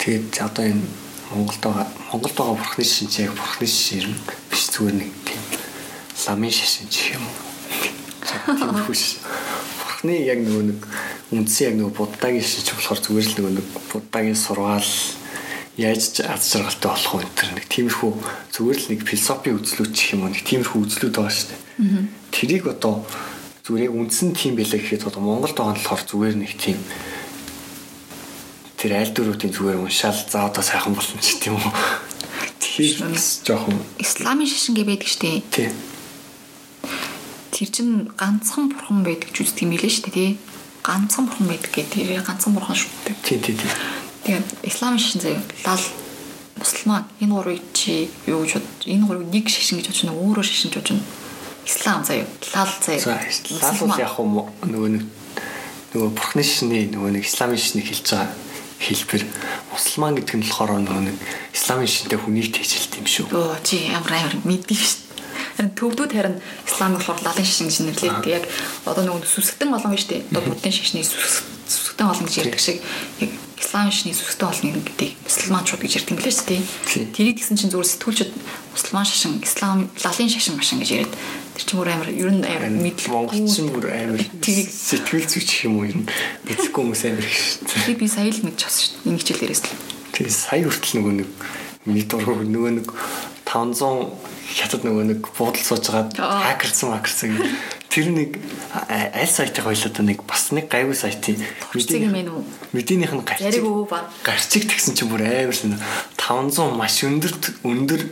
Тэгээд 0.05 0.37
одоо 0.45 0.65
энэ 0.69 0.85
Монголд 1.33 1.61
байгаа 1.65 1.89
Монголд 2.13 2.37
байгаа 2.37 2.57
бурхны 2.61 2.85
яг 3.25 3.33
бурхны 3.33 3.65
шашин 3.65 4.13
биш 4.53 4.69
зүгээр 4.69 4.97
нэг 5.01 5.13
тийм 5.25 5.43
ламын 6.29 6.53
шашин 6.53 6.93
ч 6.93 7.17
юм. 7.17 7.25
Тийм 8.21 8.85
хүш. 8.85 9.17
Бурхны 10.05 10.21
яг 10.21 10.37
нөгөө 10.45 10.65
нэг 10.69 10.81
үндсэн 11.33 11.65
яг 11.65 11.75
нөгөө 11.81 11.97
буддагийн 11.97 12.45
шашин 12.45 12.77
болохоор 12.77 13.01
зүгээр 13.01 13.25
л 13.25 13.37
нөгөө 13.41 13.53
нэг 13.57 13.69
буддагийн 13.89 14.37
сургаал 14.37 14.93
яаж 15.81 16.21
аз 16.29 16.45
жаргалтай 16.53 16.93
болох 16.93 17.13
вэ 17.17 17.25
гэдэг 17.25 17.49
нэг 17.57 17.67
тиймэрхүү 17.73 18.13
зүгээр 18.53 18.79
л 18.85 18.89
нэг 18.93 19.01
философи 19.01 19.57
үзлүүд 19.57 19.93
ч 19.97 20.13
юм 20.13 20.29
уу 20.29 20.37
нэг 20.37 20.45
тиймэрхүү 20.45 20.81
үзлүүд 20.85 21.15
байгаа 21.17 21.33
шүү 21.33 21.49
дээ. 21.49 22.05
Тэрийг 22.37 22.65
одоо 22.69 23.01
зүгээр 23.65 23.89
яг 23.89 23.95
үндсэн 23.97 24.29
тийм 24.37 24.61
байлаа 24.61 24.77
гэхэд 24.77 25.09
одоо 25.09 25.23
Монголд 25.25 25.57
байгаа 25.57 25.73
нь 25.73 25.81
болохоор 25.81 26.05
зүгээр 26.05 26.37
нэг 26.37 26.53
тийм 26.61 26.77
тэр 28.77 28.93
аль 29.01 29.17
дөрүүдийн 29.17 29.57
зүгээр 29.57 29.81
уншаал 29.89 30.21
за 30.21 30.53
одоо 30.53 30.61
сайхан 30.61 30.93
болно 30.93 31.17
ч 31.25 31.41
тийм 31.41 31.57
үү. 31.57 31.65
Тэгэхээр 32.61 33.17
жоохон 33.49 33.81
Исламын 34.05 34.53
шашингээ 34.53 34.85
байдаг 34.85 35.09
штеп. 35.09 35.49
тийм 35.49 35.73
Тэр 37.55 37.71
чин 37.71 38.11
ганцхан 38.19 38.75
бурхан 38.75 39.07
байдаг 39.07 39.31
гэж 39.31 39.47
үздэг 39.47 39.63
юм 39.63 39.71
билээ 39.79 39.93
шүү 39.95 40.11
дээ 40.11 40.19
тий. 40.19 40.31
Ганцхан 40.83 41.31
бурхан 41.31 41.47
байдаг 41.47 41.71
гэдэг. 41.71 41.95
Тэр 41.95 42.27
ганцхан 42.27 42.51
бурхан 42.51 42.75
шүү 42.75 42.91
дээ. 43.07 43.15
тийм 43.23 43.41
тийм 43.47 43.57
тийм. 43.63 43.71
Тэгээд 44.27 44.49
исламын 44.67 44.99
шашин 44.99 45.21
заяа 45.23 45.43
лал 45.63 45.87
мусульман 46.59 47.07
энэ 47.23 47.31
гурвыг 47.31 47.63
чи 47.71 48.11
юу 48.27 48.43
гэж 48.43 48.59
энэ 48.91 49.07
гурвыг 49.07 49.31
нэг 49.31 49.47
шашин 49.47 49.79
гэж 49.79 49.87
байна 50.03 50.19
өөрөө 50.19 50.43
шашин 50.43 50.75
гэж 50.75 50.83
байна. 50.83 51.07
Ислам 51.63 52.03
заяа 52.03 52.27
лал 52.59 52.73
За 52.83 52.99
заяа. 52.99 53.23
лал 53.63 53.79
бол 53.87 54.03
яг 54.03 54.11
хөө 54.19 54.27
нөгөө 54.67 54.91
нэг 54.99 55.05
нөгөө 55.95 56.11
бурхны 56.11 56.43
шишний 56.43 56.91
нөгөө 56.91 57.11
нэг 57.15 57.23
исламын 57.23 57.55
шишнийг 57.55 57.87
хэлж 57.87 58.03
байгаа 58.11 58.35
хэлбэр 58.83 59.23
мусульман 59.71 60.19
гэдэг 60.19 60.35
нь 60.35 60.43
болохоор 60.43 60.83
нөгөө 60.83 61.03
нэг 61.07 61.17
исламын 61.55 61.87
шишинтэй 61.87 62.19
хүнийг 62.19 62.51
тэжэлт 62.51 62.99
юм 62.99 63.07
шүү. 63.07 63.27
Өө 63.31 63.63
чи 63.63 63.77
ямар 63.95 64.11
амар 64.11 64.35
мэддэг 64.43 64.75
шүү 64.75 65.04
төвдүүд 65.57 66.13
харин 66.15 66.37
ислам 66.67 66.99
болохоор 66.99 67.21
лалын 67.23 67.47
шашин 67.47 67.69
гэж 67.71 67.79
нэрлэдэг. 67.87 68.27
Яг 68.27 68.45
одоо 68.85 69.03
нөгөө 69.07 69.27
сүсгтэн 69.29 69.71
олон 69.71 69.95
гэж 69.95 70.05
дээ. 70.11 70.21
Одоо 70.35 70.43
буддын 70.51 70.75
шашны 70.75 71.03
сүсгтэн 71.05 72.11
олон 72.11 72.27
гэж 72.27 72.35
ярьдаг 72.43 72.61
шиг 72.61 72.83
яг 73.23 73.31
ислам 73.63 73.91
шашны 73.91 74.13
сүсгтэн 74.15 74.51
олон 74.51 74.71
гэдэг 74.83 75.11
мусульманчууд 75.25 75.83
гэж 75.83 75.93
ярьдаг 76.03 76.17
билээ 76.19 76.35
шүү 76.35 76.49
дээ. 76.51 76.63
Тийм. 76.91 77.05
Тэрийг 77.15 77.37
гэсэн 77.39 77.57
чинь 77.59 77.71
зүгээр 77.71 77.91
сэтгүүлчд 77.95 78.33
мусульман 78.75 79.07
шашин, 79.07 79.33
ислам, 79.41 79.79
лалын 80.03 80.31
шашин 80.31 80.59
машин 80.59 80.83
гэж 80.83 80.91
яриад 80.91 81.15
тэр 81.55 81.65
чинь 81.65 81.79
бүр 81.79 81.91
амар 81.95 82.11
ер 82.11 82.31
нь 82.35 82.43
амар 82.43 82.71
мэдлэг 82.75 83.15
Монголчин 83.15 83.71
бүр 83.71 83.87
амар 83.95 84.23
сэтгэл 84.43 85.31
зүйч 85.31 85.71
юм 85.71 85.79
уу 85.79 85.87
юм 85.87 86.03
мэдхгүй 86.51 86.83
хүмүүс 86.83 87.03
амар 87.07 87.23
их 87.23 87.39
шүү. 87.39 87.63
тэрийг 87.71 87.99
би 88.03 88.09
сая 88.11 88.27
л 88.27 88.43
мэдчихсэн 88.43 88.83
шүү 88.83 88.91
дээ. 88.91 89.07
Энэ 89.07 89.19
хичээл 89.23 89.41
дээрээс 89.47 89.63
л. 89.63 89.71
Тэгээ 90.19 90.35
сая 90.35 90.63
хүртэл 90.67 90.95
нөгөө 90.99 91.15
нэг 91.23 91.29
миний 91.87 92.05
дургуй 92.09 92.45
нөгөө 92.49 92.73
нэг 92.81 92.89
500 93.45 94.13
хятад 94.55 94.83
нөгөө 94.85 95.05
нэг 95.15 95.21
буудал 95.37 95.63
сууж 95.65 95.89
Аа. 95.93 96.09
байгаа 96.11 96.57
хакерсан 96.57 96.91
хакерсан 96.97 97.37
гэх. 97.37 97.53
тэр 97.95 98.07
нэг 98.11 98.31
аль 98.91 99.31
сайтыг 99.31 99.63
хойлоо 99.65 100.03
нэг 100.03 100.19
бас 100.27 100.51
нэг 100.51 100.67
гайгүй 100.67 100.97
сайтын 100.99 101.39
Товчцэг 101.71 102.03
юм 102.03 102.17
нү? 102.19 102.43
Мэдийнх 102.75 103.15
нь 103.15 103.23
гарчиг 103.23 103.47
Яриг 103.47 103.65
өө 103.71 103.87
ба. 103.87 104.11
гарчиг 104.27 104.67
тэгсэн 104.67 104.99
чинь 104.99 105.11
бүр 105.13 105.23
амар 105.23 105.55
шин 105.55 105.79
500 106.19 106.75
маш 106.75 107.05
өндөр 107.07 107.33
өндөр 107.63 108.03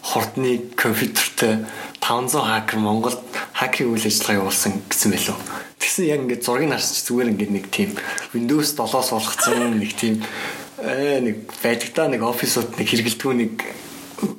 хурдны 0.00 0.72
компьютертэй 0.76 1.66
500 2.00 2.40
хакер 2.40 2.78
Монголд 2.80 3.20
хакерийн 3.52 3.92
үйл 3.92 4.06
ажиллагаа 4.08 4.40
явуулсан 4.48 4.80
гэсэн 4.88 5.12
байлоо. 5.12 5.36
Тэгсэн 5.76 6.04
яг 6.08 6.20
ингээд 6.24 6.44
зургийг 6.44 6.72
харсан 6.72 6.94
чи 6.96 7.02
зүгээр 7.04 7.30
ингээд 7.36 7.52
нэг 7.52 7.64
тийм 7.68 7.90
Windows 8.32 8.72
7-оос 8.72 9.12
болгоцсон 9.12 9.76
нэг 9.76 9.92
тийм 10.00 10.24
ээ 10.80 11.20
нэг 11.20 11.36
байдаг 11.60 11.90
та 11.92 12.08
нэг 12.08 12.24
офисууд 12.24 12.80
нэг 12.80 12.88
хэрэгэлдэггүй 12.88 13.34
нэг 13.36 13.54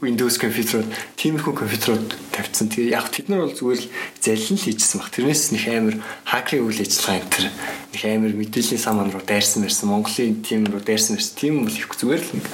Windows 0.01 0.37
компьютерууд 0.37 0.89
тиймэрхүү 1.17 1.53
компьютерууд 1.57 2.13
тавьсан. 2.33 2.69
Тэгээ 2.69 2.93
яг 2.93 3.09
тэд 3.09 3.29
нар 3.33 3.49
бол 3.49 3.53
зүгээр 3.53 3.81
л 3.81 3.89
залин 4.21 4.57
л 4.57 4.65
хийжсэн 4.69 4.97
баг. 5.01 5.09
Тэрнээс 5.09 5.43
нэг 5.57 5.63
амар 5.69 5.95
хакерийн 6.25 6.65
үйл 6.69 6.81
ажиллагаа 6.85 7.17
энэ 7.17 7.33
төр 7.33 7.45
нэг 7.49 8.01
амар 8.05 8.33
мэдээллийн 8.37 8.81
саман 8.81 9.09
руу 9.09 9.25
дайрсан 9.25 9.65
мэрсэн. 9.65 9.89
Монголын 9.89 10.41
тим 10.45 10.69
руу 10.69 10.81
дайрсан 10.85 11.17
мэрсэн. 11.17 11.33
Тийм 11.33 11.65
бол 11.65 11.73
их 11.73 11.89
зүгээр 11.97 12.21
л 12.21 12.33
нэг 12.37 12.45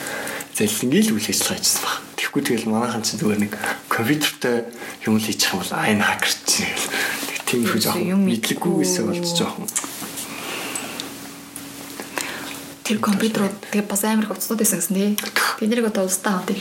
залингийн 0.55 1.03
л 1.03 1.15
үйл 1.19 1.27
ажиллагаа 1.27 1.59
хийжсэн 1.59 1.83
баг. 1.83 1.95
Тэгэхгүй 2.15 2.41
тэгэл 2.47 2.71
манайхан 2.71 3.03
ч 3.03 3.07
зүгээр 3.19 3.39
нэг 3.43 3.53
компьютертэй 3.91 4.57
юм 5.03 5.19
л 5.19 5.27
хийчих 5.27 5.51
юм 5.51 5.59
бол 5.59 5.71
энэ 5.83 6.03
хакер 6.07 6.31
чинь. 6.47 6.79
Тэг 7.27 7.39
тиймэрхүү 7.43 7.79
жоохон 7.83 8.07
Юм 8.07 8.21
мэдлэггүй 8.23 8.71
гэсэн 8.87 9.03
болж 9.03 9.27
жоохон 9.35 9.67
Тэр 12.87 13.03
компьютерууд 13.03 13.51
тэгээ 13.67 13.83
бас 13.83 14.03
амар 14.07 14.23
их 14.23 14.31
уцнууд 14.31 14.59
байсан 14.63 14.79
гэсэн 14.79 14.95
тий. 14.95 15.11
Бид 15.59 15.67
нэрийг 15.69 15.91
одоо 15.91 16.07
устдаа 16.07 16.39
авдаг. 16.39 16.55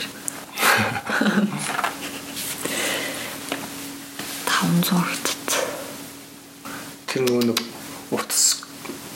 500 4.47 4.91
хятад. 4.91 5.51
тэр 7.07 7.23
нөгөө 7.31 7.45
нэг 7.49 7.59
утас 8.11 8.67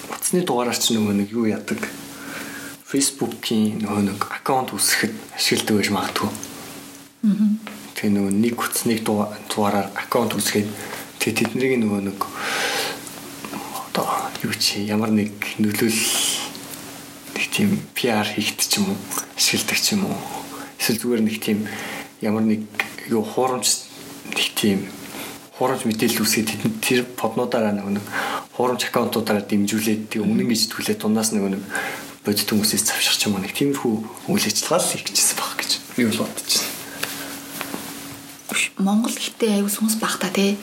утасны 0.09 0.41
дугаараар 0.47 0.79
чи 0.79 0.95
нөгөө 0.95 1.15
нэг 1.21 1.29
юу 1.35 1.51
яадаг 1.51 1.81
Facebook-ийн 2.87 3.83
нөгөө 3.83 4.03
нэг 4.15 4.21
аккаунт 4.31 4.71
үүсгэхэд 4.73 5.15
ашигладаг 5.37 5.75
байж 5.77 5.91
магадгүй. 5.91 6.31
Тэгээ 7.99 8.13
нөгөө 8.15 8.33
нэг 8.39 8.55
утасныг 8.57 9.03
дуга- 9.05 9.35
дугаараар 9.51 9.89
аккаунт 9.99 10.33
үүсгээд 10.39 10.69
тэгээ 11.19 11.39
тэднийг 11.45 11.73
нөгөө 11.85 12.01
нэг 12.09 12.19
одоо 13.91 14.07
юу 14.47 14.55
чи 14.57 14.87
ямар 14.87 15.11
нэг 15.13 15.35
нөлөөл 15.61 16.01
нэг 17.51 17.57
тийм 17.59 17.83
PR 17.99 18.23
хийгдэх 18.23 18.67
ч 18.71 18.79
юм 18.79 18.95
уу, 18.95 18.99
ашигладаг 19.35 19.79
ч 19.83 19.99
юм 19.99 20.07
уу. 20.07 20.15
Эсвэл 20.79 21.03
зүгээр 21.03 21.23
нэг 21.27 21.37
тийм 21.43 21.67
ямар 22.23 22.47
нэг 22.47 22.63
юу 23.11 23.27
хуурамч 23.27 23.91
нэг 24.31 24.55
тийм 24.55 24.87
хуурамч 25.59 25.83
мэдээлэл 25.83 26.23
үсгээд 26.23 26.51
тэр 26.79 27.03
поднуудаараа 27.19 27.75
нэг 27.75 28.07
хуурамч 28.55 28.87
аккаунтуудаараа 28.87 29.43
дэмжүүлээд 29.51 30.15
тэг 30.15 30.23
өмнө 30.23 30.47
гэж 30.47 30.71
итгүүлээд 30.71 31.03
дундаас 31.03 31.35
нэг 31.35 31.59
нэг 31.59 31.63
бодит 32.23 32.47
хүмүүсээс 32.47 32.87
завширч 32.87 33.27
юм 33.27 33.43
нэг 33.43 33.51
тиймэрхүү 33.51 33.95
үйл 34.31 34.47
ажиллагаа 34.47 34.79
л 34.79 34.91
хийх 34.95 35.05
гэжсэн 35.11 35.37
баг 35.43 35.59
гэж 35.59 35.71
би 35.99 36.07
бол 36.07 36.23
бодож 36.23 36.55
байна. 36.55 36.79
Монгол 38.79 39.13
ихтэй 39.19 39.59
аюу 39.59 39.69
сүнс 39.69 39.99
баг 39.99 40.23
та 40.23 40.31
тий. 40.31 40.55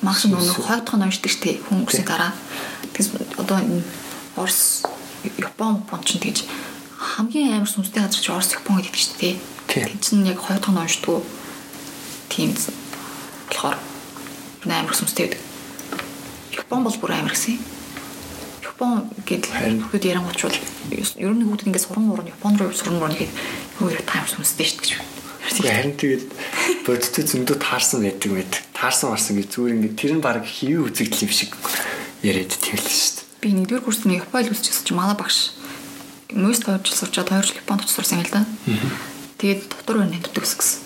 Маш 0.00 0.24
нэг 0.24 0.40
хойдхон 0.40 1.04
уншдаг 1.04 1.30
штэ 1.30 1.60
хүмүүсийн 1.68 2.08
дараа. 2.08 2.32
Тэгс 2.96 3.12
одоо 3.36 3.60
энэ 3.60 3.84
Орос, 4.38 4.86
Япон, 5.38 5.84
Япон 5.84 6.00
ч 6.04 6.16
тэгж 6.16 6.44
хамгийн 7.00 7.56
амар 7.56 7.68
сүнстэй 7.68 8.02
газар 8.02 8.20
чи 8.20 8.32
Орос, 8.32 8.52
Япон 8.56 8.80
гэдэг 8.80 8.96
штэ 8.96 9.16
тий. 9.20 9.34
Тэг 9.68 10.00
чин 10.00 10.24
яг 10.24 10.40
хойдхон 10.40 10.80
уншдаг 10.80 11.24
тийм 12.28 12.56
болохоор 13.48 13.76
амар 14.64 14.96
сүнстэй 14.96 15.28
байдаг. 15.28 15.40
Япон 16.56 16.84
бол 16.84 16.96
бүр 17.00 17.12
амар 17.12 17.32
гэсэн. 17.32 17.58
Япон 18.64 19.08
гэдэг 19.28 19.50
хүүд 19.92 20.04
ярангуйч 20.08 20.40
бол 20.44 20.58
ер 20.96 21.34
нь 21.36 21.44
хүүд 21.44 21.68
ингээд 21.68 21.84
суран 21.84 22.08
муран 22.08 22.28
Япон 22.28 22.56
руу 22.56 22.72
суран 22.72 22.96
муран 22.96 23.16
гэдэг 23.16 23.32
юу 23.80 23.92
ярих 23.92 24.08
тайм 24.08 24.24
сүнстэй 24.24 24.66
шүү 24.68 24.80
дээ 24.80 24.96
гэж. 25.00 25.20
Харин 25.50 25.96
тэгээд 25.96 26.24
бодтой 26.86 27.24
зөндөө 27.26 27.56
таарсан 27.58 28.04
байдаг 28.04 28.30
мэд. 28.32 28.52
Таарсан 28.72 29.10
марсан 29.10 29.36
гэж 29.36 29.48
зүгээр 29.50 29.74
ингээд 29.76 29.98
тэр 29.98 30.12
нь 30.16 30.24
баг 30.24 30.44
хийв 30.46 30.88
үзэгдэл 30.88 31.24
юм 31.26 31.32
шиг 31.32 31.52
яриад 32.22 32.54
тэмэлсэн 32.54 32.92
шүү 32.92 33.12
дээ. 33.18 33.29
Би 33.40 33.52
нэгдүгээр 33.56 33.84
курсны 33.84 34.20
Японд 34.20 34.52
үзчихсэн 34.52 34.84
чи 34.84 34.92
манай 34.92 35.16
багш 35.16 35.56
мөс 36.36 36.60
тойрч 36.60 36.92
сурчаад 36.92 37.32
хоёр 37.32 37.46
жил 37.48 37.60
Японд 37.64 37.88
сурсан 37.88 38.20
юм 38.20 38.28
л 38.28 38.34
да. 38.36 38.44
Тэгээд 39.40 39.72
дотор 39.72 40.04
байна 40.04 40.20
гэдэг 40.20 40.44
гэсэн. 40.44 40.84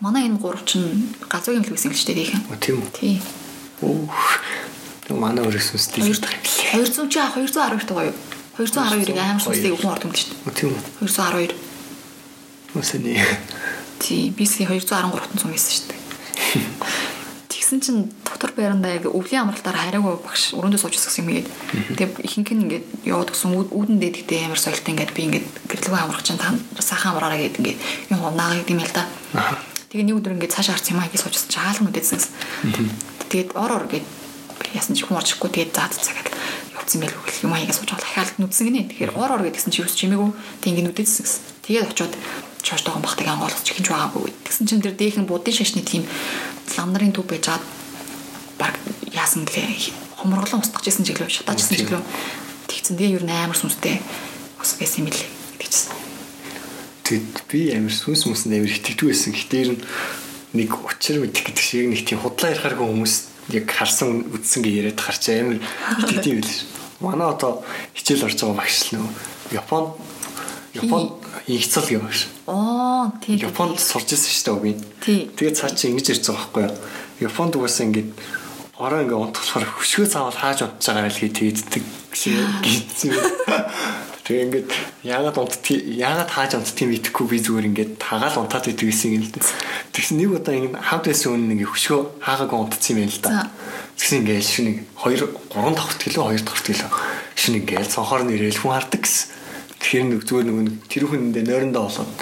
Манай 0.00 0.24
энэ 0.24 0.40
гурав 0.40 0.64
чинь 0.64 1.12
газуугийн 1.28 1.68
хэлвэсэн 1.68 1.92
гэлжтэй 1.92 2.16
тийхэн. 2.16 2.40
Тийм 2.64 2.80
үү. 2.80 2.88
Тийм. 2.96 3.20
Оо 3.84 4.08
манай 5.20 5.44
өрөөс 5.44 5.76
үстэй 5.76 6.00
200 6.00 7.12
чи 7.12 7.20
212 7.20 7.52
таа 7.52 7.76
гоё. 7.76 8.16
212-ыг 8.56 9.18
амар 9.20 9.44
сүнстэй 9.44 9.72
хүн 9.76 9.92
орд 9.92 10.04
юм 10.08 10.16
шүү 10.16 10.32
дээ. 10.32 10.56
Тийм 10.56 10.72
үү. 10.72 10.80
212. 11.04 11.52
Үсэний. 12.72 13.20
Тий, 14.00 14.32
би 14.32 14.44
сая 14.48 14.72
213 14.72 15.36
цум 15.36 15.52
байсан 15.52 15.72
шүү 15.76 15.86
дээ. 15.92 16.00
Тэгсэн 17.72 18.04
чинь 18.04 18.12
дотор 18.28 18.52
байрандаа 18.52 19.00
яг 19.00 19.08
өвлийн 19.08 19.48
амралтаар 19.48 19.72
хараагүй 19.72 20.20
багш 20.20 20.52
өрөөндөө 20.52 20.76
сууж 20.76 20.92
гэсэн 20.92 21.24
юм 21.24 21.40
гээд. 21.40 21.48
Тэгээ 21.96 22.20
ихэнх 22.20 22.52
нь 22.52 22.62
ингээд 22.68 22.86
яваад 23.08 23.32
гсэн 23.32 23.56
үүдэн 23.56 23.96
дээдэгтэй 23.96 24.44
амар 24.44 24.60
соёлтой 24.60 24.92
ингээд 24.92 25.16
би 25.16 25.22
ингээд 25.32 25.46
гэрлэгээ 25.72 26.04
амрах 26.04 26.20
чинь 26.20 26.36
та 26.36 26.52
сайхан 26.76 27.16
амраараа 27.16 27.40
гээд 27.40 27.56
ингээд 27.64 27.80
юм 28.12 28.28
унаа 28.28 28.52
гэдэг 28.60 28.76
юм 28.76 28.84
л 28.84 28.92
да. 28.92 29.08
Тэгээ 29.88 30.04
нэг 30.04 30.16
өдөр 30.20 30.36
ингээд 30.36 30.52
цаашаа 30.52 30.76
харц 30.76 30.92
юм 30.92 31.00
аа 31.00 31.08
гэж 31.08 31.24
суужсан 31.24 31.48
чаалган 31.48 31.88
үдээсэн. 31.88 32.20
Тэгээд 33.32 33.56
ор 33.56 33.72
ор 33.72 33.84
гээд 33.88 34.04
яасан 34.76 34.92
чи 34.92 35.08
хүн 35.08 35.16
орчихгүй 35.16 35.48
тэгээд 35.48 35.72
заад 35.72 35.96
цагаад 35.96 36.28
явцсан 36.76 37.00
байл 37.00 37.16
үгүй 37.24 37.40
юм 37.40 37.56
аяга 37.56 37.72
сууж 37.72 37.88
байгаа 37.88 38.04
дахиад 38.04 38.36
нүдсэн 38.36 38.68
гинэ. 38.68 38.92
Тэгэхээр 38.92 39.16
ор 39.16 39.32
ор 39.32 39.40
гэдгсэн 39.48 39.72
чи 39.72 39.80
юус 39.80 39.96
чимээгүй 39.96 40.28
тэг 40.60 40.76
ингээд 40.76 40.88
нүдээсэн 40.92 41.24
гэсэн. 41.24 41.40
Тэгээд 41.64 41.88
очиод 41.88 42.12
чоштойгон 42.62 43.02
бахтыг 43.02 43.26
ангуулгач 43.28 43.66
хинж 43.66 43.90
байгаагүй. 43.90 44.32
Тэгсэн 44.46 44.66
чинь 44.66 44.82
тэр 44.82 44.94
дээхэн 44.94 45.26
будын 45.26 45.54
шашны 45.54 45.82
тийм 45.82 46.06
лам 46.78 46.94
нарын 46.94 47.12
төв 47.12 47.26
байж 47.26 47.50
чад 47.50 47.62
баг 48.58 48.78
яасан 49.10 49.44
гэлээ 49.44 49.92
хомроглон 50.22 50.62
устгажсэн 50.62 51.02
чиглөө 51.02 51.28
шатаажсэн 51.28 51.76
чиглөө 51.82 52.02
тэгсэн 52.70 52.94
тэгээ 52.96 53.18
юу 53.18 53.24
амар 53.26 53.58
сүнстэй 53.58 53.98
ус 54.62 54.78
байсан 54.78 55.02
юм 55.02 55.10
билээ 55.10 55.28
гэдэгчсэн. 55.58 55.92
Тэгэд 57.02 57.36
би 57.50 57.60
амар 57.74 57.90
сүнс 57.90 58.22
мүсэнд 58.30 58.54
амар 58.54 58.70
итгэдэг 58.70 59.06
байсан. 59.10 59.34
Гэхдээ 59.34 59.62
ер 59.66 59.70
нь 59.74 59.82
нэг 60.54 60.70
учир 60.86 61.18
мэдэх 61.18 61.42
гэдэг 61.50 61.64
шиг 61.66 61.90
нэг 61.90 62.06
тийм 62.06 62.22
худлаа 62.22 62.54
ярихааргүй 62.54 62.86
хүмүүс 62.86 63.14
яг 63.50 63.66
харсан 63.66 64.30
үдсэн 64.30 64.60
гээ 64.62 64.78
яриад 64.86 65.00
харч 65.02 65.24
амар 65.34 65.58
юм 65.58 66.38
билээ. 66.38 66.62
Манай 67.02 67.28
одоо 67.34 67.66
хичээл 67.98 68.30
орж 68.30 68.38
байгаа 68.38 68.60
багш 68.62 68.94
л 68.94 69.02
нөө 69.02 69.10
Японд 69.58 69.88
Японд 70.78 71.21
инхцэл 71.46 71.88
юм 71.96 72.06
багш. 72.06 72.28
Оо 72.46 73.12
тийм. 73.24 73.38
Японд 73.42 73.80
сурч 73.80 74.12
ирсэн 74.14 74.32
шүү 74.32 74.46
дээ 74.60 74.62
би. 74.62 74.72
Тэгээд 75.36 75.56
цаа 75.58 75.70
чи 75.72 75.88
ингэж 75.88 76.22
байгаа 76.22 76.36
байхгүй 76.36 76.62
юу? 76.68 76.76
Японд 77.28 77.56
угаасаа 77.56 77.86
ингэж 77.88 78.08
ороо 78.82 79.00
ингээ 79.04 79.18
унтахлахаар 79.18 79.68
хөшгөө 79.78 80.06
цаавал 80.10 80.34
хааж 80.34 80.58
унтж 80.66 80.84
байгаа 80.90 81.06
л 81.06 81.20
хий 81.20 81.30
тэгддэг 81.30 81.84
гэсэн. 82.10 83.14
Тэгээ 84.26 84.44
ингээд 84.46 84.70
яагаад 85.02 85.36
унтдгийг 85.38 85.82
яагаад 85.98 86.30
хааж 86.30 86.52
унтдгийг 86.54 86.88
мэдэхгүй 86.90 87.26
би 87.26 87.38
зүгээр 87.42 87.68
ингээд 87.74 87.92
тагаал 87.98 88.38
унтаад 88.42 88.70
байдаг 88.70 88.86
гэсэн 88.86 89.18
юм 89.18 89.22
л 89.26 89.34
дээ. 89.34 89.44
Тэгсэн 89.90 90.16
нэг 90.18 90.30
удаа 90.30 90.54
ингэ 90.54 90.78
хавд 90.78 91.04
байсан 91.10 91.30
үнэн 91.34 91.54
ингээ 91.58 91.70
хөшгөө 91.74 92.00
хаагаагүй 92.22 92.58
унтцсан 92.62 92.90
юм 92.94 92.98
байна 93.02 93.12
л 93.12 93.22
да. 93.22 93.50
Тэгсэн 93.98 94.18
ингээ 94.22 94.40
шинэ 94.40 94.72
2 94.94 95.26
3 95.26 95.74
давхрт 95.74 96.00
гэлөө 96.06 96.24
2 96.38 96.46
давхрт 96.46 96.66
гэлөө 96.70 96.90
шинэ 97.34 97.56
ингээ 97.66 97.82
цонхоор 97.90 98.22
нэрэл 98.22 98.62
хүн 98.62 98.74
хардаг 98.78 99.02
гэсэн. 99.02 99.26
Тэгэхээр 99.82 100.06
нэг 100.06 100.22
зүгээр 100.22 100.46
нэг 100.46 100.86
тэр 100.86 101.04
хүндээ 101.10 101.42
нойрондоо 101.42 101.90
болоод 101.90 102.12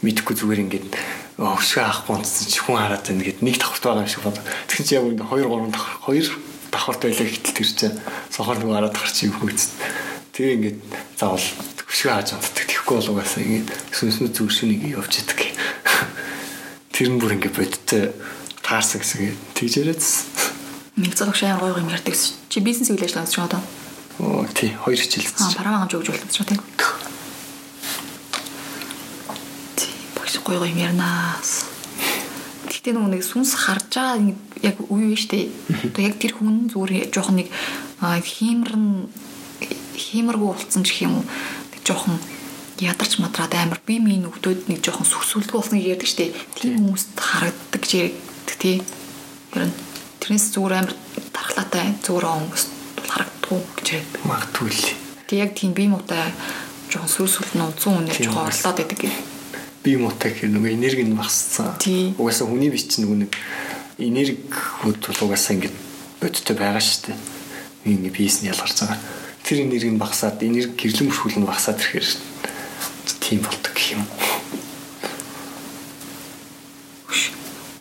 мэдэхгүй 0.00 0.34
зүгээр 0.40 0.62
ингээд 0.64 0.88
өшгөө 1.36 1.84
авахгүй 1.84 2.14
унтсан 2.16 2.48
чи 2.48 2.60
хүн 2.64 2.80
хараад 2.80 3.04
байна 3.04 3.24
гэд 3.28 3.44
нэг 3.44 3.56
давхрт 3.60 3.84
байгаа 3.84 4.04
юм 4.04 4.12
шиг 4.12 4.24
бод. 4.24 4.40
Тэгсэн 4.40 4.86
чи 4.88 4.94
яг 4.96 5.04
үндэ 5.04 5.24
2 5.28 5.44
3 5.44 5.72
давхар 5.72 6.16
2 6.16 6.72
давхарт 6.72 7.00
байлаа 7.04 7.28
гэтэл 7.28 7.56
тэр 7.56 7.68
чинь 7.68 7.96
цонхоор 8.32 8.58
нэг 8.60 8.68
хараад 8.72 8.96
гарч 8.96 9.16
юм 9.24 9.34
хөөцсөн. 9.36 9.72
Тэгээ 10.32 10.56
ингээд 10.56 10.78
заавал 11.20 11.46
өшгөө 11.90 12.12
хааж 12.12 12.28
унтдаг. 12.36 12.64
Тэгэхгүй 12.64 12.96
бол 12.96 13.10
угаасаа 13.12 13.42
ингээд 13.44 13.68
сүнснүү 13.92 14.30
зүг 14.32 14.48
шүнийг 14.52 14.82
явж 14.96 15.12
идэг. 15.20 15.40
Тэр 16.92 17.08
нь 17.12 17.20
бүр 17.20 17.36
ингээд 17.36 17.56
бодтой 17.56 18.02
таарсан 18.64 19.00
гэсэн. 19.00 19.36
Тэгж 19.56 19.72
яриад 19.80 20.02
нэг 20.96 21.12
цаг 21.16 21.36
шаяар 21.36 21.60
гоё 21.60 21.80
юм 21.80 21.88
ярьдаг. 21.88 22.16
Чи 22.16 22.58
бизнес 22.60 22.92
үйл 22.92 23.00
ажиллагаа 23.00 23.28
хийж 23.28 23.36
байгаа 23.40 23.52
даа. 23.56 23.64
Оо 23.64 23.79
тий, 24.54 24.76
хоёр 24.76 24.98
хичээлсэн. 25.00 25.46
Аа, 25.46 25.56
бараа 25.56 25.78
хамж 25.84 25.94
өгж 25.96 26.08
болчихсон 26.12 26.46
тийм. 26.46 26.60
Тий, 29.76 29.92
багш 30.16 30.34
гоё 30.44 30.60
гоё 30.60 30.68
юм 30.68 30.80
ярнаас. 30.80 31.64
Гэхдээ 32.68 32.92
нөгөө 32.96 33.12
нэг 33.16 33.24
сүнс 33.24 33.56
харж 33.56 33.88
байгаа 33.96 34.36
яг 34.60 34.76
үе 34.92 35.12
биш 35.16 35.24
үү? 35.32 35.48
Одоо 35.88 36.02
яг 36.04 36.16
тэр 36.20 36.36
хүн 36.36 36.68
зүгээр 36.68 37.08
жоохон 37.08 37.40
нэг 37.40 37.48
хиймрэн 38.00 39.08
хиймэргүй 39.96 40.48
болцсон 40.48 40.84
ч 40.84 41.04
юм 41.04 41.20
уу. 41.20 41.24
Тэг 41.72 41.80
жоохон 41.84 42.16
ядарч 42.80 43.20
мадраад 43.20 43.52
амар 43.56 43.80
би 43.84 44.00
минь 44.00 44.28
өгдөөд 44.28 44.68
нэг 44.68 44.84
жоохон 44.84 45.08
сүрсүүлдэг 45.08 45.56
болсныг 45.56 45.84
ярьдаг 45.84 46.08
штеп. 46.08 46.36
Тийм 46.56 46.80
хүмүүст 46.80 47.16
харагддаг 47.16 47.80
гэж 47.80 47.92
ярьдаг 48.00 48.56
тий. 48.56 48.76
Тэр 49.52 49.68
нь 49.68 49.76
тэрнээс 50.20 50.52
зүгээр 50.52 50.76
амар 50.76 50.94
дархлаатай 51.32 51.96
зүгээр 52.04 52.26
өнгөс 52.28 52.79
харагддгүй 53.10 53.60
гэж 53.82 53.88
магадгүй 54.24 54.70
л. 54.70 54.86
Тэг 55.26 55.38
яг 55.42 55.52
тийм 55.58 55.74
бие 55.74 55.90
муутай 55.90 56.30
жоохон 56.90 57.10
сүрсүүл 57.10 57.58
нь 57.58 57.64
унцсан 57.66 57.98
үнэ 57.98 58.14
жоохон 58.14 58.46
орлоод 58.46 58.78
байдаг 58.78 58.98
гэх. 58.98 59.18
Бие 59.82 59.98
муутай 59.98 60.30
гэх 60.30 60.46
нөгөө 60.50 60.74
энерги 60.78 61.02
нь 61.06 61.18
багассан. 61.18 61.74
Угаасаа 62.18 62.46
хүний 62.46 62.70
чинь 62.78 63.06
нөгөө 63.06 63.18
нэг 63.26 63.32
энерги 63.98 64.38
хүүд 64.50 64.98
бол 65.02 65.20
угаасаа 65.30 65.54
ингэж 65.58 65.74
бодтой 66.22 66.54
байгаа 66.56 66.82
шүү 66.82 67.10
дээ. 67.10 67.18
Ингээ 67.90 68.14
биес 68.14 68.42
нь 68.42 68.50
ялгарч 68.50 68.78
байгаа. 68.86 68.98
Тэр 69.42 69.58
энерги 69.66 69.90
нь 69.90 70.02
багасаад 70.02 70.42
энерги 70.42 70.74
гэрлэн 70.78 71.08
мөрхүүл 71.10 71.38
нь 71.42 71.48
багасаад 71.48 71.78
ирэхээр 71.80 72.06
тийм 73.20 73.40
болдог 73.42 73.72
гэх 73.74 73.94
юм. 73.94 74.04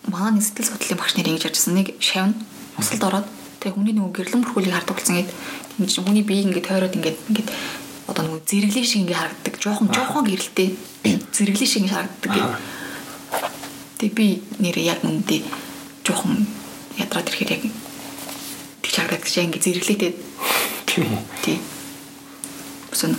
Манай 0.09 0.37
нэг 0.37 0.43
сэтгэл 0.43 0.69
судлалын 0.69 0.99
багш 0.99 1.13
нар 1.15 1.29
ингэж 1.29 1.45
ярьжсэн 1.49 1.73
нэг 1.73 1.87
шавна 2.01 2.33
усалд 2.77 3.03
ороод 3.03 3.27
тэг 3.59 3.75
хүний 3.75 3.93
нөгөө 3.95 4.15
гэрлэн 4.15 4.41
мөрхүүлийг 4.43 4.75
хардаг 4.75 4.95
болсон 4.95 5.15
гээд 5.19 5.31
тийм 5.75 5.87
чинь 5.87 6.05
хүний 6.07 6.25
бие 6.25 6.43
ингээд 6.47 6.67
тойроод 6.67 6.95
ингээд 6.95 7.19
ингээд 7.29 7.49
одоо 8.09 8.23
нөгөө 8.25 8.41
зэрэглэн 8.49 8.87
шиг 8.87 9.01
ингээд 9.05 9.21
харагддаг. 9.21 9.53
Жохон 9.61 9.87
жохон 9.93 10.23
гэрэлтэй 10.25 10.69
зэрэглэн 11.35 11.69
шиг 11.69 11.85
харагддаг 11.91 12.31
гээд. 12.33 12.51
Тэг 13.99 14.11
би 14.15 14.27
нэрээ 14.63 14.85
яг 14.89 14.99
үнэндээ 15.05 15.41
жохон 16.07 16.47
ядраад 16.97 17.29
ирэхээр 17.29 17.53
яг 17.53 17.63
тэг 18.81 18.93
харагддаг 18.95 19.29
шиг 19.29 19.45
ингээд 19.45 19.65
зэрэглээтэй. 19.67 20.11
Тийм. 20.87 21.11
Тийм. 21.43 21.59
Бүсэн 22.89 23.13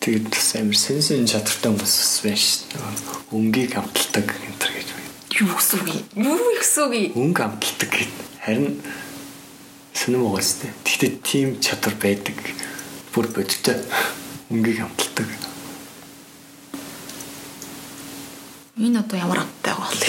Тэгээд 0.00 0.32
бас 0.32 0.48
амар 0.56 0.78
сэнсэн 0.80 1.28
чадвартай 1.28 1.68
хүмүүс 1.68 1.94
бас 2.00 2.14
байна 2.24 2.40
шүү 2.40 2.64
дээ. 2.72 3.36
Өнгийг 3.36 3.72
амталдаг 3.76 4.32
энэ 4.32 4.56
төр 4.56 4.72
гэж 4.72 4.88
байна. 4.96 5.12
Юу 5.36 5.52
гэсэн 5.52 5.76
үг 5.76 5.88
юм? 5.92 6.24
Юу 6.24 6.56
гэсэн 6.56 6.82
үг 6.88 6.94
юм? 6.96 7.12
Өнг 7.20 7.36
амталдаг 7.44 7.90
гэд 7.92 8.12
харин 8.40 8.80
сонирм 10.00 10.24
байгаа 10.32 10.40
дээ. 10.40 10.72
Гэхдээ 10.80 11.12
тийм 11.20 11.48
чадвар 11.60 11.94
байдаг. 12.00 12.38
Бүр 13.12 13.26
бодтой. 13.36 13.76
Өнгийг 14.48 14.80
амталдаг. 14.80 15.28
Энэ 18.80 19.04
одоо 19.04 19.18
ямар 19.20 19.44
амттай 19.44 19.76
байгаа 19.76 19.92
бол. 19.92 20.08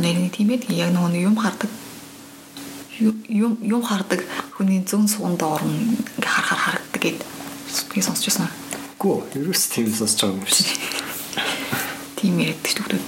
Нэрний 0.00 0.28
тийм 0.28 0.52
ээ 0.52 0.68
яг 0.68 0.92
нөгөө 0.92 1.24
юм 1.24 1.36
хардаг. 1.40 1.70
Юм 3.00 3.56
юм 3.64 3.80
хардаг 3.80 4.20
хүний 4.52 4.84
зүүн 4.84 5.08
суган 5.08 5.40
доор 5.40 5.64
нь 5.64 5.96
ингээ 5.96 6.28
харахаар 6.28 6.60
харагддаг 6.60 7.00
гэд 7.00 7.24
би 7.88 8.04
сонсч 8.04 8.28
байсан. 8.28 8.52
Гүү, 9.00 9.32
ерөөс 9.40 9.64
тийм 9.72 9.88
сонсож 9.88 10.20
байгаа 10.20 10.36
юм 10.36 10.44
биш. 10.44 10.60
Тийм 12.20 12.36
яриад 12.44 12.60
гэж 12.60 12.76
төгтөд. 12.76 13.04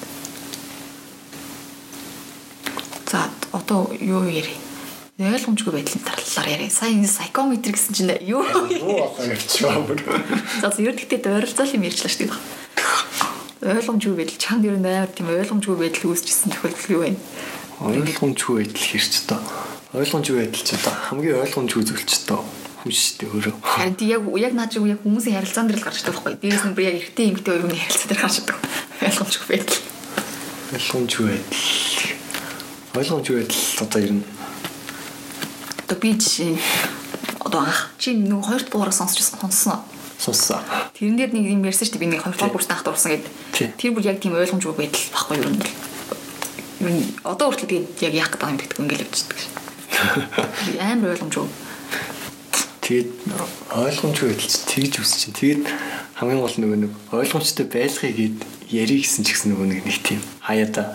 За 3.13 3.29
одоо 3.63 3.95
юу 3.97 4.27
ярив? 4.27 4.59
Ойлгомжгүй 5.23 5.73
байдлын 5.73 6.03
талаар 6.03 6.49
яриа. 6.51 6.71
Сая 6.71 6.91
энэ 6.91 7.07
psychometry 7.07 7.71
гэсэн 7.71 7.95
чинь 7.95 8.11
юу? 8.27 8.43
Юу 8.43 9.07
болоо 9.07 9.23
ярьчихваа 9.23 9.87
бүр. 9.87 10.03
За 10.59 10.75
нь 10.75 10.99
тэгтээ 10.99 11.39
ойролцоол 11.39 11.77
юм 11.79 11.87
ярьчлаа 11.87 12.11
шүү 12.11 12.27
дээ. 12.27 12.63
Ойлгомжгүй 13.63 14.15
байдал 14.19 14.43
чамд 14.43 14.67
ер 14.67 14.75
нь 14.75 14.83
амар 14.83 15.15
тийм 15.15 15.31
ойлгомжгүй 15.31 15.77
байдал 15.79 16.11
үүсчихсэн 16.11 16.51
тохиолдол 16.51 16.91
юу 16.91 17.03
вэ? 17.07 17.15
Ойлгомжгүй 17.79 18.55
байдал 18.67 18.83
хэрч 18.83 19.15
та. 19.31 19.39
Ойлгомжгүй 19.95 20.37
байдал 20.43 20.65
ч 20.67 20.75
одоо 20.75 20.95
хамгийн 21.07 21.39
ойлгомжгүй 21.47 21.83
зүйл 21.87 22.03
ч 22.03 22.27
одоо 22.27 22.43
хүн 22.83 22.91
шүү 22.91 23.15
дээ 23.23 23.31
өөрөө. 23.31 23.55
Харин 23.63 23.95
тий 23.95 24.11
яг 24.11 24.27
яг 24.27 24.55
наад 24.59 24.75
шиг 24.75 24.91
яг 24.91 25.07
хүмүүсийн 25.07 25.39
харилцаан 25.39 25.71
дээр 25.71 25.79
л 25.79 25.87
гарч 25.87 26.03
байгаа 26.03 26.19
байхгүй. 26.19 26.35
Дээрээс 26.43 26.67
нь 26.67 26.75
би 26.75 26.83
яг 26.83 26.97
эртний 26.99 27.29
эмгтэй 27.31 27.55
оюуны 27.55 27.79
харилцаа 27.79 28.09
дээр 28.11 28.23
гарч 28.27 28.37
байгаа. 28.43 28.59
Ойлгомжгүй 29.07 29.47
байдал. 29.47 29.81
Ойлгомжгүй 30.75 31.27
байдал. 31.31 32.22
Ойлгомжгүй 32.93 33.37
байдал 33.41 33.65
одоо 33.81 34.01
ер 34.05 34.13
нь 34.13 34.25
Одоо 35.89 35.97
би 35.97 36.13
жишээ 36.13 36.57
одоо 37.41 37.61
анх 37.65 37.91
чи 37.99 38.13
нэг 38.13 38.45
хоёр 38.45 38.63
дугаараа 38.69 38.93
сонсчихсон 38.93 39.41
сонсон. 39.41 39.81
сонссоо. 40.21 40.61
Тэрэн 40.97 41.17
дээр 41.17 41.33
нэг 41.33 41.45
юм 41.53 41.65
ярьсан 41.65 41.89
шүү 41.89 41.97
дээ 41.97 42.05
би 42.05 42.13
нэг 42.13 42.23
хоёр 42.23 42.37
дахь 42.37 42.53
курст 42.53 42.71
анх 42.71 42.85
дурсан 42.85 43.17
гэдэг. 43.17 43.77
Тэр 43.81 43.93
бүр 43.97 44.05
яг 44.05 44.21
тийм 44.21 44.37
ойлгомжгүй 44.37 44.77
байдал 44.77 45.09
баггүй 45.13 45.37
юм 45.41 45.57
бол. 45.57 45.73
Юу 46.85 47.01
одоо 47.25 47.47
хүртэл 47.49 47.69
тэгээд 47.69 48.13
яг 48.13 48.15
яах 48.15 48.31
гэдэг 48.33 48.49
юм 48.49 48.59
гэдэггүй 48.61 48.85
ингээл 48.85 49.05
явчихдаг. 49.09 49.41
Амар 50.81 51.13
ойлгомжгүй. 51.17 51.49
Тэгээд 52.83 53.11
ойлгомжгүй 53.73 54.29
байдал 54.33 54.57
тэгж 54.69 54.95
үс 55.01 55.13
чинь. 55.17 55.37
Тэгээд 55.37 55.65
хамгийн 56.17 56.41
гол 56.45 56.57
нөгөө 56.61 56.79
нэг 56.87 56.93
ойлгомжтой 57.09 57.67
байлгыг 57.67 58.37
ярих 58.69 59.01
гэсэн 59.05 59.25
ч 59.25 59.35
гэсэн 59.35 59.49
нөгөө 59.57 59.67
нэг 59.69 59.81
нэг 59.85 59.99
тийм 60.07 60.21
хаяада 60.45 60.93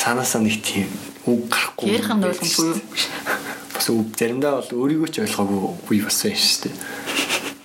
нэг 0.00 0.06
цаанаасаа 0.06 0.40
нэг 0.40 0.64
тийм 0.64 0.88
үг 1.28 1.52
гарахгүй. 1.52 1.92
Ярих 1.92 2.08
юм 2.08 2.24
ойлгомжгүй 2.24 2.66
юу? 2.72 2.80
Бас 3.76 3.86
үг 3.92 4.08
заримдаа 4.16 4.64
бол 4.64 4.72
өөрийгөө 4.80 5.08
ч 5.12 5.20
ойлгоогүй 5.20 5.60
үе 5.92 6.00
бас 6.08 6.24
байна 6.24 6.40
шүү 6.40 6.60
дээ. 6.64 6.74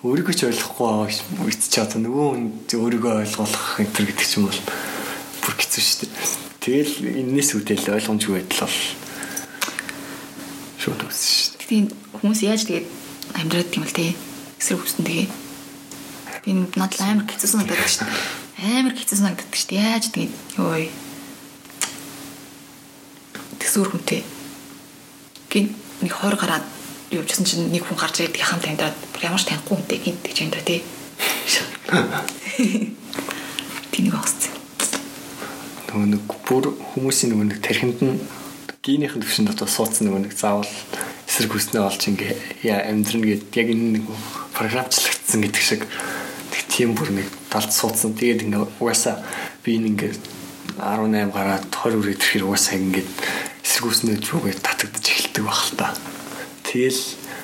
Өөрийгөө 0.04 0.36
ч 0.36 0.42
ойлгохгүй 0.52 0.84
байгаа 0.84 1.48
үед 1.48 1.62
ч 1.64 1.76
одоо 1.80 2.00
нөгөө 2.04 2.28
хүн 2.36 2.44
өөрийгөө 2.76 3.14
ойлгох 3.24 3.80
энэ 3.80 3.94
төр 3.96 4.06
гэдэг 4.12 4.36
юм 4.36 4.52
бол 4.52 4.62
бүр 5.48 5.54
хэцүү 5.56 5.80
шүү 5.80 5.98
дээ. 6.04 6.12
Тэгэл 6.60 6.94
энэс 7.24 7.50
үүдэл 7.56 7.96
ойлгомжгүй 7.96 8.34
байдал 8.36 8.68
бол 8.68 8.80
шууд 10.76 11.02
үсэн 11.08 11.32
шүү 11.40 11.56
дээ. 11.56 11.70
Тийм 11.72 11.86
хүмүүс 12.20 12.40
яаж 12.44 12.62
тэгээд 12.68 12.88
амьдраад 13.40 13.70
тийм 13.72 13.84
л 13.88 13.96
тий. 13.96 14.12
Эсрэг 14.60 14.84
хүснэ 14.84 15.08
тэгээ. 15.08 15.28
Би 16.44 16.52
надад 16.76 17.00
амар 17.00 17.26
хэцүүсэн 17.32 17.64
надад 17.64 17.80
шүү 17.80 18.04
дээ. 18.04 18.76
Амар 18.76 18.94
хэцүүсэн 18.94 19.24
надад 19.24 19.50
шүү 19.56 19.70
дээ. 19.72 19.88
Яаж 19.88 20.06
тэгээд 20.12 20.34
ёо. 20.60 21.05
Тэсүр 23.66 23.90
хүнтэй. 23.90 24.22
Гин 25.50 25.74
нэг 26.06 26.14
хойр 26.14 26.38
гараад 26.38 26.62
явжсэн 27.10 27.50
чинь 27.50 27.74
нэг 27.74 27.82
хүн 27.82 27.98
гарч 27.98 28.22
ирээд 28.22 28.38
хамт 28.38 28.70
амьдраад 28.70 28.94
ямар 29.26 29.42
ч 29.42 29.50
танихгүй 29.50 29.74
хүнтэй 29.74 30.00
гинт 30.06 30.22
гэж 30.22 30.38
амьдраа 30.46 30.66
тий. 30.70 30.86
Тийм 33.90 34.06
нэг 34.06 34.14
багс. 34.14 34.54
нөгөө 35.96 36.12
нэг 36.12 36.24
бүр 36.46 36.66
хүмүүсийн 36.94 37.32
нөгөө 37.32 37.48
нэг 37.50 37.60
тархинд 37.64 38.00
нь 38.04 38.20
генийхэн 38.84 39.24
төвшөнд 39.24 39.56
одоо 39.56 39.66
суудсан 39.66 40.12
нөгөө 40.12 40.28
нэг 40.28 40.34
заавал 40.36 40.68
эсрэг 41.24 41.56
хүснээ 41.56 41.88
олж 41.88 42.02
ингээ 42.12 42.36
яа 42.68 42.84
амьдрна 42.92 43.32
гэд 43.32 43.56
яг 43.56 43.68
энэ 43.72 43.92
нэг 43.98 44.06
програмчлагдсан 44.54 45.40
гэдэг 45.40 45.64
шиг 45.64 45.82
нэг 45.88 46.62
тийм 46.68 47.00
бүр 47.00 47.16
нэг 47.16 47.32
талд 47.48 47.72
суудсан. 47.72 48.12
Тэгээд 48.14 48.44
ингээ 48.44 48.68
угаасаа 48.78 49.24
би 49.64 49.80
энэ 49.80 49.96
ингээ 49.96 50.12
18 50.84 51.32
гараад 51.32 51.64
20 51.72 52.04
үрээд 52.04 52.20
ирэхээр 52.20 52.44
угаасаа 52.44 52.76
ингээ 52.76 53.06
эсрэг 53.76 53.92
хүснээ 53.92 54.24
зүгээ 54.24 54.56
татагдаж 54.64 55.04
эхэлдэг 55.04 55.44
баг 55.44 55.60
л 55.60 55.76
та. 55.76 55.92
Тэгэл 56.64 57.02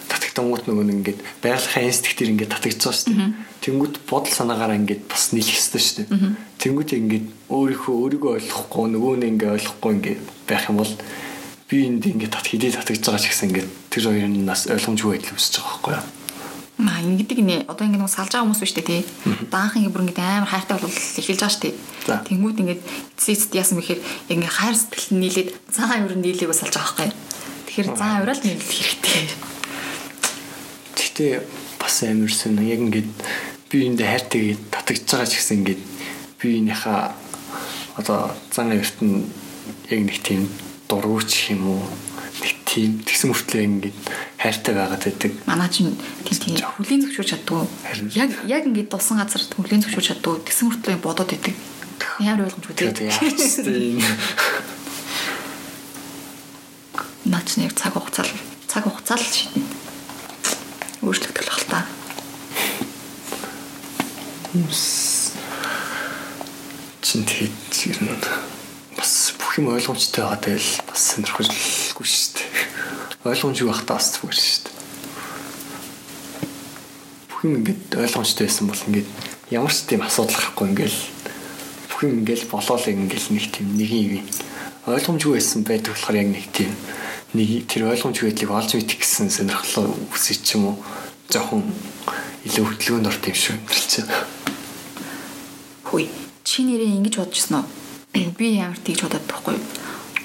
татагдангууд 0.07 0.63
нөгөө 0.63 0.86
нэг 0.88 0.95
ингээд 1.03 1.19
байгалахын 1.43 1.91
инстинктээр 1.91 2.32
ингээд 2.32 2.53
татагдж 2.55 2.79
байгаа 2.79 2.95
шүү 2.95 3.11
дээ. 3.11 3.32
Тэнгүүд 3.59 3.95
бодол 4.07 4.32
санаагаараа 4.32 4.79
ингээд 4.79 5.03
бас 5.11 5.36
нийлэх 5.36 5.59
ёстой 5.59 5.84
шүү 5.84 5.95
дээ. 6.07 6.32
Тэнгүүд 6.55 6.89
ингээд 7.03 7.25
өөрийнхөө 7.51 7.95
өөрийгөө 7.99 8.32
ойлгохгүй 8.39 8.88
нөгөө 8.95 9.13
нь 9.19 9.27
ингээд 9.27 9.55
ойлгохгүй 9.59 9.91
ингээд 9.91 10.21
байх 10.47 10.63
юм 10.71 10.77
бол 10.79 10.93
би 11.67 11.75
энд 11.84 12.03
ингээд 12.07 12.32
тат 12.32 12.47
хидээ 12.47 12.79
татагдж 12.79 13.03
байгаа 13.11 13.19
ч 13.19 13.27
гэсэн 13.27 13.47
ингээд 13.51 13.69
тэр 13.91 14.03
хоёрын 14.07 14.47
нас 14.47 14.71
ойлгомжгүй 14.71 15.11
байдал 15.19 15.36
үүсэж 15.36 15.53
байгаа 15.59 15.67
байхгүй 15.67 15.93
юу? 15.99 16.20
Маа 16.82 16.97
ингэдэг 17.05 17.39
нэ 17.45 17.55
одоо 17.69 17.86
ингэ 17.86 18.01
нэг 18.01 18.09
салж 18.09 18.34
байгаа 18.34 18.49
хүмүүс 18.49 18.61
биш 18.65 18.73
тий. 18.73 19.05
Даанхан 19.53 19.86
ингэ 19.86 19.93
бүр 19.93 20.05
ингэ 20.09 20.17
амар 20.17 20.49
хайртай 20.49 20.82
бол 20.82 20.89
эхэлж 20.89 21.41
байгаа 21.45 21.61
дээ. 21.61 22.25
Тэнгүүд 22.25 22.57
ингэ 22.57 22.75
цэцэд 23.21 23.53
яасан 23.53 23.77
бэхээр 23.77 24.01
яг 24.01 24.38
ингэ 24.41 24.49
хайр 24.49 24.73
сэтгэл 24.73 25.21
нийлээд 25.21 25.49
цаан 25.69 26.09
нь 26.09 26.25
нийлээгөө 26.25 26.57
салж 26.57 26.73
байгаа 26.73 26.89
байхгүй. 26.97 27.09
Тэгэхээр 27.69 27.89
цаан 27.93 28.13
авирал 28.17 28.41
нийлэх 28.41 28.65
хэрэгтэй. 28.65 29.23
Гэхдээ 30.97 31.32
бас 31.77 31.95
амар 32.01 32.34
сонь 32.34 32.57
яг 32.65 32.82
ингээд 32.82 33.09
би 33.69 33.77
энд 33.86 34.01
хайртайгээд 34.01 34.61
татагдж 34.73 35.05
байгаа 35.05 35.29
ч 35.29 35.34
гэсэн 35.38 35.57
ингээд 35.61 35.82
би 36.41 36.47
энийхээ 36.59 36.99
одоо 38.01 38.34
зан 38.49 38.73
авирт 38.73 38.97
нь 39.05 39.29
яг 39.93 39.99
нэг 40.01 40.17
тийм 40.25 40.49
дургуйч 40.89 41.53
юм 41.53 41.77
уу 41.77 41.84
нэг 42.42 42.56
тийм 42.66 42.92
тэгсэн 43.06 43.30
мөртлөө 43.32 43.62
ингээд 43.62 43.98
хайртай 44.42 44.74
байгаад 44.74 45.04
байдаг. 45.06 45.32
Манай 45.46 45.70
чинь 45.70 45.94
тийм 46.26 46.58
тийм 46.58 46.58
хүлийн 46.58 47.02
зөвшөөрч 47.06 47.30
чаддгүй. 47.38 47.66
Яг 48.18 48.30
яг 48.50 48.64
ингэ 48.66 48.89
дулсан 48.89 49.22
газар 49.22 49.46
хүлийн 49.46 49.82
зөвшөөрч 49.86 50.08
чаддгүй. 50.18 50.42
Тэгсэн 50.50 50.66
мөртлөө 50.74 50.98
бодоод 51.06 51.32
идэг. 51.38 51.56
Ямар 52.20 52.50
ойлгомжгүй 52.50 52.76
тийм 52.76 54.02
Наач 57.30 57.50
нэг 57.62 57.78
цаг 57.78 57.94
хугацаа 57.94 58.26
цаг 58.66 58.84
хугацаа 58.89 59.18
л 59.18 59.24
шийднэ. 59.24 59.62
Өөрчлөгдөх 61.06 61.46
л 61.46 61.54
хальтаа. 61.54 61.86
чин 67.02 67.24
тэгээд 67.24 67.56
ер 67.92 67.98
нь 68.04 68.61
бас 69.02 69.34
бүх 69.34 69.58
юм 69.58 69.74
ойлгомжтой 69.74 70.22
байгаа 70.22 70.38
тэгэл 70.45 70.86
бас 70.86 71.02
сонирхолгүй 71.18 72.06
шүү 72.06 72.38
дээ. 72.38 72.49
Ойлгомжгүй 73.26 73.66
байхдаа 73.66 73.97
бас 73.97 74.14
зүгээр 74.14 74.38
шүү 74.38 74.62
дээ. 74.62 74.78
Бүх 77.34 77.39
юм 77.41 77.54
ингээд 77.66 77.97
ойлгомжтой 77.97 78.45
байсан 78.45 78.70
бол 78.70 78.86
ингээд 78.86 79.10
ямар 79.49 79.74
ч 79.74 79.89
тийм 79.89 80.06
асуудал 80.06 80.38
гарахгүй 80.38 80.68
ингээд 80.70 80.97
бүх 81.89 81.99
юм 82.06 82.14
ингээд 82.22 82.45
болоол 82.45 82.86
ингээд 82.93 83.26
нэг 83.34 83.45
тийм 83.49 83.68
нэгin 83.74 84.22
юм 84.22 84.26
ойлгомжгүй 84.86 85.34
байсан 85.34 85.66
байдаг 85.66 85.97
болохоор 85.97 86.22
яг 86.22 86.30
нэг 86.30 86.45
тийм 86.54 86.72
нэг 87.34 87.49
тэр 87.66 87.89
ойлгомжгүй 87.89 88.30
байдлыг 88.30 88.54
олж 88.54 88.70
мэдэх 88.78 89.02
гэсэн 89.02 89.34
сонирхлоо 89.34 89.97
үсэж 90.14 90.45
ч 90.45 90.62
юм 90.62 90.78
уу 90.78 90.78
жоохон 91.26 91.66
илүү 92.45 92.66
хөдөлгөөнд 92.70 93.10
орт 93.10 93.26
юм 93.26 93.34
шүү 93.34 93.58
юм 93.58 93.66
байна. 93.66 94.14
Хүй. 95.89 96.06
Чи 96.45 96.70
нэрээ 96.70 97.02
ингэж 97.02 97.18
бодчихсон 97.18 97.66
уу? 97.66 97.82
Би 98.38 98.55
ямар 98.59 98.78
тийж 98.84 99.01
бодоод 99.03 99.26
байхгүй 99.28 99.55
юу? 99.55 99.66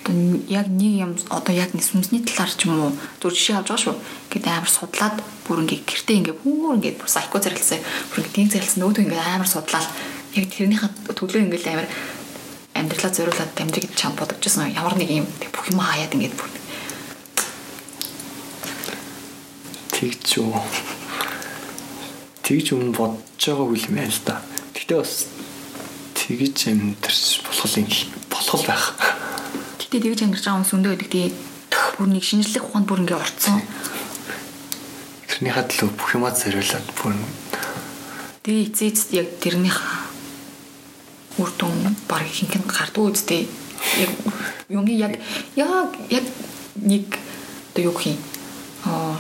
Одоо 0.07 0.15
яг 0.49 0.67
нэг 0.71 0.93
юм 1.03 1.13
одоо 1.31 1.55
яг 1.55 1.75
нэг 1.75 1.83
сүнсний 1.83 2.23
талаар 2.23 2.51
ч 2.51 2.67
юм 2.67 2.79
уу 2.79 2.93
зүр 3.19 3.35
жишээ 3.35 3.59
авч 3.59 3.71
байгаа 3.71 3.83
шүү. 3.83 3.97
Гэт 4.31 4.47
амар 4.47 4.71
судлаад 4.71 5.17
бүр 5.47 5.63
ингээ 5.67 5.83
гэртээ 5.87 6.17
ингээ 6.23 6.37
бүр 6.43 6.79
ингээ 6.79 6.99
бүр 6.99 7.11
сайко 7.11 7.39
зэрэлсэн. 7.43 7.83
Бүр 8.11 8.19
ингээ 8.23 8.35
тийм 8.35 8.49
зэрэлсэн 8.51 8.87
өөдөө 8.87 9.03
ингээ 9.07 9.23
амар 9.35 9.51
судлаад 9.51 9.89
яг 10.35 10.47
тэрнийхээ 10.51 10.91
төлөө 11.15 11.43
ингээ 11.47 11.75
амар 11.75 11.89
амьдралаа 12.75 13.13
зориулаад 13.15 13.53
амьдрыг 13.59 13.87
гэж 13.91 13.95
чам 13.99 14.15
бодогчсон. 14.15 14.71
Ямар 14.71 14.95
нэг 14.95 15.11
юм 15.11 15.27
бүх 15.27 15.67
юм 15.71 15.83
хаяад 15.83 16.15
ингээ 16.15 16.35
бүр 16.39 16.51
тэгж 19.97 20.39
юу 20.39 20.53
тэгж 22.47 22.67
өмнө 22.77 22.95
бодож 22.95 23.43
байгаагүй 23.43 23.79
юм 23.91 23.95
байна 23.97 24.13
л 24.13 24.23
да. 24.23 24.37
Гэтэ 24.77 24.95
бас 25.01 25.36
тэгж 26.27 26.75
амьдэрч 26.75 27.47
болох 27.47 27.77
юм 27.79 27.87
болох 28.27 28.63
байх. 28.67 28.85
Гэтэ 29.79 30.03
тэгж 30.03 30.21
амьдарч 30.27 30.43
байгаа 30.43 30.59
хүмүүс 30.59 30.75
өндөө 30.75 30.95
гэдэг 30.99 31.11
тий 31.15 31.31
бүр 31.95 32.11
нэг 32.11 32.25
шинжлэх 32.27 32.67
ухаанд 32.67 32.91
бүр 32.91 33.07
ингээ 33.07 33.15
орцсон. 33.15 33.63
Тэрнийхээ 35.31 35.65
төлөө 35.71 35.91
бүх 35.95 36.11
юмаа 36.19 36.35
зориулаад 36.35 36.87
бүр 36.99 37.15
Тэгээ 38.43 38.67
эцээцд 38.67 39.09
яг 39.15 39.29
тэрнийх 39.39 39.79
үр 41.39 41.51
дүн 41.55 41.95
баг 42.11 42.27
хинхэн 42.27 42.67
гардуу 42.67 43.15
үстэй. 43.15 43.47
Яг 44.03 44.11
юуны 44.67 44.99
яг 44.99 45.15
яг 45.55 45.95
яг 46.11 46.27
нэг 46.75 47.07
одоо 47.71 47.83
юу 47.87 47.95
гэх 47.95 48.13
юм. 48.13 48.19
Аа. 48.85 49.17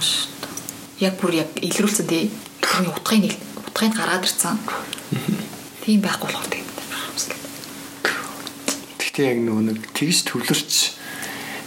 Яг 0.98 1.14
бүр 1.22 1.38
яг 1.38 1.50
илрүүлсэн 1.54 2.06
тий. 2.10 2.34
Утгыг 2.60 3.22
нэг 3.22 3.34
утгыг 3.62 3.94
гаргаад 3.94 4.26
ирсэн. 4.26 4.58
Тийм 5.86 6.02
байхгүй 6.02 6.28
болохоор 6.28 6.50
тэгээд 6.50 6.65
Гэхдээ 9.16 9.32
яг 9.32 9.40
нөгөө 9.48 9.64
нэг 9.64 9.78
тэгж 9.96 10.28
төвлөрч 10.28 10.72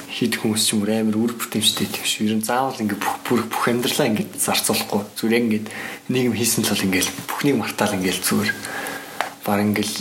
хид 0.06 0.38
хүмүүс 0.38 0.70
ч 0.70 0.78
юм 0.78 0.86
уу 0.86 0.94
амар 0.94 1.18
үр 1.18 1.34
бүтэмжтэй 1.34 1.90
тийм 1.90 2.06
шүү. 2.06 2.30
Ер 2.30 2.38
нь 2.38 2.46
заавал 2.46 2.78
ингээ 2.78 3.02
бүх 3.02 3.26
бүх 3.26 3.42
бүх 3.50 3.66
амьдралаа 3.74 4.06
ингээ 4.06 4.38
зарцуулахгүй 4.38 5.02
зүгээр 5.18 5.34
яг 5.34 5.46
ингээ 5.50 5.64
нийгэм 6.14 6.38
хийсэн 6.38 6.62
л 6.62 6.70
бол 6.70 6.86
ингээл 6.86 7.10
бүхнийг 7.26 7.58
мартаал 7.58 7.98
ингээл 7.98 8.22
зүгээр 8.22 8.52
баг 9.42 9.60
ингээл 9.66 9.96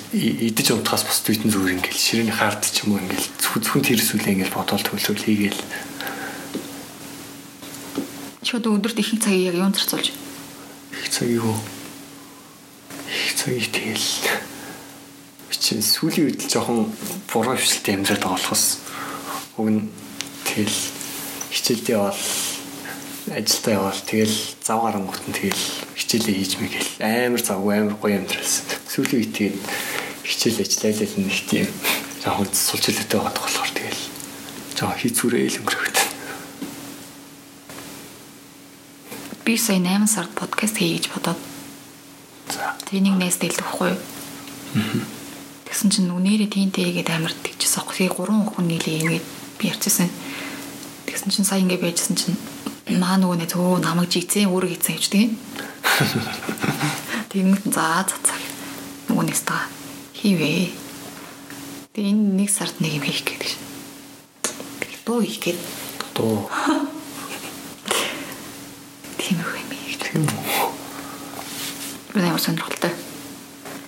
идэж 0.45 0.67
унтахаас 0.77 1.09
бус 1.09 1.25
түйтэн 1.25 1.49
зүгээр 1.49 1.77
ингээл 1.81 2.05
ширээний 2.05 2.37
хаард 2.37 2.69
ч 2.69 2.85
юм 2.85 2.93
уу 2.93 3.01
ингээл 3.01 3.33
зөвхөн 3.41 3.81
тэр 3.81 4.01
сүлээ 4.05 4.33
ингээл 4.45 4.53
бодвол 4.53 4.85
төлөвлөл 4.85 5.25
хийгээл 5.25 5.61
Шууд 8.45 8.69
өдөрт 8.69 9.01
их 9.01 9.17
цагийг 9.25 9.57
яг 9.57 9.57
юунд 9.57 9.81
зарцуулж? 9.81 10.13
их 10.13 11.09
цагийг 11.09 11.41
юу 11.41 11.57
их 13.09 13.33
цагийг 13.41 13.73
тэгэл 13.73 14.48
чинь 15.57 15.81
сүүлийн 15.81 16.29
үед 16.29 16.45
л 16.45 16.53
жоохон 16.53 16.93
буруу 17.33 17.57
хвшилтэй 17.57 17.97
амьдраад 17.97 18.21
байгаа 18.21 18.37
болохоос 18.37 18.65
уг 19.57 19.69
нь 19.73 19.89
тэгэл 20.45 20.79
хичээлдээ 21.49 21.97
бол 21.97 22.23
ажилдаа 23.33 23.73
явал 23.73 24.03
тэгэл 24.05 24.37
зав 24.61 24.79
гарангуут 24.85 25.25
нь 25.29 25.37
тэгэл 25.37 25.65
хичээлээ 25.97 26.37
хийж 26.37 26.53
мэгэл 26.61 26.91
амар 27.01 27.43
завгүй 27.43 27.75
амар 27.77 27.97
гоё 27.97 28.17
амьдралсан. 28.21 28.65
Сүүлийн 28.89 29.21
үед 29.25 29.33
тэгээд 29.37 29.59
хичээл 30.25 30.63
ажиллаад 30.65 31.01
л 31.09 31.17
нэг 31.25 31.41
тийм 31.49 31.69
жоохон 32.21 32.49
сулчлалтай 32.53 33.19
байгаа 33.21 33.33
болохоор 33.33 33.73
тэгэл 33.73 34.03
жоохон 34.77 35.01
хийцүүрээ 35.01 35.49
л 35.49 35.61
өнгөрөхөд. 35.65 35.99
Би 39.45 39.57
сая 39.57 39.81
8 39.81 40.05
сард 40.05 40.33
подкаст 40.37 40.77
хийе 40.77 41.01
гэж 41.01 41.09
бодоод. 41.09 41.41
За. 42.53 42.77
Тэнийг 42.85 43.17
нээс 43.17 43.41
дэлгэхгүй. 43.41 43.97
Тэгсэн 45.69 45.93
чинь 45.93 46.09
нүнээрээ 46.09 46.49
тийнтэй 46.49 46.97
гээд 46.97 47.13
амар 47.13 47.37
тэгчихсэн. 47.37 47.85
Тэгээ 47.85 48.17
3 48.17 48.57
хүн 48.57 48.65
нийлээ 48.65 48.97
ингээд 49.05 49.27
би 49.61 49.65
ярьчихсан. 49.69 50.09
Тэгсэн 51.05 51.29
чинь 51.29 51.45
сая 51.45 51.61
ингээд 51.61 51.85
байжсэн 51.85 52.17
чинь 52.17 52.37
маа 52.97 53.21
нөгөө 53.21 53.37
нэ 53.37 53.47
зөө 53.53 53.85
намайг 53.85 54.09
жигцэн 54.09 54.49
өөрөө 54.49 54.73
хийцэн 54.73 54.97
гэж 54.97 55.07
тийм. 55.13 55.37
Тэгмэт 57.29 57.69
за 57.69 58.09
за. 58.09 58.35
Нөгөө 59.13 59.29
нэс 59.29 59.45
та 59.45 59.69
хийвээ. 60.17 60.73
Тэгээ 61.93 62.13
энэ 62.17 62.25
нэг 62.41 62.49
сард 62.49 62.81
нэг 62.81 62.97
юм 62.97 63.05
хийх 63.05 63.29
гэдэг 63.29 63.49
шин. 63.53 63.63
Тэгээ 64.81 65.01
дуу 65.05 65.21
хийх 65.21 65.41
гээд 65.45 65.61
Дуу. 66.19 66.51
тийм 69.21 69.39
их 69.39 69.53
юм 69.53 69.71
хийх. 69.71 70.01
Тийм 70.01 70.25
үү. 70.25 70.33
Би 72.15 72.21
амар 72.25 72.41
сонирхолтой. 72.41 72.91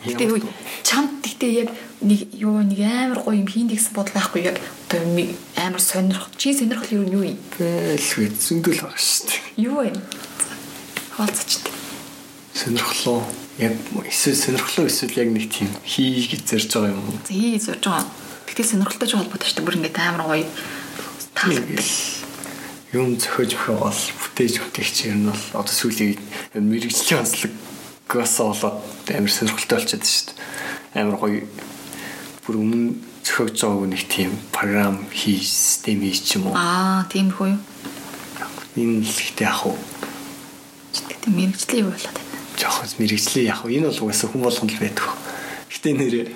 Гэтэ 0.01 0.25
үе 0.33 0.41
чамд 0.81 1.21
гэтээ 1.21 1.53
яг 1.61 1.69
нэг 2.01 2.33
юу 2.33 2.65
нэг 2.65 2.81
амар 2.81 3.21
гоё 3.21 3.45
юм 3.45 3.49
хийн 3.49 3.69
гэсэн 3.69 3.93
бодол 3.93 4.17
байхгүй 4.17 4.49
яг 4.49 4.57
одоо 4.89 5.05
амар 5.61 5.81
сонирх. 5.81 6.33
Чи 6.41 6.57
сонирхол 6.57 7.05
юу 7.05 7.05
юу 7.05 7.25
юм? 7.29 7.39
Бэлгүй 7.61 8.33
зөндөл 8.33 8.81
байгаа 8.81 8.97
шүү 8.97 9.29
дээ. 9.29 9.41
Юу 9.61 9.77
вэ? 9.85 9.93
Хаалцчихдээ. 11.21 11.75
Сонирхлоо. 12.57 13.21
Яг 13.61 13.77
эсвэл 14.09 14.41
сонирхлоо 14.41 14.89
эсвэл 14.89 15.21
яг 15.21 15.29
нэг 15.37 15.53
тийм 15.53 15.69
хий 15.85 16.25
гэж 16.33 16.49
зорж 16.49 16.73
байгаа 16.73 16.97
юм 16.97 17.05
уу? 17.05 17.21
Хий 17.29 17.61
зорж 17.61 17.85
байгаа. 17.85 18.09
Гэтэ 18.49 18.63
сонирхолтой 18.65 19.05
ч 19.05 19.13
холбоотой 19.21 19.49
шүү 19.53 19.61
дээ. 19.61 19.67
Бүр 19.69 19.79
ингээд 19.85 20.01
амар 20.01 20.25
гоё. 20.33 20.49
Тэгэл 21.37 21.93
юм 22.97 23.21
зөхөж 23.21 23.53
өгөөл 23.53 24.03
бүтээж 24.17 24.55
өгөх 24.65 24.81
чинь 24.81 25.13
ер 25.13 25.19
нь 25.21 25.29
бол 25.29 25.45
одоо 25.61 25.75
сүүлийн 25.77 26.19
мэрэгжлийн 26.57 27.23
онцлогоос 28.19 28.63
болоод 28.63 29.07
амар 29.15 29.31
сонирхолтой 29.31 29.79
болчиход 29.79 30.07
шүү 30.07 30.27
дээ. 30.35 31.03
Амар 31.03 31.17
гоё 31.23 31.47
бүр 32.43 32.57
өмнө 32.59 32.99
зөхөж 33.23 33.55
байгаагүй 33.63 33.89
нэг 33.95 34.03
тийм 34.11 34.31
програм 34.51 34.97
хий 35.15 35.39
систем 35.39 36.03
хий 36.03 36.19
ч 36.19 36.43
юм 36.43 36.51
уу. 36.51 36.55
Аа, 36.59 37.07
тийм 37.07 37.31
их 37.31 37.39
үү? 37.39 37.55
Энэ 38.81 39.07
л 39.07 39.15
ихтэй 39.15 39.47
яг 39.47 39.63
уу 39.67 39.79
Гэтэ 40.91 41.31
мэрэгжлийн 41.37 41.85
юу 41.85 41.93
болоод 41.93 42.17
байна. 42.17 42.33
жоохон 42.57 42.89
мэрэгжлийн 42.99 43.47
яг 43.47 43.61
уу 43.63 43.71
энэ 43.71 43.87
бол 43.93 44.01
угаасаа 44.09 44.29
хүн 44.33 44.43
болгонд 44.43 44.73
л 44.73 44.81
байдаг. 44.81 45.09
Гэтэ 45.69 45.91
нэрээ 45.95 46.27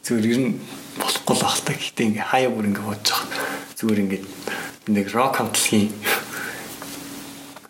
зүгээр 0.00 0.26
ер 0.32 0.40
нь 0.40 0.50
болохгүй 0.96 1.34
л 1.36 1.44
ахaltaа. 1.44 1.76
Гэтэ 1.76 2.02
ингээ 2.08 2.24
хаяа 2.24 2.50
бүр 2.50 2.66
ингээ 2.72 2.88
бодож 2.88 3.12
байгаа. 3.12 3.28
Зүгээр 3.76 4.02
ингээ 4.02 4.22
нэг 4.96 5.06
рок 5.12 5.34
хамтлагийн 5.36 5.92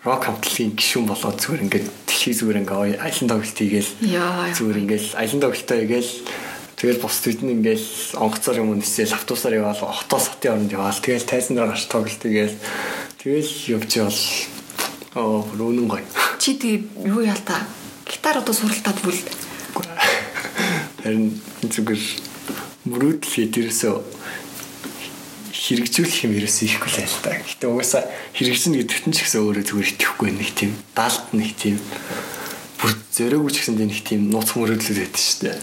рок 0.07 0.23
хамтлагийн 0.23 0.79
гишүүн 0.79 1.07
болоод 1.11 1.37
зүгээр 1.43 1.65
ингээ 1.67 1.83
дэлхий 2.07 2.35
зүгээр 2.39 2.61
ингээ 2.63 2.79
аялын 3.03 3.31
тоглолт 3.31 3.59
хийгээл 3.59 3.91
зүгээр 4.55 4.79
ингээл 4.87 5.09
аялын 5.19 5.43
тоглолтоо 5.43 5.77
хийгээл 5.83 6.13
тэгэл 6.79 7.03
бус 7.03 7.17
төд 7.27 7.41
нь 7.43 7.55
ингээл 7.59 7.89
онгоцоор 8.23 8.57
юм 8.63 8.79
нисэл 8.79 9.19
автобусаар 9.19 9.59
яваал 9.59 9.83
хотоос 9.83 10.27
хотын 10.31 10.63
оронд 10.63 10.71
яваал 10.71 11.03
тэгэл 11.03 11.27
тайзан 11.27 11.59
дээр 11.59 11.75
гарч 11.75 11.85
тоглолт 11.91 12.23
хийгээл 12.23 12.57
тэгэл 13.19 13.53
явж 13.75 13.91
явал 13.99 14.23
оо 15.19 15.43
рүүнэн 15.59 15.89
гоё 15.91 16.07
Чи 16.39 16.55
тэгээ 16.55 17.11
юу 17.11 17.27
яа 17.27 17.35
та? 17.43 17.67
Гитар 18.07 18.39
одоо 18.39 18.55
суралтаад 18.55 19.03
бүл. 19.03 19.19
харин 21.03 21.35
зүгээр 21.67 22.03
мөрөөдөл 22.87 23.51
дээрээсөө 23.51 23.95
хэрэгжүүлэх 25.57 26.29
юм 26.29 26.37
ерөөсөө 26.37 26.67
ихгүй 26.69 26.91
л 26.93 26.99
байл 27.01 27.19
та. 27.25 27.33
Гэтэ 27.41 27.65
угаасаа 27.65 28.05
хэрэгжинэ 28.37 28.85
гэдэгт 28.85 29.07
нь 29.09 29.15
ч 29.17 29.25
гэсэн 29.25 29.41
өөрөө 29.41 29.65
зүгээр 29.65 29.93
итгэхгүй 29.97 30.31
нэг 30.37 30.51
тийм 30.53 30.73
даалт 30.93 31.27
нэг 31.33 31.51
тийм 31.57 31.77
бүр 32.77 32.93
зөрөөгүй 32.93 33.53
ч 33.53 33.57
гэсэн 33.65 33.81
нэг 33.81 34.05
тийм 34.05 34.29
нууц 34.29 34.53
мөрөөдлүүд 34.53 35.01
байдаг 35.01 35.17
шүү 35.17 35.41
дээ. 35.49 35.59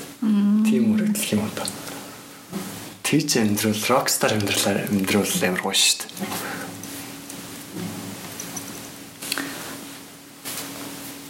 Тийм 0.66 0.84
мөрөөдөл 0.90 1.34
юм 1.38 1.46
одоо. 1.46 1.68
Тэгж 3.06 3.30
амьдрал 3.38 3.84
рокстар 3.86 4.34
амьдралаар 4.34 4.90
амьдрал 4.90 5.30
амар 5.46 5.62
гоё 5.62 5.78
шүү 5.78 6.10
дээ. 6.10 6.10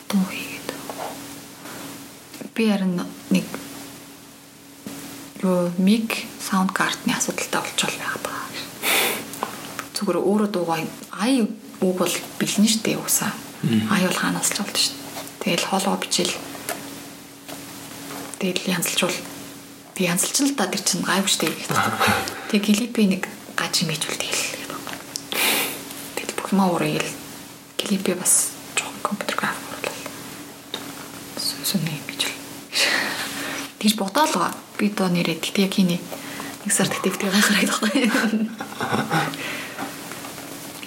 Дуу 0.08 0.24
хийгээд. 0.32 0.70
Би 2.56 2.64
харин 2.72 3.04
нэг 3.28 3.48
юу 5.44 5.68
миг 5.78 6.24
саунд 6.40 6.72
картны 6.72 7.12
асуудалтай 7.12 7.60
болчихвол 7.60 8.00
байх 8.00 8.18
ба. 8.24 8.43
Зүгээр 9.94 10.20
өөрөө 10.20 10.50
дуугаа 10.52 10.84
ай 11.16 11.46
үг 11.46 11.96
бол 11.98 12.16
бэлэн 12.40 12.68
штэ 12.68 12.98
уусаа. 12.98 13.32
Ай 13.94 14.02
бол 14.08 14.20
хаанаас 14.20 14.52
ч 14.52 14.60
болд 14.60 14.78
штэ. 14.78 14.96
Тэгэл 15.44 15.68
хоолоо 15.68 15.96
бичээл. 16.00 16.36
Тэгэл 18.40 18.76
янзлжуул. 18.76 19.16
Би 19.96 20.10
янзлж 20.10 20.36
л 20.44 20.56
да 20.58 20.68
тэр 20.68 20.84
чинь 20.84 21.06
гайв 21.06 21.28
штэ. 21.28 21.52
Тэгээ 22.52 22.64
клипи 22.64 23.04
нэг 23.08 23.24
гаж 23.56 23.84
юм 23.86 23.94
хийж 23.94 24.04
үлдээл. 24.10 24.44
Тэгэл 26.18 26.36
бүх 26.40 26.50
юм 26.52 26.64
өөрөө 26.68 26.92
ил 26.98 27.08
клипи 27.78 28.16
бас 28.16 28.56
жоохон 28.76 29.00
компьютер 29.04 29.36
график 29.38 29.68
орлоо. 29.78 29.96
Сүнсүн 31.38 31.88
юм 31.88 32.04
гэж 32.08 32.22
л. 32.28 32.36
Тэгж 33.80 33.96
бодоолгоо. 34.00 34.52
Би 34.80 34.90
доо 34.90 35.12
нэрээ 35.12 35.38
тэгтээ 35.44 35.68
яг 35.68 35.74
хийнэ. 35.76 36.00
Нэг 36.64 36.72
сар 36.72 36.88
тэгтээ 36.88 37.12
битгий 37.12 37.30
гайхаад 37.30 37.60
байхгүй. 37.60 37.92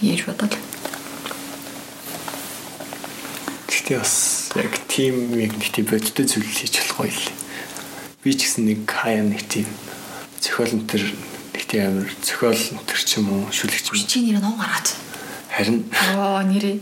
Яаж 0.00 0.22
бодоод. 0.24 0.54
Гэхдээ 3.68 3.98
бас 4.00 4.16
яг 4.56 4.72
тийм 4.88 5.36
яг 5.36 5.52
нэг 5.52 5.68
тийм 5.72 5.86
бодтой 5.88 6.24
зүйл 6.24 6.48
хийж 6.48 6.80
болохгүй 6.80 7.12
л. 7.12 7.28
Би 8.24 8.32
ч 8.32 8.48
гэсэн 8.48 8.64
нэг 8.66 8.88
хаяа 8.88 9.22
нэг 9.24 9.44
тийм 9.44 9.68
зохиол 10.40 10.72
энэ 10.80 10.88
төр 10.88 11.04
нэг 11.52 11.64
тийм 11.68 11.82
амир 11.92 12.08
зохиол 12.24 12.56
энэ 12.56 12.84
төр 12.88 13.00
ч 13.04 13.10
юм 13.20 13.26
уу 13.36 13.52
шүлэгч 13.52 13.86
юм. 13.92 14.00
Чи 14.08 14.24
нэр 14.24 14.40
нуу 14.40 14.56
гараад. 14.56 14.88
Харин 15.52 15.84
Оо 16.16 16.40
нэрээ. 16.40 16.80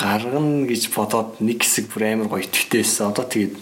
гаргана 0.00 0.64
гэж 0.66 0.88
бодоод 0.96 1.38
нэг 1.44 1.60
хэсэг 1.62 1.92
бүр 1.92 2.08
амар 2.08 2.28
гоё 2.32 2.42
итгэвтэйсэн. 2.48 3.12
Одоо 3.12 3.24
тэгээд 3.28 3.54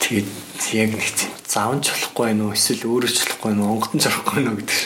тэгээд 0.00 0.28
яг 0.74 0.90
нэг 0.94 1.06
тийм 1.14 1.32
завж 1.48 1.90
болохгүй 1.90 2.34
нөө 2.38 2.54
эсвэл 2.54 2.86
өөрөө 2.86 3.10
ч 3.10 3.18
болохгүй 3.26 3.52
нөө 3.54 3.68
онготон 3.74 4.00
жарахгүй 4.00 4.40
нөө 4.42 4.56
гэдэг. 4.62 4.80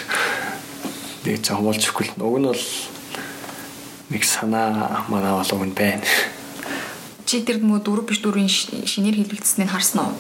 Тэгээд 1.25 1.45
жоо 1.45 1.61
болж 1.65 1.83
өгөхгүй 1.85 2.05
л. 2.09 2.25
Уг 2.25 2.37
нь 2.41 2.49
бол 2.49 2.65
нэг 4.09 4.23
санаа 4.25 5.05
манаа 5.13 5.41
болов 5.41 5.61
нь 5.65 5.77
байна. 5.77 6.05
Чи 7.29 7.45
тэр 7.45 7.61
мө 7.61 7.85
дөрөв 7.85 8.09
биш 8.09 8.25
дөрвийн 8.25 8.49
шинээр 8.49 9.21
хэлэгдсэнийг 9.21 9.69
харсан 9.69 10.09
уу? 10.09 10.17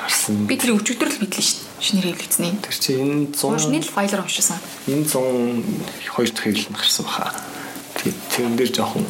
Харсан. 0.00 0.48
Би 0.48 0.56
тэрийг 0.56 0.80
өчигдөр 0.80 1.12
л 1.12 1.20
бидлээ 1.20 1.44
шүү 1.44 1.60
дээ. 1.60 1.84
Шинээр 1.84 2.06
хэлэгдсэнийг. 2.16 2.56
Тэр 2.64 2.76
чинь 2.80 3.00
энэ 3.04 3.36
100 3.36 3.52
Уушны 3.52 3.78
л 3.84 3.92
файлаар 3.92 4.24
уншсан. 4.24 4.56
энэ 4.88 5.04
100 5.04 6.16
хоёр 6.16 6.30
дахь 6.32 6.44
хэвлэл 6.48 6.68
нь 6.72 6.78
гарсан 6.80 7.04
баха. 7.04 7.36
Тэгээд 8.00 8.18
тэрэн 8.32 8.56
дээр 8.56 8.72
жоохон 8.72 9.04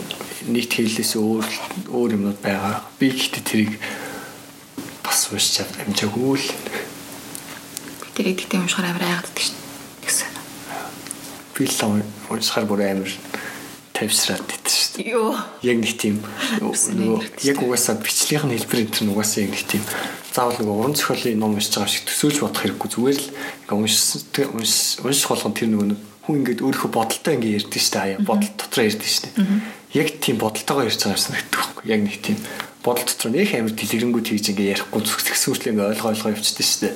нийт 0.50 0.70
хэвлэлээс 0.74 1.12
өөр 1.14 1.46
өөр 1.94 2.10
юмнууд 2.18 2.40
байгаа. 2.42 2.82
Би 2.98 3.14
гэхдээ 3.14 3.44
тэрийг 3.46 3.72
бас 5.06 5.30
уншиж 5.30 5.62
амжаагүй 5.62 6.34
л. 6.34 6.50
Би 8.02 8.08
тэрийг 8.18 8.42
тэгтээ 8.42 8.60
уншихаар 8.60 8.90
амар 8.90 9.04
айгааддаг 9.06 9.38
шүү 9.38 9.54
дээ. 9.54 10.02
Гэсэн. 10.02 10.30
Би 11.54 11.64
л 11.70 12.04
уншихаар 12.34 12.66
бүр 12.66 12.82
амар 12.82 13.10
тавьсраад 13.94 14.42
идэв 14.42 14.74
шүү 14.74 14.92
дээ. 14.98 15.10
Йоо. 15.14 15.38
Яг 15.62 15.78
нэг 15.78 15.94
тийм 15.94 16.18
яг 17.46 17.58
угаасаа 17.62 17.96
бичлэгний 18.02 18.58
хэлбэр 18.58 18.82
энэ 18.82 18.92
тэр 18.92 19.08
угаасаа 19.14 19.46
яг 19.46 19.54
нэг 19.54 19.64
тийм 19.70 19.84
заавал 20.34 20.58
нөгөө 20.60 20.76
уран 20.82 20.96
зохиолын 20.98 21.40
ном 21.40 21.54
уншиж 21.56 21.72
байгаа 21.78 21.88
шиг 21.88 22.04
төсөөлж 22.10 22.38
бодох 22.44 22.60
хэрэггүй 22.60 22.88
зүгээр 22.92 23.18
л 23.22 23.28
унших 23.72 24.50
унших 24.52 25.28
болгон 25.32 25.54
тэр 25.56 25.68
нэг 25.72 25.96
хүн 26.26 26.42
ингээд 26.42 26.60
өөрийнхөө 26.66 26.90
бодолтой 26.90 27.34
ингээ 27.38 27.56
ярьдэн 27.62 27.82
штэ 27.86 27.98
аяа 28.02 28.18
бодол 28.26 28.50
дотроо 28.58 28.84
ярьдэн 28.90 29.06
штэ. 29.06 29.30
Яг 29.94 30.08
тийм 30.18 30.36
бодолтойгоо 30.42 30.84
ярьж 30.90 31.00
байгаа 31.06 31.14
юм 31.14 31.22
санагддаг 31.22 31.54
байхгүй. 31.54 31.84
Яг 31.86 32.00
нэг 32.02 32.16
тийм 32.18 32.38
бодол 32.82 33.06
дотор 33.06 33.30
нөх 33.30 33.50
амар 33.54 33.74
дэлгэрэнгүүд 33.78 34.26
хийж 34.26 34.46
ингээ 34.50 34.72
ярихгүй 34.74 35.02
зүгсгсүүртэл 35.06 35.70
ингээ 35.70 35.90
ойлгоо 35.94 36.10
ойлгоо 36.10 36.34
явчихдээ 36.34 36.66
штэ. 36.66 36.88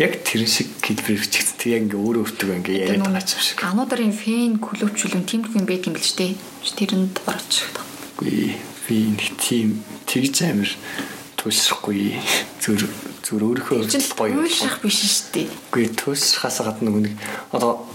Яг 0.00 0.12
тэр 0.24 0.42
шиг 0.48 0.68
хэлбэр 0.80 1.20
хэрэгжигдсэн. 1.20 1.56
Тэг 1.60 1.70
яг 1.76 1.82
ингээ 1.86 2.00
өөрөө 2.00 2.22
өөртөө 2.24 2.56
ингээ 2.56 2.76
яриад 2.88 3.04
байгаа 3.04 3.20
юм 3.20 3.44
шиг. 3.44 3.60
Ануударын 3.60 4.16
фэн 4.16 4.52
клубчлэн 4.58 5.24
тимдгүй 5.28 5.60
юм 5.60 5.68
байдаг 5.68 5.88
юм 5.92 5.96
бэл 5.96 6.08
ч 6.08 6.12
тээ. 6.16 6.32
Тэрэнд 6.76 7.16
орж. 7.28 7.52
Үгүй 8.16 8.56
би 8.88 8.96
нэг 9.12 9.32
тийм 9.36 9.84
тэгж 10.08 10.36
амар 10.48 10.70
туушрахгүй 11.36 12.18
зүр 12.58 12.84
зүр 13.22 13.42
өөрийнхөө 13.42 13.86
гоё 14.18 14.42
уушрах 14.42 14.82
биш 14.82 14.98
шүү 15.02 15.30
дээ. 15.34 15.46
Үгүй 15.70 15.84
туушрахаас 15.94 16.58
гадна 16.66 16.90
нэг 16.90 17.14
одоо 17.54 17.86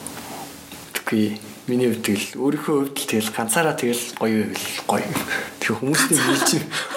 үгүй 1.11 1.35
миний 1.67 1.91
хувьд 1.91 2.07
тэгэл 2.07 2.39
өөрийнхөө 2.39 2.75
хувьд 2.87 2.95
л 2.95 3.09
тэгэл 3.11 3.35
ганцаараа 3.35 3.75
тэгэл 3.75 4.15
гоё 4.15 4.47
байвал 4.47 4.79
гоё. 4.87 5.11
Тэгээ 5.59 5.75
хүмүүсийн 5.75 6.23
нийч 6.23 6.49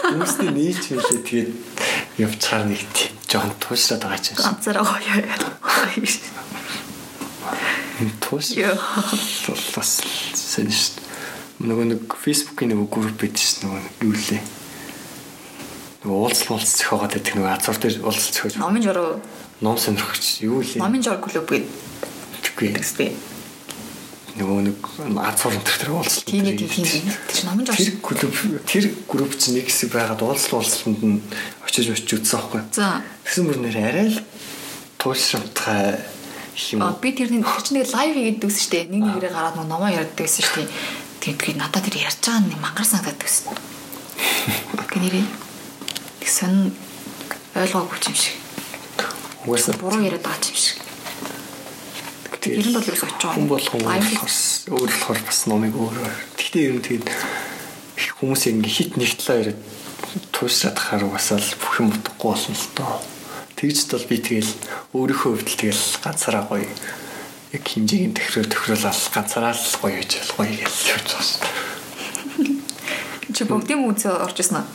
хүмүүсийн 0.06 0.54
нийч 0.54 0.82
хэлээ 0.86 1.22
тэгээд 1.26 1.50
явцаар 2.22 2.64
нэг 2.70 2.82
тийм 2.94 3.10
жоохон 3.26 3.58
туушраад 3.58 4.06
байгаа 4.06 4.22
ч 4.22 4.30
юм. 4.30 4.38
Ганцаараа 4.38 4.86
гоё 4.86 5.02
байвал. 5.18 5.50
Яа. 8.54 8.78
Бас 9.74 9.90
шүү. 9.98 11.02
Нөгөө 11.64 11.86
нэг 11.90 12.14
фэйсбүүкийн 12.14 12.70
нөгөө 12.70 12.88
групп 12.94 13.18
байдаг 13.18 13.42
шүү 13.42 13.66
нөгөө 13.66 13.82
юу 14.06 14.14
лээ. 14.14 14.42
Нөгөө 16.06 16.18
уулз 16.22 16.40
уулз 16.50 16.70
зөхиогоод 16.78 17.14
байдаг 17.14 17.34
нөгөө 17.34 17.50
азар 17.50 17.78
дээр 17.78 18.02
уулз 18.02 18.30
зөхиож. 18.30 18.58
Номын 18.62 18.82
журуу. 18.82 19.22
Ном 19.62 19.78
сонирхогч 19.78 20.42
юу 20.42 20.62
лээ. 20.62 20.82
Номын 20.82 21.02
жур 21.02 21.22
клуб 21.22 21.46
гэдэг. 21.46 21.70
Тэггүй. 22.42 23.33
Нөгөө 24.34 24.60
нэг 24.66 24.78
азар 25.22 25.54
энэ 25.54 25.62
төр 25.62 25.90
уулз. 25.94 26.26
Тийм 26.26 26.42
тийм 26.42 26.66
тийм. 26.66 27.06
Тэр 27.30 27.44
номын 27.46 27.70
жур. 27.70 27.78
Тэр 27.78 27.94
клуб 28.02 28.34
тэр 28.66 28.84
групп 29.06 29.38
чинь 29.38 29.62
нэг 29.62 29.70
хэсэг 29.70 29.94
байгаад 29.94 30.26
уулз 30.26 30.50
уулзланд 30.50 31.02
нь 31.06 31.22
очиж 31.62 31.94
очиж 31.94 32.18
үзсэн 32.18 32.42
байхгүй. 32.42 32.62
За. 32.74 32.98
Тэгсэн 33.22 33.46
бүр 33.46 33.58
нэр 33.62 33.78
арай 33.78 34.10
л 34.10 34.18
туушрамтгай 34.98 36.02
юм. 36.74 36.82
Би 36.98 37.14
тэрний 37.14 37.46
тэр 37.46 37.62
чинь 37.62 37.78
нэг 37.78 37.94
лайв 37.94 38.10
хийгээд 38.10 38.42
дүүсэн 38.42 38.58
шүү 38.58 38.72
дээ. 38.74 38.90
Нэг 38.90 39.02
нэгээрээ 39.06 39.32
гараад 39.38 39.54
нөгөө 39.54 39.70
номоо 39.70 39.90
гэсэн 40.18 40.42
шүү 40.42 40.66
дээ. 40.66 40.70
Тэгээд 41.22 41.58
надад 41.62 41.86
тэр 41.86 41.96
ярьж 42.02 42.18
байгаа 42.18 42.42
нэг 42.42 42.58
мангар 42.58 42.86
санагдаад 42.90 43.18
байсан. 43.22 43.54
Гэнэрээ. 44.90 45.26
Тэгсэн 46.20 46.74
ойлгоогүй 47.54 47.98
юм 48.02 48.16
шиг. 48.18 48.34
Угаасаа 49.46 49.78
буруу 49.78 50.02
яриад 50.02 50.26
байгаа 50.26 50.42
юм 50.42 50.58
шиг. 50.58 50.83
Тэр 52.44 52.68
нь 52.68 52.76
бол 52.76 52.84
юу 52.84 52.92
очиж 52.92 53.08
байгаа. 53.08 53.34
Хүн 53.34 53.48
бас 53.48 54.68
өөр 54.68 54.90
болохоор 54.92 55.20
бас 55.24 55.40
номыг 55.48 55.72
өөрөөр. 55.72 56.14
Гэхдээ 56.36 56.64
ер 56.68 56.74
нь 56.76 56.84
тэгээд 56.84 57.08
хүмүүс 58.20 58.42
ингэ 58.52 58.68
хит 58.68 58.92
нэгтлээ 59.00 59.38
яриад 59.40 59.60
туушраад 60.34 60.76
хахаар 60.76 61.08
угаасаа 61.08 61.40
л 61.40 61.56
бүх 61.56 61.74
юм 61.80 61.88
утгагүй 61.88 62.28
болсон 62.28 62.54
л 62.54 62.68
доо. 62.76 63.00
Тэгж 63.56 63.78
бол 63.90 64.06
би 64.10 64.16
тэгэл 64.20 64.52
өөрийнхөө 64.92 65.30
хувьд 65.40 65.48
л 65.48 65.60
тэгэл 65.62 65.84
ганцаараа 66.04 66.44
гоё 66.44 66.68
яг 67.54 67.64
хинжээгийн 67.64 68.14
төхрөө 68.18 68.44
төхрөөл 68.50 68.84
ганцаараа 68.84 69.54
л 69.54 69.78
гоё 69.80 69.96
гэж 70.02 70.12
гоё 70.36 70.52
гэж 70.52 70.74
явж 70.90 71.08
байгаа 71.08 71.24
шүү. 71.24 71.42
Чи 73.34 73.42
бүгдийн 73.46 73.82
үзээ 73.88 74.14
орж 74.14 74.36
исэн 74.42 74.62
аа? 74.62 74.66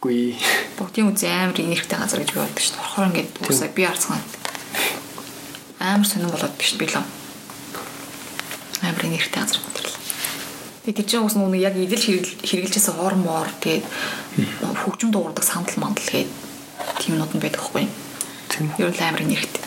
Үгүй. 0.00 0.36
Бүгдийн 0.78 1.08
үзээ 1.10 1.32
амар 1.32 1.58
инерхтэй 1.58 1.98
газар 1.98 2.20
гэж 2.22 2.32
боддог 2.36 2.62
шүү. 2.62 2.76
Орохоор 2.80 3.08
ингээд 3.12 3.32
үсээ 3.50 3.70
би 3.72 3.82
арцсан. 3.88 4.20
Амар 5.80 6.06
сонирн 6.06 6.30
болоод 6.30 6.56
биш 6.58 6.74
би 6.78 6.86
л. 6.86 7.02
Амар 8.82 9.04
инерхтэй 9.04 9.42
газар 9.42 9.60
бодлоо. 9.60 9.92
Тэгээд 10.84 10.98
тийч 11.02 11.10
уус 11.20 11.34
нүг 11.36 11.56
яг 11.56 11.76
идэл 11.76 12.06
хэрэгжилжсэн 12.46 12.96
хормоор 12.96 13.50
тэгээд 13.60 13.84
хөгжим 14.84 15.10
дуурдаг 15.12 15.44
сандал 15.44 15.76
мандал 15.76 16.08
гээд 16.08 16.30
тийм 17.00 17.18
нууд 17.18 17.34
нь 17.36 17.42
байдаг 17.42 17.60
хгүй. 17.60 17.88
Тийм. 18.48 18.72
Ер 18.78 18.92
нь 18.94 19.02
амар 19.04 19.22
инерхтэй. 19.22 19.62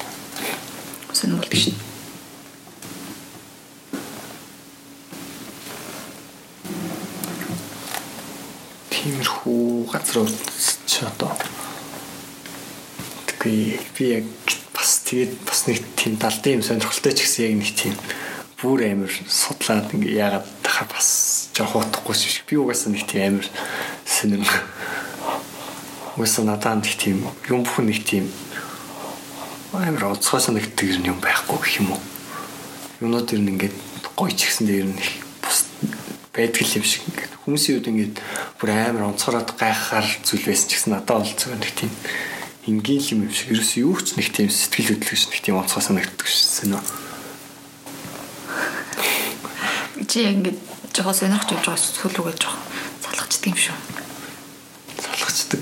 Сонирн 1.13 1.41
бол 1.41 1.51
биш. 1.51 1.75
тиймэрхүү 8.99 9.87
газрууд 9.89 10.35
ч 10.83 11.07
одоо 11.07 11.31
тэггүй 13.31 13.79
би 13.95 14.05
яг 14.11 14.27
бас 14.79 15.03
тэгээд 15.03 15.43
бас 15.43 15.67
нэг 15.67 15.83
тийм 15.99 16.15
далдын 16.15 16.55
юм 16.57 16.63
сонирхолтой 16.63 17.11
ч 17.11 17.27
гэсэн 17.27 17.51
яг 17.51 17.55
нэг 17.59 17.71
тийм 17.75 17.95
бүр 18.63 18.87
амир 18.87 19.11
судлаад 19.27 19.91
ингээ 19.91 20.15
яагаад 20.23 20.47
тахаа 20.63 20.87
бас 20.87 21.51
жоох 21.51 21.75
утгагүй 21.75 22.15
шиг. 22.15 22.47
Би 22.47 22.55
угаасаа 22.55 22.95
нэг 22.95 23.03
тийм 23.03 23.43
амир 23.43 23.47
сонирм. 24.07 24.47
Угаасаа 26.15 26.47
надад 26.47 26.79
нэг 26.79 26.95
тийм 26.95 27.27
юм 27.51 27.67
бүхэн 27.67 27.91
нэг 27.91 27.99
тийм 28.07 28.31
амир 29.75 30.15
онцгой 30.15 30.39
санагддаг 30.39 30.87
юм 30.95 31.19
байхгүй 31.19 31.59
гэх 31.59 31.79
юм 31.83 31.91
уу? 31.91 32.01
Юмнууд 33.03 33.35
ер 33.35 33.43
нь 33.43 33.51
ингээд 33.51 33.75
гоё 34.15 34.31
ч 34.31 34.47
гэсэн 34.47 34.63
дээр 34.63 34.87
нь 34.91 34.99
бус 35.43 35.67
байдаг 36.31 36.63
юм 36.63 36.87
шиг 36.87 37.03
ингээд. 37.03 37.35
Хүмүүсийн 37.43 37.75
үед 37.83 37.87
ингээд 37.91 38.15
бүр 38.63 38.69
амар 38.71 39.11
онцгороод 39.11 39.59
гайхахаар 39.59 40.07
зүйл 40.23 40.47
байсан 40.47 40.67
ч 40.67 40.79
гэсэн 40.79 40.91
надад 40.95 41.19
бол 41.19 41.35
зөвхөн 41.35 41.59
нэг 41.59 41.73
тийм 41.75 41.91
энгийн 42.69 43.01
юм 43.25 43.33
шиг 43.33 43.57
ерөөс 43.57 43.73
юу 43.81 43.97
ч 43.97 44.13
нэг 44.13 44.29
тийм 44.29 44.53
сэтгэл 44.53 45.01
хөдлөж 45.01 45.23
нэг 45.33 45.41
тийм 45.41 45.57
онцгой 45.57 45.81
санагддаг 45.81 46.27
шсэн 46.29 46.77
нөө. 46.77 46.83
Чи 50.05 50.25
ингээд 50.29 50.57
жоохон 50.93 51.17
сонирхож 51.17 51.53
явж 51.53 51.65
байгаа 51.65 51.81
сүүл 51.81 52.15
рүүгээ 52.17 52.37
жоохон 52.41 52.63
залхацдаг 53.03 53.49
юм 53.49 53.57
шүү. 53.57 53.77
Залхацдаг. 55.01 55.61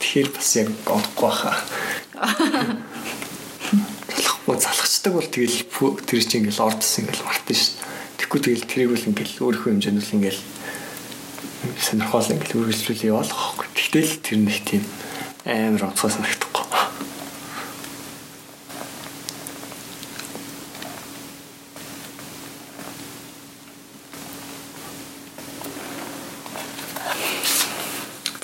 Тэгэхээр 0.00 0.28
бас 0.32 0.50
яг 0.56 0.68
олохгүй 0.88 1.28
баха. 1.28 1.52
Залхахгүй 4.16 4.56
залхацдаг 4.56 5.12
бол 5.12 5.28
тэгэл 5.28 5.58
тэр 6.08 6.20
чинь 6.24 6.48
ингээл 6.48 6.64
ордсон 6.64 7.04
ингээл 7.04 7.28
мартын 7.28 7.56
шүү. 7.56 7.76
Тэгэхгүй 8.16 8.40
тэгэл 8.40 8.68
тэрийг 8.68 8.90
бол 8.92 9.08
ингээл 9.12 9.42
өөрийнхөө 9.44 9.70
хэмжээнд 9.76 10.00
л 10.00 10.14
ингээл 10.16 10.42
сонирхол 11.76 12.32
ингээл 12.32 12.56
үргэлжлүүлээ 12.56 13.10
явуулах 13.12 13.36
байхгүй. 13.36 13.66
Тэгтэл 13.76 14.12
тэр 14.24 14.38
нэг 14.40 14.58
тийм 14.64 14.82
амар 15.46 15.84
онцгой 15.84 16.10
санагдахгүй. 16.10 16.64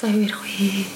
За 0.00 0.06
юу 0.08 0.22
ярих 0.22 0.38
вэ? 0.42 0.86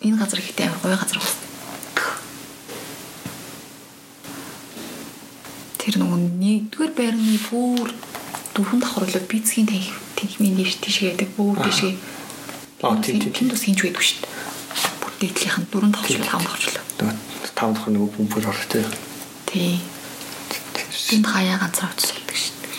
Энэ 0.00 0.16
газар 0.16 0.40
ихтэй 0.40 0.66
амар 0.68 0.80
гоё 0.84 0.96
газар 1.00 1.18
байна. 1.24 1.40
Тэр 5.80 5.96
нөгөө 6.04 6.20
нэгдүгээр 6.36 6.92
байрны 6.96 7.36
бүр 7.48 7.88
дөрвөн 8.52 8.80
давхарлаа 8.84 9.24
бицгийн 9.24 9.68
танх 9.68 10.11
танхимын 10.22 10.54
нэр 10.54 10.70
тийшээ 10.70 11.18
яадаг 11.18 11.34
бүр 11.34 11.58
тийшээ. 11.66 11.98
Аа 12.86 12.94
тийм 13.02 13.18
тийм. 13.18 13.34
Тэнд 13.34 13.50
бас 13.50 13.66
хинж 13.66 13.82
байдаг 13.82 14.02
шүү 14.06 14.22
дээ. 14.22 14.30
Бүр 15.02 15.12
дээдлийнх 15.18 15.58
нь 15.58 15.66
дөрвөн 15.66 15.90
давхрлаа 15.90 16.30
таван 16.30 16.46
давхрлаа. 16.46 16.84
Таван 17.58 17.74
давхр 17.74 17.90
нөгөө 17.90 18.10
бөмбөр 18.14 18.46
орох 18.46 18.66
тий. 18.70 18.86
Тий. 19.50 19.82
Тэнд 21.10 21.26
хаяа 21.26 21.58
ганцаар 21.58 21.90
гэдэг 21.90 22.38
шүү 22.38 22.54
дээ. 22.62 22.78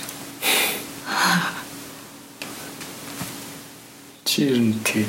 Чирэн 4.23 4.71
тий. 4.87 5.03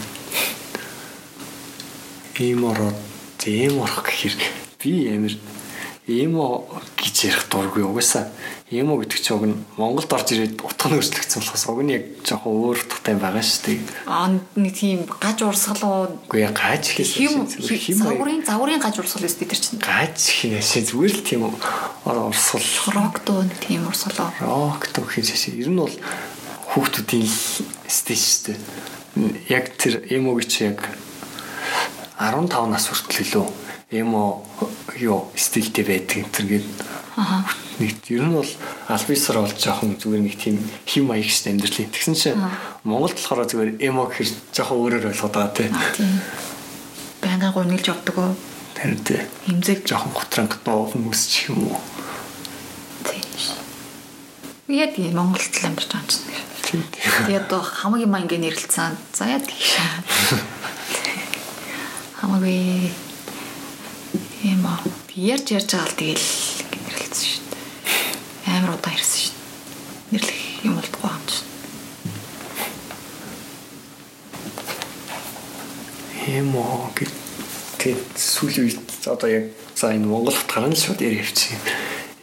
Ийм 2.42 2.66
ороод 2.66 2.98
ийм 3.46 3.78
орох 3.78 4.02
гэхэр 4.02 4.34
би 4.82 5.06
амир 5.06 5.38
эмо 6.10 6.66
гэж 6.98 7.30
ярих 7.30 7.46
дургүй 7.46 7.86
угаасаа 7.86 8.26
эмо 8.80 8.98
гэдэг 8.98 9.20
чинь 9.22 9.36
уг 9.36 9.44
нь 9.46 9.56
Монголд 9.78 10.10
орж 10.10 10.28
ирээд 10.34 10.58
утга 10.60 10.90
нь 10.90 10.96
өөрчлөгдсөн 10.98 11.40
болохоос 11.42 11.64
уг 11.70 11.80
нь 11.86 11.94
яг 11.94 12.04
жоохон 12.26 12.52
өөр 12.54 12.78
утгатай 12.82 13.14
байгаа 13.14 13.44
шүү 13.44 13.62
дээ. 13.64 13.78
Аа 14.10 14.28
нэг 14.58 14.74
тийм 14.74 15.06
гаж 15.06 15.38
урсгал 15.46 16.10
Үгүй 16.26 16.42
яа 16.42 16.50
гаж 16.50 16.84
хим 16.98 17.46
загварын 17.46 18.42
загварын 18.42 18.82
гаж 18.82 18.96
урсгал 18.98 19.26
өстэй 19.26 19.46
тэр 19.46 19.60
чинь. 19.62 19.78
Гаж 19.78 20.18
хинээсээ 20.18 20.82
зүгээр 20.90 21.14
л 21.14 21.26
тийм 21.26 21.40
урсгал 21.46 22.66
рок 22.94 23.22
дөө 23.22 23.46
нэг 23.46 23.58
тийм 23.62 23.86
урсгал. 23.86 24.34
Рок 24.42 24.90
дөө 24.90 25.06
хийжээ. 25.08 25.58
Ер 25.58 25.70
нь 25.70 25.78
бол 25.78 25.94
хүүхдүүдийн 26.74 27.28
стейж 27.86 28.22
шүү 28.22 28.42
дээ. 28.50 28.58
Яг 29.54 29.74
тэр 29.78 30.02
эмо 30.10 30.34
гэж 30.34 30.52
яг 30.66 30.82
15 32.18 32.70
нас 32.70 32.86
хүртэл 32.90 33.22
илүү 33.22 33.63
эмо 33.94 34.42
юу 34.98 35.30
стилтэй 35.38 35.84
байдаг 35.86 36.26
энэ 36.26 36.48
гээд 36.48 36.66
нэг 37.78 37.94
ер 38.10 38.22
нь 38.22 38.34
бол 38.34 38.50
альбисар 38.88 39.38
бол 39.38 39.54
жоохон 39.54 39.98
зүгээр 39.98 40.22
нэг 40.22 40.34
тийм 40.38 40.58
хим 40.86 41.10
маяг 41.10 41.26
шүү 41.26 41.54
амьдралын. 41.54 41.90
Тэгсэн 41.90 42.14
чинь 42.14 42.38
Монголд 42.86 43.18
болохоор 43.18 43.46
зүгээр 43.46 43.70
эмо 43.82 44.06
гэхэр 44.10 44.30
жоохон 44.54 44.78
өөрөөр 44.78 45.10
ойлгоод 45.10 45.34
байгаа 45.34 45.54
тий. 45.54 45.70
Байнгын 47.22 47.54
гунилж 47.54 47.86
явдаг 47.90 48.18
уу? 48.18 48.34
Тэр 48.74 48.94
тий. 49.02 49.22
Химзэг 49.46 49.86
жоохон 49.86 50.12
гутранг 50.14 50.58
доо 50.62 50.86
хүмүүс 50.90 51.22
ч 51.30 51.50
юм 51.50 51.70
уу. 51.70 51.78
тий. 53.06 53.22
Яг 54.74 54.94
тийм 54.94 55.14
Монголд 55.14 55.54
л 55.54 55.66
амьдарч 55.66 55.90
байгаа 55.90 56.02
юм 56.02 56.50
чинь. 56.62 56.82
Тэгээд 57.30 57.46
одоо 57.46 57.62
хамаагийн 57.62 58.10
маа 58.10 58.22
ингэ 58.22 58.38
нэрлэлцэн. 58.38 58.94
За 59.14 59.26
яа 59.26 59.42
тийш. 59.42 59.78
Хамаагүй 62.18 62.90
юм 64.44 64.66
аа. 64.68 64.80
Ярьж 65.16 65.56
ярьж 65.56 65.70
байгаа 65.72 65.88
л 65.88 65.96
тэгэл 65.96 66.28
нэрлэлцэн 66.84 67.28
шүү 67.32 67.44
дээ. 67.48 67.62
Амар 68.52 68.76
удаа 68.76 68.92
ирсэн 68.92 69.20
шүү 69.24 69.32
дээ. 69.32 70.12
Нэрлэх 70.12 70.40
юм 70.68 70.74
болдгоо 70.76 71.10
юм 71.16 71.24
чинь. 71.24 71.48
Эмо 76.28 76.92
гэт 76.92 78.12
сүүлийн 78.16 78.64
үед 78.68 78.80
одоо 79.08 79.28
яг 79.28 79.44
за 79.76 79.92
энэ 79.96 80.08
Монголд 80.08 80.40
гарна 80.48 80.72
л 80.72 80.80
шууд 80.80 81.00
ярь 81.00 81.20
явчих. 81.20 81.56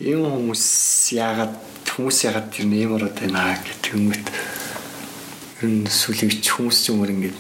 Ийм 0.01 0.25
хүмүүс 0.25 0.65
яагаад 1.17 1.53
хүмүүс 1.85 2.17
яагаад 2.25 2.49
тэр 2.49 2.65
нэмэрод 2.65 3.15
байна 3.17 3.57
гэх 3.61 3.93
юмэт 3.93 4.25
ер 5.61 5.69
нь 5.69 5.85
сүүлийн 5.85 6.33
үед 6.33 6.45
хүмүүс 6.45 6.77
ч 6.81 6.89
юм 6.89 7.05
уу 7.05 7.11
ингээд 7.13 7.37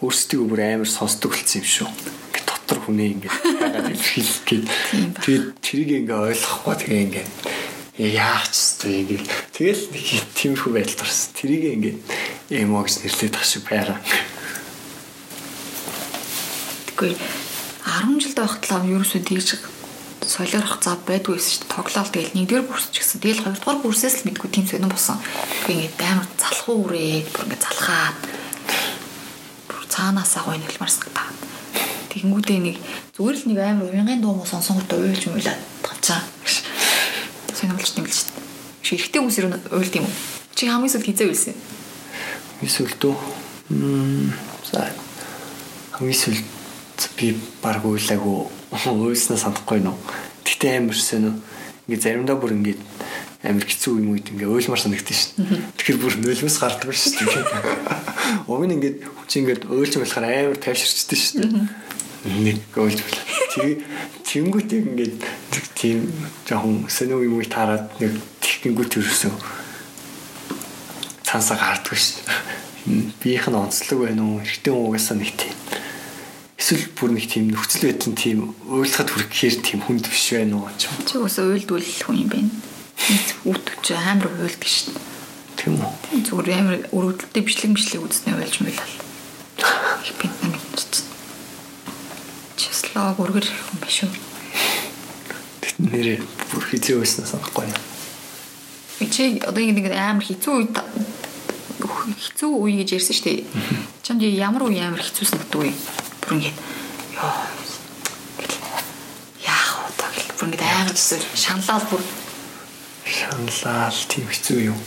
өөрсдөө 0.00 0.42
бүр 0.48 0.60
амар 0.64 0.88
сонсдог 0.88 1.36
болсон 1.36 1.60
юм 1.60 1.68
шүү. 1.68 1.88
Ингээд 2.32 2.48
дотор 2.48 2.78
хүнээ 2.80 3.08
ингээд 3.12 3.51
хагаад 3.72 3.96
илэрхийлэх 3.96 4.40
гээд 4.44 4.66
тэгээд 5.24 5.46
тэрийг 5.64 5.90
ингээд 6.04 6.24
ойлгохгүй 6.28 6.74
тэгээ 6.76 7.04
ингээд 7.08 7.30
яах 7.98 8.48
ч 8.48 8.56
ёстой 8.56 8.94
ингээд 9.04 9.26
тэгэл 9.52 9.82
нэг 9.92 10.06
тиймэрхүү 10.32 10.72
байдалд 10.72 11.04
орсон. 11.04 11.30
Тэрийг 11.36 11.64
ингээд 11.76 11.98
эмо 12.50 12.82
гэж 12.82 12.94
нэрлээд 13.04 13.34
тах 13.36 13.44
шиг 13.44 13.62
байраа. 13.68 14.00
Тэгэхгүй 16.88 17.12
10 17.14 18.22
жилд 18.24 18.38
байхад 18.40 18.64
л 18.80 18.90
ерөөсөө 18.96 19.22
тэгж 19.22 19.48
солиорох 20.24 20.80
зав 20.80 20.98
байдгүй 21.04 21.36
байсан 21.36 21.52
шүү 21.52 21.62
дээ. 21.62 21.74
Тоглоал 21.76 22.10
тэгэл 22.10 22.34
нэгдүгээр 22.34 22.66
курс 22.66 22.86
ч 22.90 22.96
гэсэн 22.98 23.20
тэгэл 23.20 23.44
хоёрдугаар 23.44 23.78
курсээс 23.84 24.16
л 24.22 24.26
мэдгүй 24.26 24.48
тийм 24.50 24.66
сонирн 24.66 24.90
болсон. 24.90 25.18
Ингээд 25.68 26.00
амар 26.00 26.28
залхуу 26.40 26.76
үрээд 26.88 27.26
бүр 27.28 27.44
ингээд 27.46 27.66
залхаад 27.66 28.18
бүр 29.68 29.82
цаанаасаа 29.92 30.42
гой 30.48 30.58
нэлмар 30.58 30.90
сагтаа. 30.90 31.28
Тэгэнгүүтээ 32.12 32.60
нэг 32.60 32.76
зүгээр 33.16 33.36
л 33.40 33.46
нэг 33.48 33.58
амар 33.64 33.88
уянгын 33.88 34.20
дуу 34.20 34.36
муу 34.36 34.44
сонсонготой 34.44 35.00
уйлж 35.00 35.32
муулаад 35.32 35.60
тавчаа. 35.80 36.20
Сонирмолч 37.56 37.96
юм 37.96 38.04
л 38.04 38.12
шүү 38.12 38.28
дээ. 38.28 38.44
Чи 38.84 38.90
эргэтэй 39.00 39.20
хүмүүс 39.24 39.38
юу 39.40 39.48
уйлд 39.72 39.94
юм 39.96 40.04
уу? 40.04 40.16
Чи 40.52 40.68
хамгийн 40.68 40.92
сүлд 40.92 41.08
хизээ 41.08 41.28
уйлсан. 41.32 41.56
Эсвэл 42.60 42.92
дөө. 43.00 43.16
Мм 43.72 44.28
за. 44.68 44.92
Хамгийн 45.96 46.20
сүлд 46.20 46.44
би 47.16 47.32
баг 47.64 47.80
уйлаагүй 47.80 48.36
уйлснаа 49.08 49.40
санахгүй 49.40 49.80
нөө. 49.80 49.96
Гэтэ 50.44 50.84
амар 50.84 50.98
сонь. 51.00 51.40
Ингээ 51.88 51.98
заримдаа 51.98 52.36
бүр 52.36 52.52
ингээ 52.60 52.76
амар 53.42 53.66
хэцүү 53.66 53.98
юм 53.98 54.14
үед 54.14 54.30
ингээ 54.30 54.46
уйлмар 54.46 54.78
санагдаж 54.78 55.16
шин. 55.16 55.48
Тэгэхээр 55.80 55.98
бүр 55.98 56.14
нөлмөс 56.22 56.56
гардаг 56.62 56.94
шүү 56.94 57.26
дээ. 57.26 57.42
Уг 58.52 58.62
нь 58.68 58.74
ингээ 58.78 58.92
хүч 59.02 59.30
ингээ 59.42 59.66
уйлж 59.66 59.98
болохоор 59.98 60.26
амар 60.28 60.58
тайвширчдээ 60.62 61.18
шүү 61.18 61.40
дээ. 61.42 61.66
Нэг 62.22 62.62
уйлж 62.78 63.02
байна. 63.02 63.22
Тэгээ 63.52 63.74
тэнгүүтэй 64.22 64.80
ингээ 64.86 65.10
тийм 65.74 66.06
жоохон 66.46 66.86
сонь 66.86 67.10
юм 67.10 67.42
таарад 67.50 67.90
нэг 67.98 68.14
тэгхэнгүүт 68.38 69.02
ерөөсөө 69.02 69.34
цаасаа 71.26 71.58
гардаг 71.58 71.98
шүү 71.98 72.22
дээ. 72.22 73.10
Биеийнх 73.18 73.48
нь 73.50 73.58
онцлог 73.58 73.98
байна 74.06 74.22
уу? 74.22 74.38
Эртний 74.46 74.74
угаасаа 74.74 75.18
нэг 75.18 75.34
тийм 75.34 75.56
эсвэл 76.62 76.86
бүр 76.94 77.10
нэг 77.18 77.26
тийм 77.26 77.50
нөхцөл 77.50 77.90
байдал 77.90 78.14
тийм 78.14 78.54
уйлахад 78.70 79.10
хүрэхээр 79.10 79.54
тийм 79.66 79.82
хүнд 79.82 80.06
биш 80.06 80.30
байна 80.30 80.62
уу. 80.62 80.70
Чи 80.78 81.18
өсөө 81.18 81.58
уйлдвал 81.58 81.82
хүн 81.82 82.22
юм 82.22 82.30
байна. 82.30 82.50
Үүд 83.50 83.66
ч 83.82 83.98
амар 83.98 84.30
уйлдаг 84.30 84.70
шин. 84.70 84.94
Тийм 85.58 85.82
үү. 85.82 86.22
Зүгээр 86.22 86.54
амар 86.54 86.78
өрөвдөлтөй 86.94 87.42
бичлэг 87.42 87.74
бичлэг 87.74 88.06
үзснээр 88.06 88.38
уйлж 88.38 88.56
мэлэл. 88.62 88.94
Их 90.06 90.14
бинт 90.22 90.38
нэг 90.46 90.62
чинь. 90.78 91.11
Числоо 92.56 93.14
бүргэр 93.16 93.46
хүн 93.46 93.78
биш 93.80 94.04
үү? 94.04 94.12
Тэт 95.62 95.76
нэрээ 95.80 96.18
бүр 96.52 96.64
хизээ 96.68 96.96
байсан 97.00 97.26
санахгүй 97.26 97.66
юм. 97.68 97.80
Чи 99.10 99.40
одоо 99.40 99.62
ингэ 99.62 99.88
нэг 99.88 99.96
амар 99.96 100.24
хизүү 100.24 100.52
үед 100.62 100.76
хизүү 102.20 102.50
үе 102.52 102.84
гэж 102.84 103.00
ярьсан 103.00 103.16
шүү 103.16 103.26
дээ. 103.26 103.40
Чамд 104.04 104.22
ямар 104.22 104.68
үе 104.68 104.80
амар 104.84 105.02
хизүү 105.02 105.26
санагдав 105.26 105.64
вэ? 105.64 105.72
бүр 106.22 106.38
ингээд 106.38 106.58
ёо 107.18 107.32
яах 109.42 109.70
вэ 109.82 110.06
гэл 110.16 110.32
бүр 110.38 110.46
ингээд 110.48 110.62
аймаг 110.64 110.96
зүсэл 110.96 111.26
шаналал 111.34 111.86
бүр 111.90 112.02
шаналал 113.04 114.00
тийм 114.08 114.26
хэцүү 114.30 114.58
юм. 114.70 114.78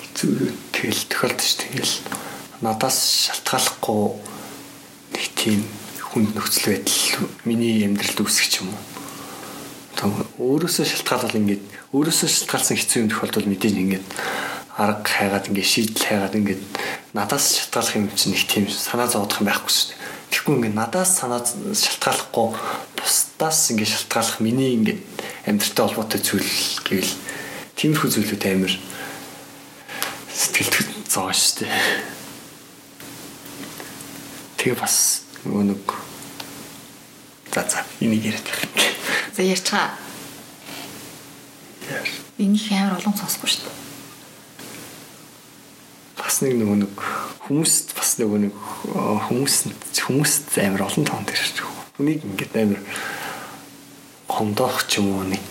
Хэцүү 0.00 0.32
тэгэл 0.72 1.02
тохиолдож 1.10 1.52
тэгэл 1.58 1.94
надаас 2.62 2.98
шалтгааллахгүй 3.26 4.04
нэг 5.12 5.26
тийм 5.34 5.60
хүнд 6.18 6.34
нөхцөл 6.34 6.74
байдал 6.74 7.30
миний 7.46 7.86
амьдралд 7.86 8.18
үүсэх 8.18 8.58
юм 8.58 8.74
уу? 8.74 8.82
Тэг 9.94 10.10
өөрөөсөө 10.42 10.82
шалтгаалал 10.82 11.38
ингээд 11.38 11.62
өөрөөсөө 11.94 12.26
шалтгаалсан 12.26 12.74
хэцүү 12.74 12.98
юм 13.06 13.10
тохиолдол 13.14 13.46
мэдээж 13.46 13.74
ингээд 13.78 14.06
арга 14.82 15.06
хайгаад 15.06 15.46
ингээд 15.46 15.70
шийдэл 15.70 16.10
хайгаад 16.10 16.34
ингээд 16.42 16.62
надаас 17.14 17.46
шалтгаалах 17.70 17.94
юм 18.02 18.10
чинь 18.18 18.34
нэг 18.34 18.42
тийм 18.50 18.66
санаа 18.66 19.06
зовдох 19.06 19.38
юм 19.38 19.46
байхгүй 19.46 19.70
шүү 19.70 19.86
дээ. 19.94 19.98
Тэгэхгүй 20.34 20.54
ингээд 20.58 20.74
надаас 20.74 21.10
санаа 21.22 21.40
шалтгааллахгүй 21.46 22.48
бусдаас 22.98 23.58
ингээд 23.70 23.94
шалтгааллах 23.94 24.38
миний 24.42 24.74
ингээд 24.74 25.00
амьдралтай 25.46 25.82
холбоотой 25.86 26.18
зүйл 26.18 26.50
гэвэл 26.82 27.14
тиймэрхүү 27.78 28.10
зүйлүүд 28.10 28.42
амар 28.50 28.74
сэтгэлд 30.34 30.90
зоо 31.06 31.30
шүү 31.30 31.62
дээ. 31.62 31.78
Тэгээ 34.58 34.78
бас 34.82 35.27
нэг 35.44 35.84
за 37.54 37.62
за 37.68 37.84
энийг 38.00 38.24
яриад 38.24 38.44
байх. 38.44 38.94
За 39.36 39.42
ярьцгаа. 39.42 39.90
Энийг 42.38 42.72
амар 42.72 42.98
олон 42.98 43.14
сонсохгүй 43.14 43.50
шүү 43.50 43.62
дээ. 43.66 43.76
Бас 46.18 46.40
нэг 46.42 46.54
нөгөө 46.58 46.76
нэг 46.82 46.94
хүмүүст 47.46 47.94
бас 47.94 48.18
нөгөө 48.18 48.38
нэг 48.48 48.54
хүмүүс 49.28 49.56
хүмүүст 50.02 50.58
амар 50.62 50.86
олон 50.88 51.04
тоонд 51.06 51.30
ирж 51.30 51.62
байгаа. 51.62 51.86
Хүнийг 51.96 52.22
ингээд 52.26 52.54
амар 52.58 52.82
гомдоох 54.28 54.86
ч 54.86 55.00
юм 55.00 55.14
уу 55.14 55.24
нэг 55.24 55.42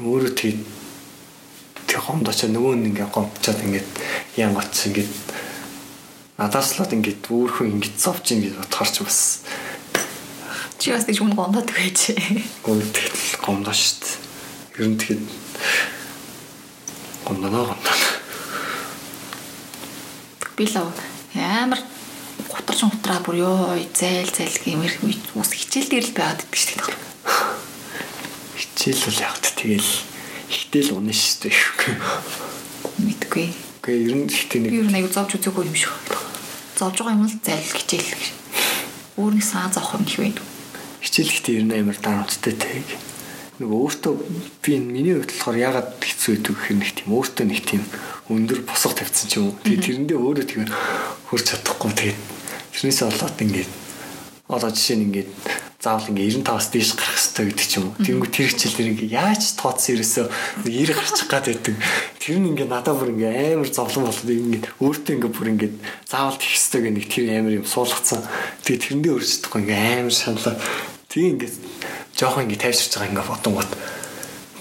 өөрөө 0.00 0.32
тэг 0.34 0.56
тэг 1.86 2.00
гомдооч 2.08 2.48
нөгөө 2.48 2.74
нь 2.80 2.86
ингээд 2.90 3.12
гомдчаад 3.12 3.60
ингээд 3.62 3.90
янгоц 4.40 4.76
ингээд 4.88 5.12
надаас 6.42 6.74
л 6.74 6.90
ингээд 6.90 7.30
өөрхөн 7.30 7.78
ингээд 7.78 7.96
зовж 8.02 8.34
ингээд 8.34 8.58
бодохоор 8.58 8.90
ч 8.90 8.96
бас 9.06 9.20
чи 10.82 10.90
бас 10.90 11.06
тийч 11.06 11.22
хүн 11.22 11.38
гомдоод 11.38 11.70
байж. 11.70 12.18
Гомдол 12.66 13.14
гомдоо 13.46 13.70
дээ. 13.70 14.82
Ер 14.82 14.88
нь 14.90 14.98
тэгэхэд 14.98 15.22
гомдоноо 17.22 17.70
гомдоо 17.70 18.12
би 20.56 20.66
л 20.66 20.76
амар 21.34 21.80
гутарч 22.50 22.80
гутраа 22.84 23.22
бүр 23.24 23.36
ёо 23.40 23.78
зайл 23.94 24.30
зайл 24.30 24.58
гэмэр 24.66 24.92
ус 25.38 25.50
хичээл 25.54 25.90
дээр 25.90 26.06
л 26.06 26.16
байгаад 26.18 26.42
идэх 26.44 26.86
дээ. 26.86 26.98
Хичээл 28.58 29.02
бол 29.06 29.20
яг 29.22 29.36
тэгэл 29.42 29.90
ихтэл 30.50 30.90
унаа 30.98 31.16
шүү 31.16 31.48
дээ. 31.48 31.98
Мэдгүй. 33.00 33.46
Гэхдээ 33.82 34.06
ер 34.06 34.14
нь 34.14 34.28
ихтэй 34.28 34.60
нэг 34.60 34.72
ер 34.76 34.86
нь 34.86 34.96
аяг 34.98 35.10
зовж 35.10 35.40
үзээгүй 35.40 35.66
юм 35.66 35.74
шиг. 35.74 35.90
Зовж 36.82 36.98
байгаа 36.98 37.14
юм 37.14 37.30
л 37.30 37.38
зайл 37.46 37.62
хичээл 37.62 38.10
гэж. 38.10 38.24
Өөр 39.14 39.38
нэг 39.38 39.46
саа 39.46 39.70
зовх 39.70 39.94
юм 39.94 40.02
их 40.02 40.18
байдаг. 40.18 40.42
Хичээл 40.98 41.30
ихтэй 41.30 41.54
ер 41.62 41.66
нь 41.70 41.78
амар 41.78 41.94
дарамттай 41.94 42.58
тайг. 42.58 42.88
Нөгөө 43.62 43.78
өөртөө 43.86 44.14
би 44.66 44.82
миний 44.82 45.14
хувьд 45.14 45.30
болохоор 45.30 45.62
ягаад 45.62 46.02
хэцүү 46.02 46.42
гэдэг 46.42 46.54
гэх 46.58 46.70
юм 46.74 46.78
нэг 46.82 46.90
тийм 46.98 47.10
өөртөө 47.14 47.46
нэг 47.46 47.60
тийм 47.62 47.82
өндөр 48.34 48.66
босго 48.66 48.98
тавьсан 48.98 49.30
ч 49.30 49.38
юм 49.38 49.54
уу. 49.54 49.62
Тэгээ 49.62 50.10
тэрэндээ 50.10 50.18
өөрөө 50.18 50.42
тэгэхээр 50.42 50.72
хурж 51.30 51.44
чадахгүй 51.54 51.92
тэгээд 51.94 52.18
тэрнээсээ 52.74 53.06
болоод 53.14 53.38
ингээд 53.46 53.70
одоо 54.48 54.70
жишээ 54.70 54.96
нь 54.98 55.06
ингээд 55.10 55.30
заавал 55.82 56.14
ингээд 56.14 56.46
95-аас 56.46 56.68
дээш 56.70 56.90
гарах 56.94 57.18
хэрэгтэй 57.18 57.46
гэдэг 57.50 57.66
ч 57.66 57.72
юм 57.82 57.84
уу. 57.90 57.98
Тэнгүү 58.06 58.30
тэр 58.30 58.48
хичээл 58.54 58.86
ингээд 58.86 59.14
яаж 59.18 59.42
тооцсон 59.58 59.98
ерөөсөө 59.98 60.26
90 60.62 60.94
гарчих 60.94 61.26
гад 61.26 61.46
байдаг. 61.50 61.74
Тэр 62.22 62.38
нь 62.38 62.48
ингээд 62.54 62.70
надад 62.70 62.96
бүр 63.02 63.10
ингээд 63.18 63.58
амар 63.58 63.66
зовлон 63.66 64.06
болоод 64.06 64.30
ингээд 64.30 64.66
өөртөө 64.78 65.14
ингээд 65.18 65.34
бүр 65.34 65.48
ингээд 65.58 65.74
заавал 66.06 66.38
тийх 66.38 66.54
хэрэгтэй 66.54 66.80
гэх 66.86 66.94
нэг 66.94 67.06
тэр 67.10 67.26
амар 67.34 67.54
юм 67.58 67.66
суулгацсан. 67.66 68.22
Тэгээ 68.62 68.82
тэрэндээ 68.82 69.14
өөрчлөхгүй 69.18 69.60
ингээд 69.66 69.82
амар 69.98 70.14
шаналаа. 70.14 70.54
Тэгээ 71.10 71.30
ингээд 71.34 71.54
жоохон 72.14 72.42
ингээд 72.46 72.62
тайвширч 72.62 72.92
байгаа 72.94 73.10
ингээд 73.10 73.30
бодон 73.34 73.54
гот. 73.58 73.72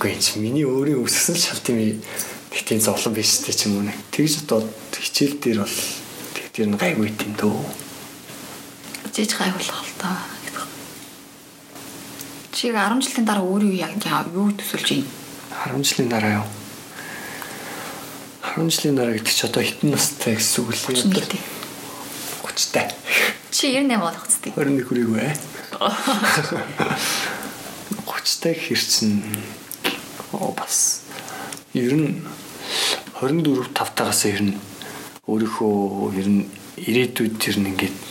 Үгүй 0.02 0.18
чи 0.18 0.42
миний 0.42 0.66
өөрийн 0.66 1.06
өссөн 1.06 1.38
шалт 1.38 1.70
юм 1.70 2.02
их 2.50 2.64
тийм 2.66 2.82
зовлон 2.82 3.14
биш 3.14 3.46
ч 3.46 3.70
юм 3.70 3.86
уу. 3.86 3.94
Тэгж 4.10 4.50
одоо 4.50 4.66
хичээл 4.90 5.38
дээр 5.38 5.60
бол 5.62 5.78
тэг 6.34 6.46
тэр 6.50 6.66
нь 6.66 6.82
гайгүй 6.82 7.14
тийм 7.14 7.38
дөө. 7.38 7.91
Жиж 9.12 9.36
гайхуулах 9.36 9.84
л 9.84 9.94
таа. 10.00 10.24
Чи 12.56 12.72
10 12.72 13.02
жилийн 13.04 13.26
дараа 13.28 13.44
өөрөө 13.44 13.74
яг 13.76 14.00
юу 14.32 14.52
төсөлж 14.56 15.04
юм? 15.04 15.08
10 15.68 15.84
жилийн 15.84 16.08
дараа 16.08 16.34
юу? 16.40 16.48
10 18.56 18.72
жилийн 18.72 18.96
дараа 18.96 19.16
гэдэг 19.20 19.34
чи 19.36 19.44
одоо 19.48 19.64
хитэн 19.64 19.92
настай 19.92 20.36
гэсэн 20.40 20.64
үг 20.64 20.72
л 20.72 20.96
юм. 20.96 21.12
30 21.12 22.72
тай. 22.72 22.88
Чи 23.52 23.76
98 23.76 24.00
болох 24.00 24.28
зү. 24.32 24.48
21 24.56 24.88
хүрээгүй 24.88 25.20
ээ. 25.20 25.36
30 28.08 28.44
тай 28.44 28.54
хэрсэн 28.56 29.24
оо 30.32 30.56
бас 30.56 31.02
ер 31.74 31.96
нь 32.00 32.24
24 33.20 33.76
5 33.76 33.96
тагаас 33.96 34.24
ер 34.30 34.40
нь 34.40 34.56
өөрийнхөө 35.28 36.16
ер 36.16 36.28
нь 36.32 36.48
ирээдүйд 36.80 37.36
тэр 37.42 37.60
нь 37.60 37.72
ингээд 37.76 38.11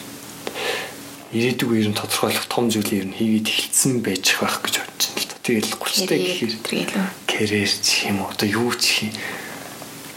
ирээдүг 1.30 1.70
ер 1.78 1.88
нь 1.90 1.98
тодорхойлох 1.98 2.46
том 2.50 2.66
зүйлийг 2.70 3.06
ер 3.06 3.08
нь 3.10 3.16
хийгээд 3.16 3.48
эхэлсэн 3.48 4.02
байж 4.02 4.26
байх 4.42 4.58
гэж 4.66 4.74
бодож 4.82 5.04
байна 5.06 5.22
л 5.22 5.28
да. 5.30 5.36
Тэгэл 5.46 5.70
30 5.78 6.08
тай 6.10 6.18
гэхээр 6.18 6.54
карьер 7.30 7.70
ч 7.70 7.88
юм 8.10 8.16
уу 8.22 8.30
одоо 8.34 8.48
юу 8.50 8.70
ч 8.74 9.06
юм 9.06 9.14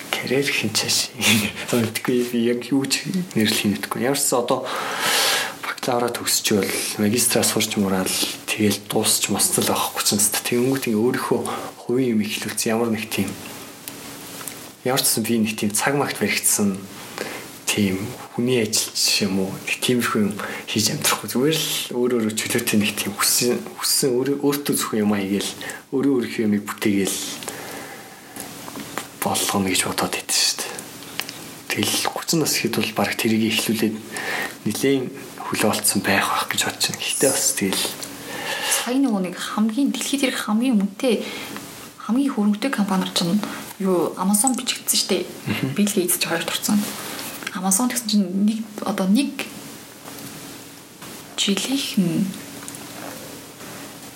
карьер 0.09 0.47
хинчээш. 0.49 1.13
Тэгвэл 1.69 1.93
би 2.33 2.39
яг 2.49 2.61
юу 2.73 2.85
ч 2.89 3.05
нэрлэх 3.37 3.87
гэдэггүй. 3.87 4.01
Ямар 4.09 4.17
ч 4.17 4.33
одоо 4.33 4.65
бакалавра 5.83 6.09
төгсчөөл 6.15 6.71
магистраа 6.97 7.43
сурч 7.43 7.75
мураал 7.75 8.07
тэгэл 8.47 8.79
дуусч 8.87 9.27
мосцол 9.27 9.67
авахгүй 9.67 10.03
ч 10.03 10.15
гэсэн 10.15 10.43
тэгэнгүүт 10.47 10.87
ингээ 10.87 11.03
өөрийнхөө 11.03 11.39
хувийн 11.83 12.15
юм 12.15 12.21
ихлүүлсэн 12.23 12.71
ямар 12.71 12.87
нэг 12.87 13.11
тийм 13.11 13.27
ямар 14.87 15.03
ч 15.03 15.19
би 15.19 15.43
нэг 15.43 15.59
тийм 15.59 15.75
цаг 15.75 15.99
магт 15.99 16.23
баригдсан 16.23 16.79
тийм 17.67 17.99
хүний 18.33 18.65
ажилч 18.65 19.29
юм 19.29 19.45
уу 19.45 19.53
нэг 19.53 19.77
тиймэрхүү 19.77 20.21
юм 20.25 20.33
хийж 20.65 20.89
амьдрахгүй 20.89 21.29
зүгээр 21.29 21.53
л 21.53 21.69
өөр 21.93 22.11
өөр 22.17 22.33
чөлөөтэй 22.33 22.77
нэг 22.81 22.91
тийм 22.97 23.13
хүссэн 23.13 23.61
хүссэн 23.77 24.09
өөртөө 24.41 24.73
зөвхөн 24.73 25.05
юм 25.05 25.13
аягээл 25.13 25.51
өөрөө 25.93 26.13
өөрийнхөө 26.17 26.45
юмыг 26.49 26.65
бүтээгээл 26.65 27.17
болгоно 29.21 29.69
гэж 29.69 29.81
бодоод 29.85 30.17
идэв 30.17 30.33
шүү 30.33 30.57
дээ. 30.65 30.73
Тэгэл 31.69 31.93
30 32.09 32.41
нас 32.41 32.53
ихэд 32.57 32.75
бол 32.81 32.91
баг 32.97 33.11
тэрийг 33.13 33.43
ихлүүлээд 33.53 33.95
нэлээд 34.65 35.03
хөлөө 35.37 35.69
олцсон 35.69 36.01
байх 36.01 36.25
байх 36.25 36.49
гэж 36.49 36.61
бодож 36.65 36.83
байна. 36.89 37.05
Гэхдээ 37.05 37.29
бас 37.29 37.45
тэгэл 37.53 37.85
сая 38.73 38.97
нөгөө 38.97 39.21
нэг 39.29 39.35
хамгийн 39.37 39.89
дэлхийд 39.93 40.25
ирэх 40.33 40.49
хамгийн 40.49 40.81
үнэтэй 40.81 41.21
хамгийн 42.01 42.33
хөрөнгөтэй 42.33 42.71
компаниар 42.73 43.13
чинь 43.13 43.37
юу 43.79 44.11
Amazon 44.17 44.57
бичигдсэн 44.57 44.97
шүү 44.97 45.09
дээ. 45.13 45.23
Bill 45.77 45.93
Gates 45.93 46.17
ч 46.17 46.25
хоёрт 46.27 46.49
орсон. 46.49 46.81
Amazon 47.53 47.89
гэсэн 47.89 48.09
чинь 48.09 48.25
нэг 48.49 48.59
одоо 48.81 49.05
нэг 49.05 49.29
жилийнх 51.37 51.97
нь 52.01 52.25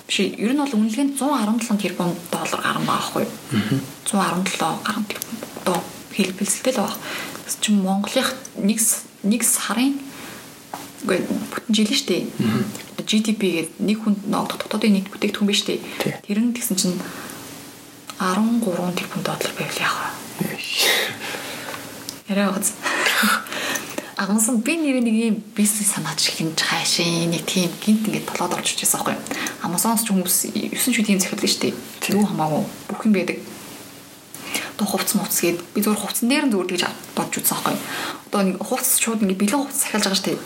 биш 0.08 0.18
ер 0.24 0.52
нь 0.56 0.62
бол 0.62 0.74
үнэлгээнд 0.74 1.14
117 1.20 1.78
тэрбум 1.78 2.16
доллар 2.32 2.60
гарсан 2.64 2.84
байгаа 2.88 2.98
байхгүй 2.98 3.22
юу? 3.22 3.32
117 4.08 4.58
гарсан 4.58 5.04
тэрбум 5.06 5.36
одоо 5.62 5.78
хэлбэлцэлтэй 6.16 6.72
л 6.74 6.80
байгаа. 6.82 6.98
Тэс 7.46 7.56
чинь 7.62 7.78
Монголынх 7.84 8.34
нэг 8.58 8.78
нэг 9.22 9.42
сарын 9.44 10.00
үгүй 11.06 11.22
бүтэн 11.52 11.74
жил 11.76 11.92
шүү 11.94 12.08
дээ. 12.10 12.22
GDP 13.08 13.42
гээд 13.54 13.70
нэг 13.78 14.02
хүнд 14.02 14.26
ногдох 14.26 14.58
дотоодын 14.66 14.98
нийт 14.98 15.08
бүтээгдэхүүн 15.14 15.48
биш 15.48 15.62
үү? 15.64 15.78
Тэр 16.26 16.42
нь 16.42 16.52
тэгсэн 16.52 16.76
чинь 16.76 16.98
13 18.18 18.98
тэрбум 18.98 19.22
доллар 19.22 19.52
байвал 19.54 19.78
яах 19.78 20.12
вэ? 20.42 20.58
Яраа 22.28 22.52
гоц. 22.52 22.74
Агнасан 24.18 24.60
би 24.66 24.74
нэр 24.74 24.98
нэг 24.98 25.14
юм 25.14 25.36
бизнес 25.54 25.94
санаач 25.94 26.26
хинж 26.26 26.58
хайшин 26.58 27.30
нэг 27.30 27.46
тийм 27.46 27.70
гинт 27.78 28.06
ингээд 28.10 28.26
толоод 28.26 28.58
орж 28.58 28.74
ирчихсэн 28.74 28.98
байхгүй. 28.98 29.14
Амазоноос 29.62 30.02
ч 30.02 30.10
хүмүүс 30.10 30.38
9 30.74 30.74
шүдийн 30.74 31.22
захиалдаг 31.22 31.46
шүү 31.46 31.62
дээ. 31.70 31.74
Тэр 32.02 32.18
юу 32.18 32.26
хамаагүй 32.26 32.62
бүх 32.90 33.06
юм 33.06 33.14
байдаг. 33.14 33.38
Одоо 34.74 34.86
хувцс 34.90 35.14
мувц 35.14 35.38
гээд 35.38 35.58
би 35.74 35.82
зүгээр 35.82 36.02
хувцсан 36.02 36.26
дээр 36.30 36.44
нь 36.46 36.52
зүгээр 36.54 36.70
тэгж 36.70 36.84
бодж 37.14 37.32
үзсэн 37.38 37.58
байхгүй. 37.62 37.76
Одоо 38.30 38.42
нэг 38.42 38.56
хувцс 38.58 38.98
шууд 38.98 39.22
ингээд 39.22 39.42
бэлэн 39.42 39.62
хувцс 39.62 39.82
захиалж 39.86 40.04
байгаа 40.06 40.18
шүү 40.18 40.28
дээ. 40.34 40.38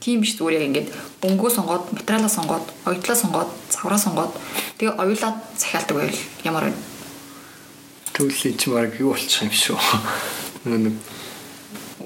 Тийм 0.00 0.20
биш 0.24 0.32
зүгээр 0.36 0.56
яг 0.60 0.64
ингээд 0.68 0.88
өнгөө 1.24 1.50
сонгоод, 1.52 1.84
материалаа 1.96 2.32
сонгоод, 2.32 2.66
оюутлаа 2.88 3.16
сонгоод, 3.16 3.50
цавраа 3.72 4.00
сонгоод 4.00 4.32
тэгээ 4.80 4.96
оюулаад 4.96 5.36
захиалдаг 5.56 5.96
байвал 5.96 6.20
ямар 6.44 6.64
вэ? 6.68 6.72
Тэгвэл 8.12 8.56
чи 8.60 8.68
баг 8.72 8.92
юу 9.00 9.12
болчих 9.16 9.44
юм 9.44 9.52
шүү. 9.52 9.80
Нэг 10.68 10.96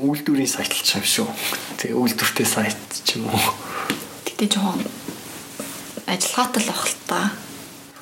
үйлдвэрийн 0.02 0.50
сайт 0.50 0.74
л 0.74 0.98
юм 0.98 1.06
шүү. 1.06 1.28
Тэгээ 1.78 1.98
үйлдвэртэй 1.98 2.46
сайт 2.46 2.78
ч 3.06 3.16
юм 3.16 3.30
уу. 3.30 3.40
Тэгтээ 4.26 4.48
жоохон 4.58 4.82
ажиллагаатай 6.10 6.62
л 6.62 6.68
бах 6.70 6.84
л 6.90 6.96
та. 7.06 7.20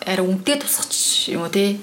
Арай 0.09 0.25
үнэтэй 0.25 0.57
тусгач 0.61 1.29
юм 1.29 1.45
уу 1.45 1.53
те. 1.53 1.77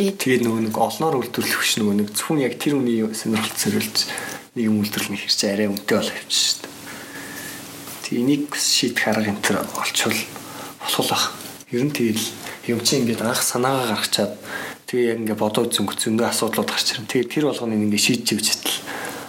Гэтэ 0.00 0.16
тэгээ 0.16 0.40
нөгөө 0.48 0.72
нэг 0.72 0.76
олноор 0.80 1.20
үйлдвэрлэх 1.20 1.60
биш 1.60 1.76
нөгөө 1.76 1.96
нэг 2.00 2.08
зөвхөн 2.16 2.40
яг 2.40 2.56
тэр 2.56 2.80
үний 2.80 3.04
сонирхолд 3.12 3.60
зориулж 3.60 3.96
нэг 4.56 4.64
юм 4.64 4.80
үйлдвэрлэх 4.80 5.28
хэрэг 5.28 5.36
чи 5.36 5.46
арай 5.46 5.68
үнэтэй 5.68 5.96
болоо 6.00 6.16
явчих 6.16 6.40
шүү 6.40 6.58
дээ. 6.64 6.72
Тэгээ 8.08 8.22
энийг 8.24 8.44
шийдэх 8.56 9.04
арга 9.06 9.28
энэ 9.28 9.44
төр 9.44 9.56
олчвол 9.60 10.20
болох 10.80 11.06
бах. 11.12 11.24
Ер 11.70 11.84
нь 11.84 11.92
тэгэл 11.92 12.26
юм 12.72 12.80
чи 12.80 12.98
ингээд 12.98 13.22
анх 13.22 13.44
санаагаа 13.44 13.94
гаргачаад 13.94 14.32
Тэгээ 14.90 15.06
яг 15.06 15.18
ингээ 15.22 15.38
бодоод 15.38 15.70
зөнгө 15.70 15.94
зөндөө 16.02 16.26
асуудлууд 16.34 16.66
гарч 16.66 16.98
ирэн. 16.98 17.06
Тэгээ 17.06 17.30
тэр 17.30 17.44
болгоныг 17.46 17.78
ингээ 17.78 18.02
шийдэж 18.10 18.26
явж 18.34 18.46
хатал 18.50 18.74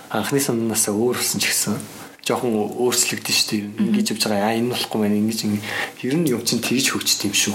анхны 0.09 0.41
санаасаа 0.41 0.97
өөр 0.97 1.21
болсон 1.21 1.37
ч 1.37 1.53
гэсэн 1.53 1.77
жоохон 2.25 2.81
өөрчлөгдөн 2.81 3.29
шүү 3.29 3.45
дээ. 3.53 3.61
Ингэж 3.77 4.07
явж 4.09 4.23
байгаа. 4.25 4.49
Аа 4.49 4.57
энэ 4.57 4.73
болохгүй 4.73 4.99
байна. 5.05 5.21
Ингэж 5.21 5.39
ер 6.01 6.15
нь 6.17 6.25
юм 6.33 6.41
чинь 6.41 6.65
тэгж 6.65 6.97
хөгжд 6.97 7.29
юм 7.29 7.35
шүү. 7.37 7.53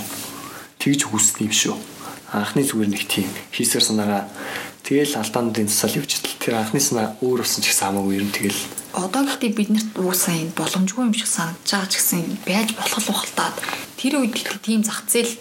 Тэгж 0.79 1.01
хүсд 1.03 1.43
юм 1.43 1.51
шүү. 1.51 1.75
Анхны 2.31 2.63
зүгээр 2.63 2.95
нэг 2.95 3.03
тийм 3.11 3.27
хийсэр 3.51 3.83
санаагаа 3.83 4.31
тэгэл 4.87 5.19
алдаануудын 5.19 5.67
тусаал 5.67 5.99
явж 5.99 6.11
хатал 6.15 6.39
тэр 6.39 6.55
анхны 6.63 6.79
санаа 6.79 7.19
өөр 7.27 7.43
болсон 7.43 7.59
ч 7.59 7.75
гэсэн 7.75 7.91
хамаагүй 7.91 8.23
ер 8.23 8.27
нь 8.31 8.35
тэгэл 8.39 8.63
одоо 8.95 9.23
гэхдээ 9.27 9.51
биднэрт 9.51 9.91
уусаа 9.99 10.35
энэ 10.39 10.55
боломжгүй 10.55 11.11
юм 11.11 11.15
шиг 11.15 11.27
санагдаж 11.27 11.71
байгаа 11.75 11.91
ч 11.91 11.95
гэсэн 11.99 12.23
байж 12.47 12.69
болох 12.79 13.07
ухалтаад 13.11 13.57
тэр 13.99 14.23
үед 14.23 14.35
тийм 14.63 14.87
зах 14.87 15.03
зээл 15.11 15.35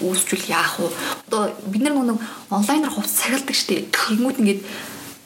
үүсчүүл 0.00 0.50
яах 0.50 0.80
вэ? 0.80 0.90
Одоо 1.28 1.54
бид 1.70 1.82
нар 1.82 1.94
нэг 1.94 2.18
онлайнаар 2.50 2.94
хувц 2.94 3.12
цагалдаг 3.14 3.54
штеп. 3.54 3.92
Тэгмүүд 3.94 4.40
ингээд 4.42 4.60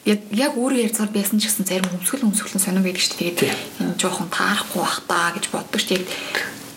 яг 0.05 0.19
яг 0.33 0.53
өөрөө 0.57 0.85
ярьцаар 0.89 1.09
байсан 1.09 1.41
ч 1.41 1.49
гэсэн 1.49 1.65
зарим 1.65 1.93
өмсгөл 1.97 2.27
өмсгөлэн 2.29 2.61
сонирн 2.61 2.85
байдаг 2.85 3.05
дээ. 3.17 3.33
Тэгээд 3.33 3.61
энэ 3.81 3.97
жоохон 3.97 4.29
таарахгүй 4.29 4.81
бах 4.81 4.97
таа 5.09 5.33
гэж 5.33 5.45
боддог 5.49 5.81
дээ. 5.81 6.05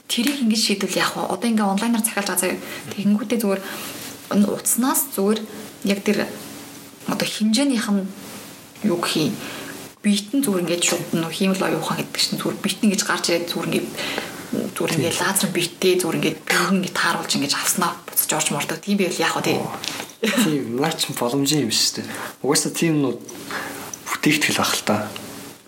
Тэрийг 0.08 0.38
ингэж 0.44 0.60
шийдвэл 0.60 1.00
яах 1.00 1.16
вэ? 1.16 1.32
Одоо 1.32 1.48
ингээ 1.48 1.72
онлайнаар 1.72 2.04
захиалж 2.04 2.28
байгаа 2.28 2.40
заяа. 2.40 2.60
Тэгэнгүүтээ 2.96 3.38
зүгээр 3.40 3.62
утаснаас 4.32 5.12
зүгээр 5.12 5.40
яг 5.84 6.00
тэр 6.04 6.18
одоо 7.08 7.28
хинжээнийх 7.28 7.88
нь 7.92 8.08
юу 8.88 8.98
гэх 9.00 9.16
юм 9.16 9.32
битэн 10.02 10.42
зүгээр 10.42 10.62
ингээд 10.66 10.82
шууд 10.82 11.06
нөх 11.14 11.32
хиймэл 11.32 11.62
оюухан 11.62 12.02
гэдэг 12.02 12.18
чинь 12.18 12.38
зүгээр 12.42 12.58
битэн 12.58 12.88
гэж 12.90 13.02
гарч 13.06 13.24
ирээд 13.30 13.50
зүгээр 13.54 13.68
ингээд 13.70 13.88
зүгээр 14.52 14.96
ингээд 15.00 15.20
лазер 15.20 15.48
битээ 15.48 15.94
зүгээр 16.04 16.18
ингээд 16.20 16.38
бүгд 16.44 16.76
ингээд 16.76 16.96
тааруулж 17.00 17.32
ингээд 17.40 17.56
авснаа 17.56 17.96
буцаж 18.04 18.30
орж 18.36 18.48
мордог. 18.52 18.78
Тийм 18.84 19.00
байвал 19.00 19.24
яах 19.24 19.40
вэ? 19.40 19.56
Тийм 20.44 20.76
наач 20.76 21.08
боломжийн 21.16 21.64
юм 21.64 21.72
шүү 21.72 22.04
дээ. 22.04 22.06
Угаасаа 22.44 22.72
тийм 22.76 23.00
нууд 23.00 23.20
бүтээгдэхэл 24.12 24.60
ах 24.60 24.76
л 24.76 24.84
та. 24.84 25.08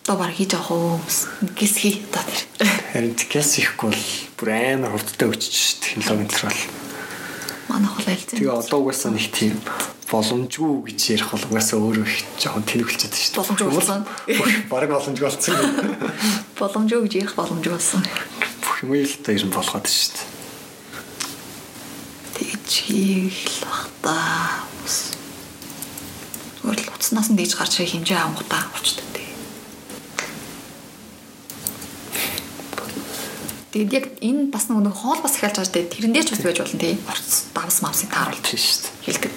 Одоо 0.05 0.17
баг 0.21 0.37
хийж 0.37 0.53
авах 0.53 0.71
уу? 0.77 1.01
Гис 1.57 1.81
хий 1.81 2.05
одоо 2.13 2.25
тэр. 2.29 2.69
Харин 2.93 3.17
гис 3.33 3.51
хийхгүй 3.57 3.89
бол 3.89 4.05
бүр 4.37 4.49
амар 4.53 4.93
хурдтай 4.93 5.33
өчөж 5.33 5.81
технологийн 5.81 6.29
төр 6.29 6.45
бол. 6.53 6.63
Манайх 7.73 7.95
бол 7.97 8.13
альцсан. 8.13 8.37
Тэгээ 8.37 8.53
одоо 8.53 8.79
угаасаа 8.85 9.17
нэг 9.17 9.33
тийм 9.33 9.57
боломжгүй 10.13 10.93
гэж 10.93 11.01
ярих 11.09 11.29
бол 11.33 11.45
угаасаа 11.49 11.81
өөрөө 11.81 12.05
их 12.05 12.21
жоохон 12.37 12.69
тэнэглэжээд 12.69 13.17
шүү 13.17 13.33
дээ. 13.33 13.41
Боломжгүй 13.41 13.73
болсон. 13.73 14.01
Бараг 14.69 14.91
боломжгүй 14.93 15.25
болсон. 15.25 15.57
Боломжгүй 16.61 17.01
гэж 17.09 17.13
ярих 17.25 17.35
боломжгүй 17.41 17.73
болсон 17.73 18.05
юм 18.83 18.91
уу 18.91 19.07
л 19.07 19.17
та 19.23 19.31
ер 19.31 19.45
нь 19.47 19.55
болгоод 19.55 19.87
шүү 19.87 20.11
дээ. 20.19 20.27
Тэгж 22.35 22.73
хийх 22.91 23.39
л 23.47 23.63
бах 23.63 23.87
та. 24.03 24.17
Зүгээр 26.59 26.81
л 26.83 26.93
утаснаас 26.97 27.31
нь 27.31 27.39
дийж 27.39 27.55
гарч 27.55 27.79
ирэх 27.79 27.95
хэмжээ 27.95 28.19
авангуудаа 28.19 28.67
болчтой 28.75 29.07
тий. 29.15 29.31
Тэгээд 33.71 33.93
яг 33.95 34.07
энэ 34.19 34.51
бас 34.51 34.67
нэг 34.67 34.91
хоол 34.91 35.21
бас 35.23 35.39
ихэлж 35.39 35.57
байгаа 35.63 35.71
дээ. 35.71 35.93
Тэрэн 35.95 36.13
дээр 36.17 36.27
ч 36.27 36.31
бас 36.35 36.43
байж 36.43 36.59
болно 36.59 36.81
тий. 36.83 36.95
Орц 37.07 37.31
давс 37.55 37.79
мавсыг 37.79 38.11
тааруулж 38.11 38.43
шүү 38.43 38.81
дээ. 38.83 38.95
Хэлдэг. 39.07 39.33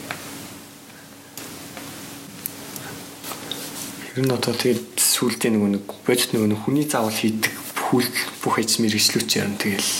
Ер 4.18 4.24
нь 4.26 4.34
одоо 4.34 4.54
тэгээд 4.58 4.98
сүултээ 4.98 5.54
нөгөө 5.54 5.70
нэг 5.78 5.86
бодит 5.86 6.34
нөгөө 6.34 6.58
хүний 6.66 6.90
заавал 6.90 7.14
хийдэг 7.14 7.67
хүл 7.88 8.08
бүх 8.44 8.60
ажил 8.60 8.84
мэрэгчлүүч 8.84 9.32
ярина 9.40 9.56
тэгэл 9.56 9.92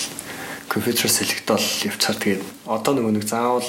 компьютер 0.68 1.08
селектол 1.08 1.64
явцаар 1.88 2.16
тэгээд 2.20 2.44
одоо 2.68 2.92
нөгөө 2.92 3.12
нэг 3.16 3.24
заавал 3.24 3.64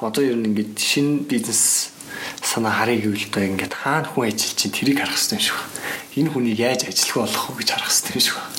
одоо 0.00 0.22
ер 0.24 0.40
нь 0.40 0.48
ингээд 0.48 0.80
шинэ 0.80 1.28
бизнес 1.28 1.92
санаа 2.40 2.72
харъя 2.72 3.04
гэвэл 3.04 3.28
одоо 3.28 3.44
ингээд 3.44 3.74
хаана 3.76 4.08
хүн 4.08 4.32
ажиллаж 4.32 4.56
чинь 4.56 4.72
тэрийг 4.72 4.98
харах 5.04 5.16
хэрэгтэй 5.20 5.36
юм 5.36 5.44
шиг 5.44 5.56
байна. 5.60 5.76
Энэ 6.16 6.30
хүнийг 6.32 6.58
яаж 6.58 6.80
ажиллах 6.88 7.16
болох 7.28 7.44
вэ 7.52 7.56
гэж 7.60 7.68
харах 7.68 7.90
хэрэгтэй 7.92 8.14
юм 8.16 8.24
шиг 8.24 8.36
байна. 8.40 8.56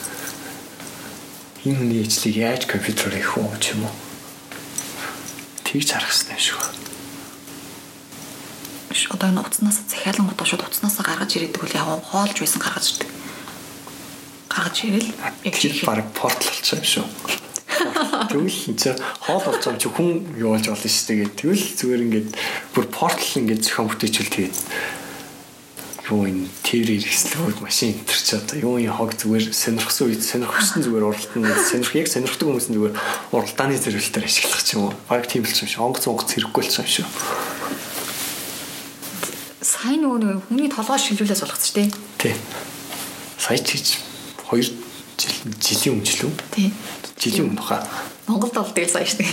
Энэ 1.66 1.78
хүний 1.80 1.99
ажлыг 2.05 2.36
яаж 2.38 2.62
компьютероор 2.70 3.16
хийх 3.18 3.34
вэ 3.34 3.57
ч 3.60 3.66
юм 3.74 3.82
уу. 3.89 3.95
Тэгж 5.66 5.88
харах 5.89 6.12
хэрэгтэй 6.14 6.38
юм 6.38 6.43
шиг 6.45 6.57
байна. 6.62 6.78
Одоо 9.10 9.28
энэ 9.30 9.41
утаснаас 9.41 9.80
захиалан 9.89 10.28
гот 10.30 10.45
шууд 10.45 10.64
утаснаас 10.64 11.01
гаргаж 11.01 11.32
ирээдэг 11.34 11.64
үл 11.66 11.78
яг 11.78 11.88
хоолж 12.14 12.38
байсан 12.38 12.62
гаргаж 12.62 12.86
ирдэг. 12.93 13.18
Гаргаж 14.60 14.84
ирэл 14.84 15.07
яг 15.47 15.55
Тэр 15.55 15.72
баг 15.88 16.03
портал 16.12 16.51
болчихсон 16.51 16.84
юм 16.84 16.88
шүү. 16.91 17.07
Тэгвэл 18.28 18.76
энэ 18.76 18.99
хоол 19.24 19.43
болж 19.47 19.64
байгаа 19.64 19.80
чи 19.80 19.88
хүн 19.88 20.10
юу 20.36 20.51
болж 20.51 20.68
болно 20.68 20.84
шүү 20.84 21.07
дээ. 21.16 21.32
Тэгвэл 21.32 21.68
зүгээр 21.80 22.03
ингээд 22.03 22.30
бүр 22.76 22.86
портал 22.91 23.39
ингээд 23.39 23.64
зохион 23.64 23.88
бүтээчүүл 23.88 24.36
тэгээд 24.36 24.57
юу 26.12 26.28
энэ 26.28 26.43
тэр 26.60 26.88
хэрэгслүүд 26.91 27.57
машин 27.64 27.95
энэ 27.95 28.03
ч 28.03 28.36
одоо 28.36 28.60
юу 28.60 28.76
энэ 28.84 28.91
хог 28.91 29.16
зүгээр 29.16 29.47
сонирхсан 29.47 30.03
үед 30.12 30.24
сонирхсан 30.28 30.84
зүгээр 30.84 31.07
уралдан 31.07 31.43
сонирх 31.55 31.95
яг 31.95 32.12
сонирхдаг 32.12 32.45
хүмүүс 32.51 32.68
нь 32.68 32.76
зүгээр 32.76 32.95
уралдааны 33.32 33.80
зэрэглэлээр 33.80 34.28
ашиглах 34.28 34.64
ч 34.68 34.76
юм 34.76 34.91
уу. 34.91 34.93
Баг 35.07 35.24
тийм 35.24 35.47
л 35.47 35.55
юм 35.55 35.70
шиг 35.72 35.80
онгоц 35.80 36.03
онгоц 36.03 36.36
хэрэггүй 36.36 36.64
л 36.68 36.80
юм 36.84 36.89
шиг. 36.99 37.07
сайн 39.64 40.03
нөгөө 40.03 40.51
хүний 40.51 40.68
толгой 40.68 40.99
шилжүүлээс 40.99 41.47
болгоц 41.47 41.64
штэ. 41.64 41.88
Тий. 42.20 42.36
Сая 43.39 43.62
ч 43.64 43.80
гэж 43.80 44.09
2 44.50 44.62
жил 44.62 44.76
жилийн 45.60 46.00
өмнө 46.00 46.08
ч 46.08 46.24
лүү. 46.24 46.32
Тий. 46.50 46.74
Жилийн 47.20 47.52
өмнө 47.52 47.62
хаа. 47.62 47.86
Монголд 48.26 48.56
бол 48.56 48.72
тэгэл 48.74 48.89
сайн 48.89 49.06
штэ. 49.06 49.26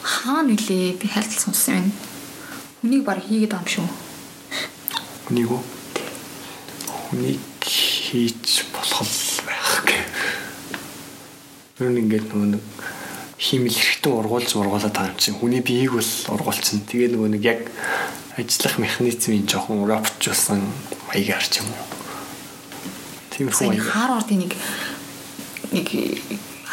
Хаа 0.00 0.40
нилээ 0.46 0.96
би 0.96 1.06
хайлт 1.08 1.34
сонссон 1.34 1.82
юм. 1.82 1.92
Хүнийг 2.80 3.04
баг 3.04 3.20
хийгээд 3.20 3.52
байгаа 3.52 3.66
юм 3.66 3.72
шүү. 3.74 3.88
Хүнийг 5.28 5.50
үү? 5.50 5.62
Хүнийг 6.88 7.42
хийж 7.60 8.64
болох 8.72 9.10
байх 9.44 9.84
гэ. 9.84 9.98
Юу 11.84 11.96
ингээд 12.00 12.32
нөгөө 12.32 12.48
нэг 12.54 12.64
хиймэл 13.36 13.76
хэрэгтэй 13.76 14.12
ургуулж 14.14 14.50
ургуулад 14.56 14.94
байгаа 14.94 15.12
юм 15.12 15.20
чинь 15.20 15.36
хүний 15.36 15.60
биеийг 15.60 15.98
бол 15.98 16.12
ургуулсан. 16.38 16.86
Тэгээ 16.88 17.12
нөгөө 17.12 17.28
нэг 17.34 17.42
яг 17.44 17.60
ажиллах 18.36 18.78
механизмын 18.78 19.46
жоохон 19.48 19.86
робчулсан 19.88 20.60
маягаар 21.08 21.46
ч 21.46 21.62
юм 21.62 21.68
уу. 21.70 21.86
Тиймэрхүү 23.30 23.68
маягаар. 23.68 23.92
хаар 23.94 24.10
ордын 24.18 24.38
нэг 24.42 24.52
нэг 25.74 25.88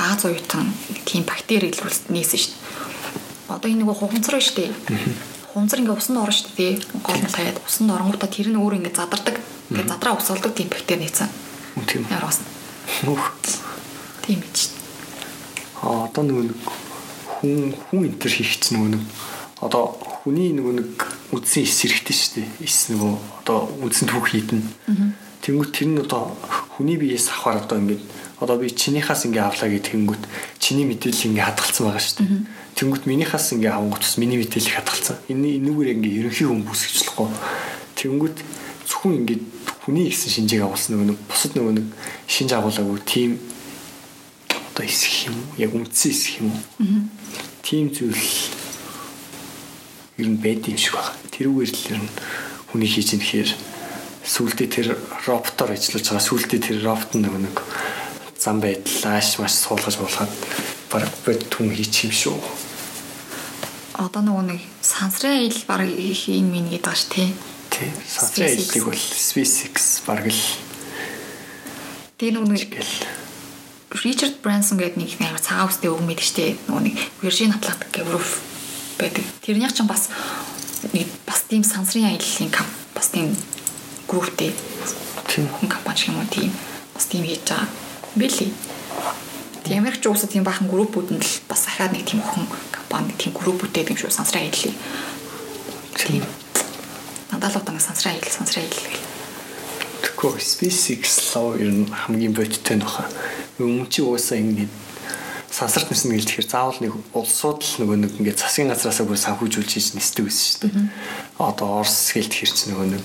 Аз 0.02 0.26
уютан 0.26 0.74
тийм 1.06 1.24
бактери 1.30 1.70
илрүүлсэн 1.70 2.10
нээсэн 2.10 2.40
шүү 2.42 2.54
дээ. 2.58 3.54
Одоо 3.54 3.70
энэ 3.70 3.86
нөгөө 3.86 4.10
байна 4.10 4.42
шүү 4.42 4.56
дээ. 4.58 4.72
Хунцар 5.54 5.80
ингээ 5.84 5.94
усанд 5.94 6.18
орно 6.18 6.34
шүү 6.34 6.58
дээ. 6.58 6.74
Гол 7.06 7.22
нь 7.22 7.30
таяад 7.30 7.62
усанд 7.62 7.94
оронгуудаа 7.94 8.30
тэр 8.32 8.50
нь 8.50 8.58
өөр 8.58 8.82
ингээ 8.82 8.98
задардаг. 8.98 9.38
Ингээ 9.70 9.86
задраа 9.94 10.18
усалдаг 10.18 10.58
тийм 10.58 10.74
бактери 10.74 11.06
нээсэн. 11.06 11.30
Тийм. 11.86 12.02
Ямар 12.10 12.34
басна. 12.34 12.50
Нүх. 13.06 13.30
Тийм 14.26 14.42
гэж. 14.42 14.58
А 15.86 16.10
одоо 16.10 16.24
нөгөө 16.26 16.50
хүн 17.38 17.78
хүн 17.94 18.02
энэ 18.10 18.18
төр 18.18 18.32
чинь 18.34 18.82
нөгөө 18.82 19.06
одоо 19.62 19.94
хүний 20.26 20.52
нөгөө 20.58 20.74
нэг 20.74 20.90
үдсэн 21.38 21.62
ис 21.62 21.86
хэрэгтэй 21.86 22.16
шүү 22.18 22.34
дээ. 22.42 22.50
Ис 22.66 22.90
нөгөө 22.90 23.14
одоо 23.46 23.70
үдсэн 23.86 24.10
түүх 24.10 24.34
хийдэн. 24.34 24.62
Тэнгүүт 25.46 25.72
тэр 25.74 25.88
нь 25.90 26.02
одоо 26.02 26.34
хүний 26.74 26.98
биеэс 26.98 27.30
авахар 27.30 27.62
одоо 27.62 27.78
ингээд 27.78 28.02
одоо 28.42 28.58
би 28.58 28.74
чинийхаас 28.74 29.30
ингээ 29.30 29.46
авлаа 29.46 29.70
гэдэг 29.70 29.86
тэнгүүт 29.94 30.24
чиний 30.58 30.86
мэдээлэл 30.90 31.30
ингээ 31.30 31.46
хадгалсан 31.46 31.86
байгаа 31.86 32.02
шүү 32.02 32.18
дээ. 32.26 32.42
Тэнгүүт 32.74 33.06
минийхаас 33.06 33.48
ингээ 33.54 33.70
авангуутс 33.70 34.18
миний 34.18 34.42
мэдээлэл 34.42 34.76
хадгалсан. 34.82 35.18
Энэ 35.30 35.62
энүүгээр 35.62 35.94
ингээ 35.98 36.18
ерөнхий 36.26 36.48
хүн 36.50 36.66
бүсгэжлэхгүй. 36.66 37.30
Тэнгүүт 38.02 38.38
зөвхөн 38.90 39.18
ингээ 39.22 39.40
хүний 39.86 40.10
гэсэн 40.10 40.30
шинжийг 40.30 40.66
агуулсан 40.66 40.98
нөгөө 40.98 41.08
нэг 41.14 41.20
бусад 41.30 41.54
нөгөө 41.58 41.74
нэг 41.78 41.88
шинж 42.26 42.50
агуулаагүй 42.54 43.00
тийм 43.06 43.32
одоо 44.50 44.86
эсэх 44.86 45.30
юм 45.30 45.38
уу? 45.38 45.58
Яг 45.58 45.74
үндсэн 45.74 46.10
эсэх 46.14 46.42
юм? 46.42 46.50
Тийм 47.62 47.90
зүйл 47.90 48.26
ер 50.18 50.28
нь 50.28 50.42
байд 50.42 50.68
юм 50.68 50.76
шиг 50.76 51.00
байна. 51.00 51.16
Тэрүүгээр 51.32 51.72
л 51.72 51.88
ер 51.96 52.00
нь 52.04 52.10
хүний 52.72 52.90
хийж 52.90 53.16
юм 53.16 53.22
гэхээр 53.24 53.52
сүултээ 54.28 54.68
тэр 54.68 54.88
роботоор 55.26 55.72
ажиллаж 55.72 56.04
байгаа 56.04 56.28
сүултээ 56.28 56.60
тэр 56.60 56.78
робот 56.84 57.12
нөгөө 57.16 57.42
нэг 57.42 57.58
зам 58.36 58.60
байдал 58.60 59.18
ааш 59.18 59.40
маш 59.40 59.56
суулгаж 59.56 59.96
болгоод 59.98 60.34
баг 60.92 61.08
бод 61.24 61.42
түн 61.48 61.72
хийчих 61.72 62.12
юм 62.12 62.14
шүү. 62.16 62.40
Одоо 63.98 64.22
нөгөө 64.22 64.46
нэг 64.52 64.62
сансрын 64.84 65.48
аялал 65.48 65.66
баг 65.68 65.82
хийн 65.88 66.48
мин 66.52 66.68
гэдэг 66.70 66.86
байгаа 66.86 67.00
ш 67.00 67.08
тий. 67.10 67.30
Тий. 67.72 67.90
Сансрын 68.06 68.52
аяллыг 68.52 68.84
бол 68.92 69.00
SpaceX 69.00 70.04
баг 70.06 70.28
л 70.28 70.44
Тэгээ 72.22 72.38
нөгөө 72.38 72.50
нэг 72.54 72.72
Ричард 73.92 74.38
Брансон 74.46 74.78
гэдэг 74.78 74.98
нэг 75.02 75.12
амар 75.18 75.42
цагаан 75.42 75.68
үстэй 75.68 75.90
байдаг 75.90 76.22
штэ. 76.22 76.56
Нөгөө 76.70 76.84
нэг 76.86 76.96
Virgin 77.26 77.58
Atlantic 77.58 78.06
group 78.06 78.51
байдаг. 79.02 79.26
Тэрнийх 79.42 79.74
ч 79.74 79.82
бас 79.84 80.10
нэг 80.94 81.08
бас 81.26 81.42
тийм 81.50 81.64
сансрын 81.66 82.06
аяллалын 82.14 82.52
бас 82.96 83.08
тийм 83.10 83.36
групптэй 84.08 84.54
тийм 85.28 85.48
хүн 85.48 85.70
компани 85.70 86.08
юм 86.08 86.22
уу 86.22 86.28
тийм 86.30 86.52
бас 86.94 87.06
тийм 87.10 87.24
хийж 87.26 87.42
байгаа. 87.50 87.68
Били. 88.16 88.54
Тийм 89.64 89.78
Америкч 89.80 90.06
уусаа 90.06 90.28
тийм 90.28 90.44
бахан 90.44 90.68
группүүд 90.68 91.16
нь 91.16 91.22
л 91.22 91.34
бас 91.48 91.66
ахаад 91.68 91.96
нэг 91.96 92.06
тийм 92.06 92.22
охин 92.22 92.46
компани 92.72 93.14
тийм 93.18 93.34
группүүдтэй 93.34 93.88
юм 93.88 93.98
шүү 93.98 94.12
сансрын 94.12 94.46
аяллаа. 94.46 94.76
Тийм. 95.96 96.24
Надад 97.32 97.56
л 97.56 97.72
нэг 97.72 97.82
сансрын 97.82 98.18
аялал 98.18 98.36
сансрын 98.36 98.66
аялал 98.66 98.86
гэх. 98.90 99.06
Тэгэхгүй 100.02 100.34
SpaceX 100.42 101.02
лав 101.34 101.56
ер 101.62 101.72
нь 101.72 101.88
хамгийн 101.88 102.34
бодиттой 102.34 102.78
баха. 102.84 103.08
Өмнө 103.62 103.88
чи 103.88 104.02
уусаа 104.02 104.42
ингээд 104.42 104.81
сансарт 105.52 105.92
нисэн 105.92 106.16
гэж 106.16 106.26
тэгэхээр 106.32 106.48
заавал 106.48 106.80
нэг 106.80 106.94
улсууд 107.12 107.60
л 107.60 107.76
нөгөө 107.84 107.98
нэг 108.08 108.12
ингээд 108.24 108.40
засгийн 108.40 108.72
газраасаа 108.72 109.04
бүр 109.04 109.20
санхүүжүүлж 109.20 109.68
хийж 109.68 109.88
нисдэг 110.00 110.32
байсан 110.32 110.48
шүү 110.48 110.60
дээ. 110.72 110.88
Одоо 111.44 111.68
Орос 111.84 112.16
гэлт 112.16 112.32
хэр 112.32 112.52
чи 112.56 112.64
нөгөө 112.72 112.88
нэг 112.96 113.04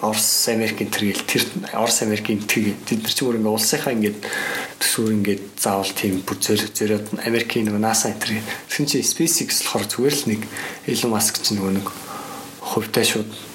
Орос 0.00 0.28
Америкийн 0.48 0.88
тэргээл 0.88 1.28
тэр 1.28 1.42
Орос 1.76 1.98
Америкийн 2.08 2.40
тэг 2.48 2.72
тэд 2.88 3.04
нар 3.04 3.12
ч 3.12 3.20
бүр 3.20 3.36
ингээд 3.36 3.52
улсынхаа 3.52 3.92
ингээд 3.92 4.18
төсвөр 4.80 5.12
ингээд 5.20 5.44
заавал 5.60 5.92
тийм 5.92 6.24
бүр 6.24 6.38
зөрөд 6.40 6.72
зөрөд 6.72 7.06
Америкийн 7.20 7.68
нөгөө 7.68 7.84
NASA 7.84 8.08
энэ 8.16 8.20
тэр 8.24 8.32
тэгсэн 8.40 8.88
чи 8.88 9.04
SpaceX 9.04 9.60
болохоор 9.68 9.84
зүгээр 9.92 10.16
л 10.16 10.28
нэг 10.32 10.40
Elon 10.88 11.12
Musk 11.12 11.36
ч 11.44 11.52
нөгөө 11.52 11.72
нэг 11.76 11.86
хувьтай 12.64 13.04
шууд 13.04 13.49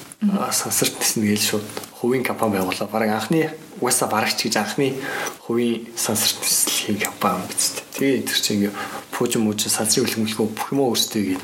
сансарт 0.52 0.96
нисэн 0.98 1.22
гээл 1.22 1.60
шууд 1.60 1.68
хувийн 2.00 2.24
компани 2.24 2.56
байгууллаа. 2.56 2.88
Бараг 2.88 3.10
анхны 3.10 3.52
угаасаа 3.80 4.08
барагч 4.08 4.48
гэж 4.48 4.56
анхны 4.56 4.96
хувийн 5.44 5.88
сансарт 5.96 6.40
нислэгийн 6.40 7.00
компани 7.00 7.44
биз 7.48 7.76
дээ. 7.76 7.84
Тэгээ 7.96 8.18
энэ 8.24 8.32
чинь 8.32 8.56
ингээ 8.56 8.74
пуужин 9.12 9.42
муужин 9.44 9.70
сансрын 9.70 10.08
хөлмөлгөө 10.08 10.46
бүх 10.56 10.72
юм 10.72 10.80
өөрсдөө 10.88 11.22
гээд 11.22 11.42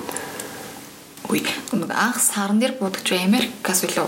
Үгүй 1.32 1.40
нэг 1.80 1.92
анх 1.96 2.20
сарн 2.20 2.60
дээр 2.60 2.76
будагч 2.76 3.12
Америкаас 3.16 3.84
үлээ 3.88 4.04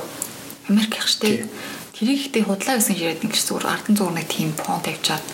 Америк 0.68 0.96
их 0.96 1.08
штэ. 1.08 1.48
Тэрийг 1.96 2.28
ихтэй 2.28 2.42
худлаа 2.44 2.76
гэсэн 2.80 2.96
яриад 2.96 3.24
ч 3.32 3.40
зүгээр 3.48 3.68
ардын 3.68 3.96
зур 3.96 4.12
нэг 4.12 4.28
тийм 4.28 4.52
фон 4.52 4.80
тавьчаад 4.84 5.24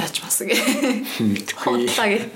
яаж 0.00 0.14
мас 0.20 0.40
гэ. 0.42 0.56
Худлаа 1.56 2.08
гэ. 2.12 2.28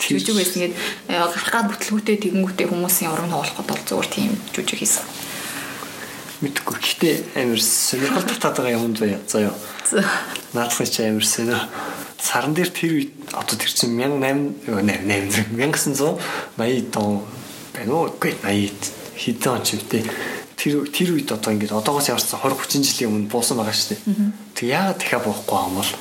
Жүжиг 0.00 0.32
байсан 0.34 0.64
гээд 0.64 0.74
гарахад 1.06 1.68
бүтлгүүтэй 1.68 2.16
тэгэнгүүтэй 2.24 2.66
хүмүүсийн 2.72 3.12
ураг 3.12 3.28
нь 3.28 3.36
оолоход 3.36 3.68
бол 3.68 3.84
зүгээр 3.84 4.08
тийм 4.08 4.32
жүжиг 4.56 4.80
хийсэн. 4.80 5.04
Мэдгүй. 6.40 6.80
Гэхдээ 6.80 7.36
амар 7.36 7.60
сонирхол 7.60 8.24
татаад 8.24 8.64
байгаа 8.64 8.80
юмд 8.80 8.96
бая. 8.96 9.20
Заяа. 9.28 9.52
Наадах 10.56 10.88
чи 10.88 11.04
амар 11.04 11.28
сонир. 11.28 11.68
Саран 12.16 12.56
дээр 12.56 12.72
тэр 12.72 12.96
үед 12.96 13.12
одоо 13.36 13.60
тэр 13.60 13.68
чинь 13.68 14.00
1800 14.00 14.72
1980 14.72 16.16
дон 16.92 17.20
байна 17.76 17.92
уу? 17.92 18.08
Үгүй 18.08 18.40
80 18.40 18.72
хэдэн 19.20 19.52
он 19.52 19.62
ч 19.64 19.76
юм 19.76 19.84
те. 19.84 20.00
Тэр 20.56 20.88
тэр 20.88 21.12
үед 21.12 21.28
одоо 21.28 21.52
ингээд 21.52 21.76
одоогоос 21.76 22.08
явсан 22.08 22.40
20 22.40 22.56
30 22.56 22.88
жилийн 22.88 23.12
өмнө 23.12 23.28
буусан 23.28 23.60
байгаа 23.60 23.76
шүү 23.76 24.00
дээ. 24.00 24.32
Тэг 24.56 24.64
яагаад 24.68 24.98
дахиад 25.00 25.24
буухгүй 25.28 25.58
юм 25.60 25.76
бол? 25.76 25.92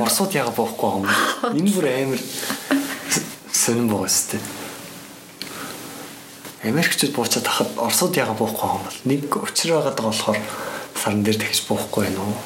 Оросууд 0.00 0.32
яагаад 0.36 0.56
буухгүй 0.56 0.88
юм 0.88 1.04
бол? 1.04 1.20
Энэ 1.60 1.72
бүр 1.76 1.86
амар 1.88 2.20
сонирн 3.60 3.92
байгаа 3.92 4.08
дээ. 4.08 4.42
Америкчууд 6.70 7.14
буучаад 7.16 7.46
хахад 7.48 7.70
Оросууд 7.76 8.16
яагаад 8.16 8.40
буухгүй 8.40 8.68
юм 8.68 8.84
бол? 8.84 9.00
Нэг 9.04 9.22
байгаад 9.28 9.96
байгаа 9.96 10.12
болохоор 10.12 10.40
сарн 10.96 11.22
дээр 11.24 11.38
дахиж 11.40 11.68
буухгүй 11.68 12.08
байна 12.08 12.20
уу? 12.24 12.36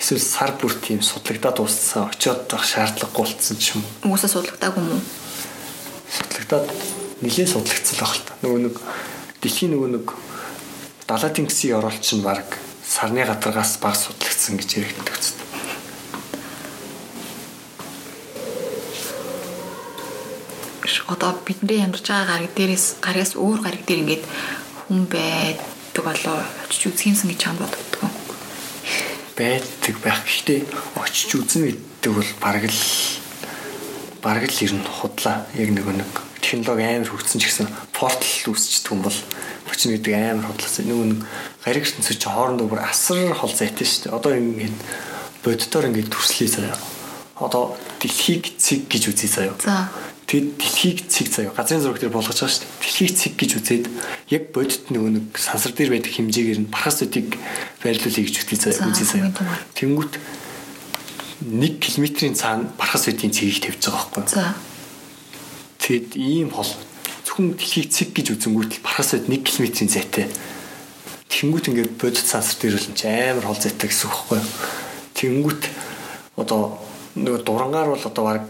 Эсвэл 0.00 0.20
сар 0.20 0.52
бүр 0.60 0.72
тийм 0.80 1.00
судлагдаад 1.00 1.56
дууссан 1.56 2.08
очиод 2.12 2.48
байх 2.48 2.64
шаардлагагүй 2.64 3.24
болцсон 3.24 3.56
ч 3.56 3.76
юм 3.76 3.84
уу? 3.84 3.92
Хүмүүсээ 4.08 4.32
судлагдаагүй 4.32 4.82
юм 4.84 4.96
уу? 4.96 5.04
судлагдаад 6.14 6.68
нэлээд 7.22 7.50
судлагдсан 7.50 7.98
байх 7.98 8.14
л 8.14 8.22
та. 8.22 8.32
Нөгөө 8.42 8.60
нэг 8.68 8.76
дэлхийн 9.42 9.72
нөгөө 9.74 9.90
нэг 9.98 10.06
далаатын 11.08 11.48
гисийн 11.48 11.78
оролт 11.78 12.00
чинь 12.00 12.22
баг 12.22 12.46
сарны 12.86 13.24
гадаргаас 13.26 13.78
баг 13.82 13.96
судлагдсан 13.98 14.60
гэж 14.60 14.70
яригддаг 14.78 15.16
Одоо 21.06 21.36
бидний 21.44 21.84
амьдарч 21.84 22.08
байгаа 22.08 22.40
гариг 22.40 22.52
дээрээс 22.56 22.86
гаригаас 23.04 23.32
өөр 23.36 23.60
гариг 23.60 23.84
дээр 23.84 24.00
ингээд 24.04 24.24
хүн 24.88 25.04
байдаг 25.04 26.00
болоо 26.00 26.40
очиж 26.64 26.88
үзхийнсэн 26.88 27.28
гэж 27.28 27.38
чам 27.44 27.56
боддог. 27.60 28.08
Байдаг 29.36 29.94
байх. 30.00 30.24
Гэхдээ 30.24 30.64
очиж 30.96 31.30
үзэн 31.36 31.62
мэддэг 31.68 32.12
бол 32.12 32.30
бараг 32.40 32.64
л 32.64 32.82
бараг 34.24 34.48
л 34.48 34.64
ер 34.64 34.72
нь 34.72 34.84
худлаа. 34.88 35.44
Яг 35.52 35.68
нэг 35.76 35.84
нэг 35.84 36.12
технологи 36.40 36.88
амар 36.88 37.08
хөгжсөн 37.12 37.40
ч 37.40 37.52
гэсэн 37.52 37.68
портал 37.92 38.48
үүсчихдээ 38.48 38.92
юм 38.96 39.04
бол 39.04 39.18
очно 39.68 39.92
гэдэг 39.92 40.12
амар 40.16 40.48
худлаа. 40.48 40.72
Нөгөө 40.88 41.06
нэг 41.12 41.20
гариг 41.68 41.84
ертөнцөд 41.84 42.16
чи 42.16 42.28
хоорондоо 42.32 42.66
бүр 42.68 42.80
асар 42.80 43.36
хол 43.36 43.52
зайтай 43.52 43.84
шүү 43.84 44.08
дээ. 44.08 44.16
Одоо 44.16 44.32
ингээд 44.40 44.76
боддоор 45.44 45.84
ингээд 45.92 46.08
төрслээ 46.08 46.48
заяа. 46.48 46.78
Одоо 47.36 47.76
дэлхийг 48.00 48.56
цэг 48.56 48.88
гэж 48.88 49.02
үзье 49.12 49.28
заяа. 49.28 49.56
За. 49.60 49.92
Тэгэд 50.24 50.56
дэлхийг 50.56 50.98
цэг 51.08 51.28
заяа. 51.28 51.52
Газрын 51.52 51.84
зураг 51.84 52.00
дээр 52.00 52.12
болгож 52.16 52.32
байгаа 52.32 52.48
шүү 52.48 52.64
дээ. 52.64 52.80
Дэлхийг 52.80 53.12
цэг 53.12 53.32
гэж 53.36 53.50
үзээд 53.60 53.84
яг 54.32 54.44
бодит 54.56 54.88
нөгөө 54.88 55.10
нэг 55.20 55.26
сансар 55.36 55.76
дээр 55.76 55.92
байдаг 55.92 56.12
хэмжээгээр 56.16 56.60
нь 56.64 56.72
бархас 56.72 57.04
үдийг 57.04 57.36
байрлуулъя 57.84 58.24
гэж 58.24 58.36
үзье 58.40 58.56
заяа. 58.56 58.88
Үзье 58.88 59.04
заяа. 59.04 59.30
Тэнгүүт 59.76 60.14
1 61.44 61.76
км-ийн 61.76 62.32
цаана 62.32 62.72
бархас 62.80 63.04
үдийн 63.04 63.36
цэгийг 63.36 63.60
тавьж 63.68 63.84
байгаа 63.84 64.08
байхгүй. 64.16 64.32
За. 64.32 64.56
Тэгэд 65.84 66.16
ийм 66.16 66.48
хол 66.56 66.72
зөвхөн 67.28 67.60
дэлхийг 67.60 67.92
цэг 67.92 68.16
гэж 68.16 68.32
үзэнгүүт 68.32 68.80
л 68.80 68.84
бархас 68.86 69.12
үд 69.12 69.28
1 69.28 69.44
км-ийн 69.44 69.92
зайтай. 69.92 70.32
Тэнгүүт 71.28 71.68
ингээд 71.68 72.00
бодит 72.00 72.24
сансар 72.24 72.56
дээр 72.64 72.80
л 72.80 72.88
амар 72.88 73.44
хол 73.44 73.60
зайтай 73.60 73.92
гэсэн 73.92 74.08
үг 74.08 74.16
байхгүй. 74.24 74.40
Тэнгүүт 75.20 75.62
одоо 76.40 76.80
нөгөө 77.12 77.40
дурангаар 77.44 77.92
бол 77.92 78.04
одоо 78.08 78.24
баг 78.24 78.42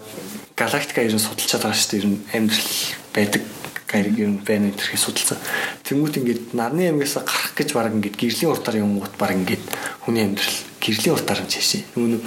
галактика 0.56 1.02
ер 1.02 1.14
нь 1.14 1.22
судалчаад 1.22 1.62
байгаа 1.62 1.78
шүү 1.78 1.90
дээ. 1.90 2.00
Ер 2.02 2.08
нь 2.10 2.18
амьдрал 2.30 2.70
байдаг 3.14 3.42
гариг 3.90 4.18
ер 4.18 4.30
нь 4.30 4.42
байна 4.42 4.70
гэдэрхий 4.70 4.98
судалсан. 4.98 5.38
Тэнгүүт 5.82 6.18
ингээд 6.18 6.42
нарны 6.54 6.90
аймгаас 6.90 7.18
гарах 7.22 7.54
гэж 7.54 7.68
баг 7.74 7.94
ингээд 7.94 8.18
гэрлийн 8.18 8.50
уртаар 8.50 8.82
юмгууд 8.82 9.14
баг 9.18 9.34
ингээд 9.34 9.64
хүний 10.06 10.22
амьдрал 10.22 10.58
гэрлийн 10.78 11.14
уртаар 11.14 11.40
нь 11.42 11.50
чишээ. 11.50 11.82
Нөгөө 11.94 12.10
нэг 12.14 12.22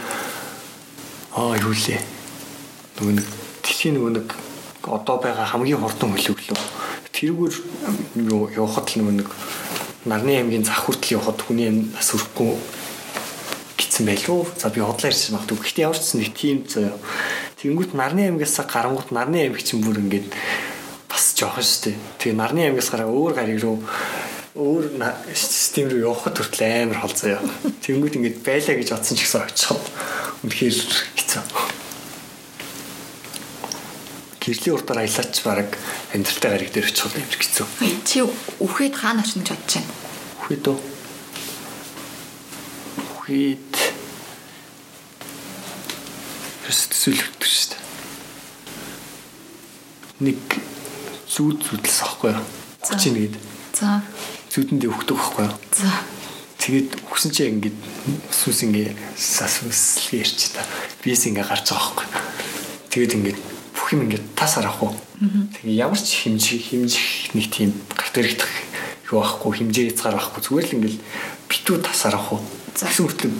аа 1.36 1.56
юу 1.56 1.76
лээ. 1.76 2.02
Нөгөө 3.00 3.14
нэг 3.16 3.28
дэлхийн 3.64 3.96
нөгөө 3.96 4.12
нэг 4.16 4.28
одоо 4.88 5.18
байгаа 5.20 5.48
хамгийн 5.48 5.80
хурдан 5.84 6.16
хөлөглөө. 6.16 6.60
Тэрүүгээр 7.16 7.56
юу 8.32 8.48
явахад 8.52 8.88
л 8.92 9.00
нөгөө 9.04 9.16
нэг 9.24 9.30
нарны 10.08 10.40
аймгийн 10.40 10.64
зах 10.64 10.88
хүртэл 10.88 11.20
явахад 11.20 11.44
хүний 11.44 11.68
нас 11.72 12.16
өрөхгүй 12.16 12.56
гитсэн 13.78 14.10
байлгүй. 14.10 14.42
За 14.58 14.74
би 14.74 14.82
хотлоо 14.82 15.10
ирсэн 15.14 15.38
магадгүй. 15.38 15.62
Гэхдээ 15.62 15.86
ямар 15.86 16.02
ч 16.02 16.18
нэг 16.18 16.34
тийм 16.34 16.66
зөө. 16.66 16.98
Тэнгүүт 17.62 17.94
нарны 17.94 18.28
аймгаас 18.28 18.58
гарангуут 18.66 19.14
нарны 19.14 19.46
аймаг 19.46 19.62
чинь 19.62 19.86
бүр 19.86 20.02
ингээд 20.02 20.34
бас 21.08 21.34
жоохон 21.38 21.64
шүү 21.64 21.94
дээ. 21.94 21.96
Тэгээ 22.18 22.38
нарны 22.38 22.62
аймгаас 22.68 22.90
гараа 22.90 23.10
өөр 23.10 23.34
гариг 23.38 23.62
руу 23.62 23.82
өөр 24.58 24.98
систем 25.38 25.90
рүү 25.90 26.02
явахад 26.02 26.38
хүртэл 26.42 26.66
амар 26.66 27.00
хол 27.06 27.14
заяа. 27.14 27.42
Тэнгүүт 27.86 28.18
ингээд 28.18 28.42
байлаа 28.42 28.76
гэж 28.82 28.90
бодсон 28.90 29.18
ч 29.18 29.22
гэсэн 29.22 29.46
очиход 29.46 29.86
үнэхээр 30.42 30.78
хэцүү. 31.14 31.44
Гэрлийн 34.42 34.76
урдаар 34.78 35.06
аялаач 35.06 35.36
баг 35.46 35.70
амьдралтай 36.14 36.50
гариг 36.50 36.72
дээр 36.74 36.90
очиход 36.90 37.14
амар 37.14 37.38
хэцүү. 37.38 37.66
Чи 38.02 38.26
үхээд 38.58 38.96
хаана 38.98 39.22
очно 39.22 39.46
гэж 39.46 39.54
бодож 39.54 39.74
байна? 39.78 39.94
Үхээд 40.42 40.66
үү? 40.74 40.80
Үхээд 43.14 43.67
төсөлөвдөг 46.68 47.48
шүү 47.48 47.68
дээ. 47.72 47.82
Нэг 50.28 50.40
зүүд 51.32 51.58
зүудэлс 51.64 52.00
ахгүй 52.04 52.36
юу? 52.36 52.44
Хүч 52.84 53.04
нэгэд. 53.16 53.36
За. 53.78 54.02
Зүүдэндээ 54.52 54.92
өгдөг 54.92 55.16
байхгүй 55.16 55.46
юу? 55.48 55.56
За. 55.72 55.92
Тэгээд 56.58 56.90
өгсөн 57.08 57.32
чинь 57.32 57.52
ингээд 57.62 57.78
сүс 58.34 58.68
ингээ 58.68 58.92
сасвс 59.16 60.12
ярьч 60.12 60.52
та. 60.52 60.66
Бис 61.00 61.24
ингээ 61.30 61.48
гарч 61.48 61.72
байгаа 61.72 61.96
байхгүй. 61.96 62.08
Тэгээд 62.92 63.16
ингээд 63.16 63.40
бүх 63.72 63.88
юм 63.96 64.04
ингээ 64.10 64.22
тас 64.36 64.60
арахгүй. 64.60 64.92
Тэгээ 65.64 65.80
ямар 65.80 66.02
ч 66.02 66.28
хэмжих 66.28 66.68
хэмжих 66.68 67.32
нэг 67.38 67.48
тийм 67.48 67.72
гарт 67.96 68.18
ирэх 68.20 68.44
юу 69.08 69.24
байхгүй 69.24 69.64
хэмжээ 69.64 69.96
хязгаар 69.96 70.20
байхгүй 70.20 70.42
зүгээр 70.44 70.68
л 70.68 70.76
ингээл 70.76 71.00
битүү 71.48 71.78
тас 71.86 72.04
арахгүй. 72.10 72.42
Тэгсэн 72.76 73.06
мэтлэг 73.08 73.34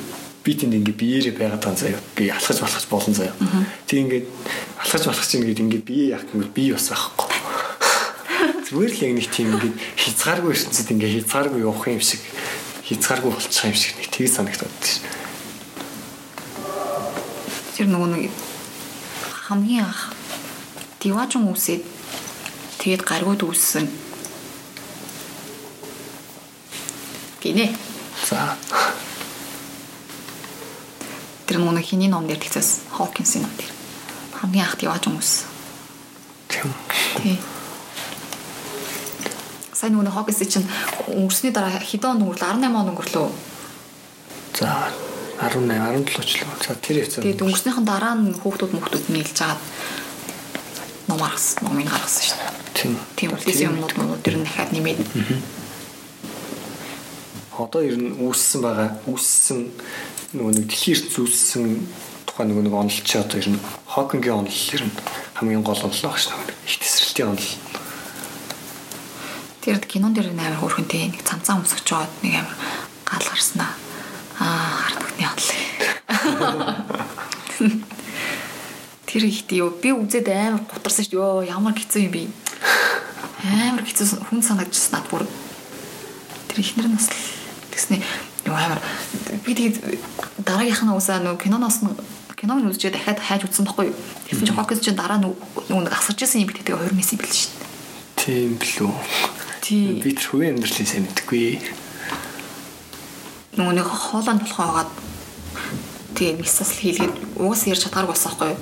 би 0.48 0.56
тэнд 0.56 0.80
ингээ 0.80 0.96
биеэрээ 0.96 1.36
байгаад 1.36 1.60
байгаа 1.60 1.76
заяа. 1.76 2.00
Би 2.16 2.32
алхаж 2.32 2.64
балхаж 2.64 2.86
болон 2.88 3.12
заяа. 3.12 3.36
Тэг 3.84 4.00
ингээд 4.08 4.26
алхаж 4.80 5.04
балхаж 5.04 5.28
ингээд 5.36 5.60
ингээ 5.60 5.84
бие 5.84 6.16
яах 6.16 6.24
гэвэл 6.24 6.56
би 6.56 6.72
бас 6.72 6.88
байхгүй. 6.88 7.28
Зүгээр 8.72 8.92
л 8.96 9.04
яг 9.04 9.14
нэг 9.20 9.28
тийм 9.28 9.52
ингээ 9.60 9.74
хязгааргүй 10.00 10.52
ертөнцид 10.56 10.88
ингээ 10.96 11.16
хязгааргүй 11.20 11.60
явах 11.68 11.84
юм 11.92 12.00
шиг 12.00 12.24
хязгааргүй 12.88 13.32
болчих 13.36 13.68
юм 13.68 13.76
шиг 13.76 13.94
нэг 14.00 14.08
тгий 14.08 14.32
санагдаад 14.32 14.72
тийм. 14.80 15.04
Тэр 17.76 17.88
нөгөө 17.92 18.10
нэг 18.16 18.32
хамгийн 19.52 19.84
анх 19.84 20.16
диважун 21.04 21.52
үсээд 21.52 21.84
тэгээд 22.80 23.04
гаргууд 23.04 23.44
үссэн. 23.44 23.92
Гинэ. 27.44 27.76
За. 28.24 28.56
Тэр 31.48 31.64
нөгөө 31.64 31.80
хиний 31.80 32.12
ном 32.12 32.28
дээр 32.28 32.44
тэгсээс 32.44 32.92
Хокинсийн 32.92 33.48
ном 33.48 33.54
дээр 33.56 33.72
хамгийн 34.36 34.68
анх 34.68 34.76
диважун 34.78 35.18
үссэн. 35.18 35.48
Тийм. 36.52 36.74
Тий. 37.24 37.40
Сайн 39.72 39.96
нөгөө 39.96 40.12
Хокинс 40.12 40.44
чинь 40.44 40.68
өнгөрсний 41.08 41.56
дараа 41.56 41.80
хэдэн 41.80 42.20
он 42.20 42.22
өнгөрлөө 42.28 42.52
18 42.52 42.76
он 42.76 42.92
өнгөрлөө. 42.92 43.28
За 44.60 44.92
18 45.40 45.72
17 45.72 46.26
ч 46.26 46.44
л. 46.44 46.52
За 46.60 46.76
тэр 46.76 47.08
хэвцээ. 47.08 47.24
Тэгээд 47.24 47.44
өнгөрснийхэн 47.46 47.86
дараа 47.88 48.14
нь 48.20 48.36
хүүхдүүд 48.36 48.74
мөхтүүд 48.76 49.06
нийлж 49.14 49.38
агаад 49.40 49.62
ном 51.08 51.20
гаргасан, 51.22 51.64
номыг 51.64 51.88
гаргасан 51.88 52.24
шүү 52.28 52.38
дээ. 52.38 52.52
Тийм. 52.76 52.94
Тийм 53.16 53.30
үлдээсэн 53.38 53.68
юмнууд 53.72 53.94
мөн 53.96 54.20
тэр 54.26 54.36
нь 54.42 54.46
дахиад 54.46 54.74
нэмээд 54.76 55.00
Одоо 57.58 57.82
ер 57.82 57.98
нь 57.98 58.14
үүссэн 58.22 58.62
байгаа 58.62 59.02
үүссэн 59.10 59.74
нөгөө 60.38 60.52
нэг 60.62 60.66
дэлхийн 60.70 60.94
ертөнц 61.02 61.18
үүссэн 61.18 61.66
тухай 62.30 62.46
нөгөө 62.46 62.70
нэг 62.70 62.76
онол 62.78 63.02
чи 63.02 63.18
одоо 63.18 63.42
ер 63.42 63.50
нь 63.50 63.58
Хокингийн 63.90 64.46
онол 64.46 64.62
ер 64.78 64.84
нь 64.86 64.94
хамгийн 65.34 65.66
гол 65.66 65.82
онол 65.82 66.02
баг 66.06 66.22
шүү 66.22 66.38
дээ. 66.38 66.54
Их 66.70 66.78
тесрэлтийн 66.78 67.34
онол. 67.34 67.50
тэр 69.66 69.82
кинон 69.84 70.14
дээр 70.14 70.38
нэг 70.38 70.54
амар 70.54 70.62
хөөрхөнтэй 70.62 71.10
нэг 71.12 71.26
цамцаа 71.26 71.58
өмсөж 71.58 71.82
жоод 71.82 72.14
нэг 72.22 72.46
амар 72.46 72.56
гал 73.10 73.26
гарснаа. 73.26 73.74
Аа 74.38 74.86
хардагтны 74.86 75.26
онол. 75.26 75.50
Тэр 79.10 79.24
ихтэй 79.26 79.66
юу 79.66 79.74
би 79.74 79.92
үзээд 79.98 80.30
амар 80.30 80.62
гутарсан 80.62 81.10
шүү. 81.10 81.18
Йоо 81.18 81.42
ямар 81.42 81.74
хэцүү 81.74 82.06
юм 82.06 82.14
бэ? 82.14 82.30
Амар 83.50 83.82
хэцүү 83.82 84.30
хүн 84.30 84.46
санагдчихсан 84.46 85.02
над 85.02 85.10
бүр. 85.10 85.26
Тэр 86.48 86.62
ихнэр 86.62 86.88
нас 86.88 87.10
л 87.10 87.37
тэгснэ 87.78 88.02
юу 88.50 88.56
амар 88.58 88.82
би 89.46 89.54
тэгээд 89.54 89.78
дараагийнх 90.42 90.84
нь 90.84 90.98
усаа 90.98 91.22
нөгөө 91.22 91.38
киноноос 91.46 91.86
нь 91.86 91.94
киног 92.38 92.58
нь 92.62 92.70
үзчихээ 92.70 92.94
дахиад 92.98 93.22
хайж 93.22 93.42
үзсэн 93.46 93.66
байхгүй 93.66 93.90
юу? 93.90 93.98
Тэгсэн 94.30 94.46
чинь 94.46 94.58
Хокинс 94.58 94.82
чинь 94.82 94.98
дараа 94.98 95.18
нөгөө 95.18 95.86
нэг 95.86 95.94
асарч 95.94 96.22
исэн 96.22 96.42
юм 96.46 96.50
би 96.50 96.58
тэгээд 96.58 96.78
хоёр 96.78 96.94
месси 96.94 97.18
бил 97.18 97.34
шүү 97.34 97.50
дээ. 97.50 97.66
Тийм 98.22 98.50
билүү. 98.62 98.94
Тий. 99.66 99.98
Би 99.98 100.14
тэр 100.14 100.28
хувийн 100.30 100.54
амьдралын 100.54 100.86
сайн 100.86 101.06
мэдгүй. 101.10 101.58
нөгөө 103.58 103.74
нэг 103.74 103.88
хоолойнд 103.90 104.42
болохоо 104.46 104.66
хагаад 104.70 104.92
тэгээ 106.14 106.38
мисас 106.38 106.70
л 106.78 106.82
хийлгээд 106.86 107.16
уус 107.42 107.62
ярьж 107.66 107.82
чадгааргүй 107.90 108.14
болсон 108.14 108.32
байхгүй 108.38 108.50
юу. 108.54 108.62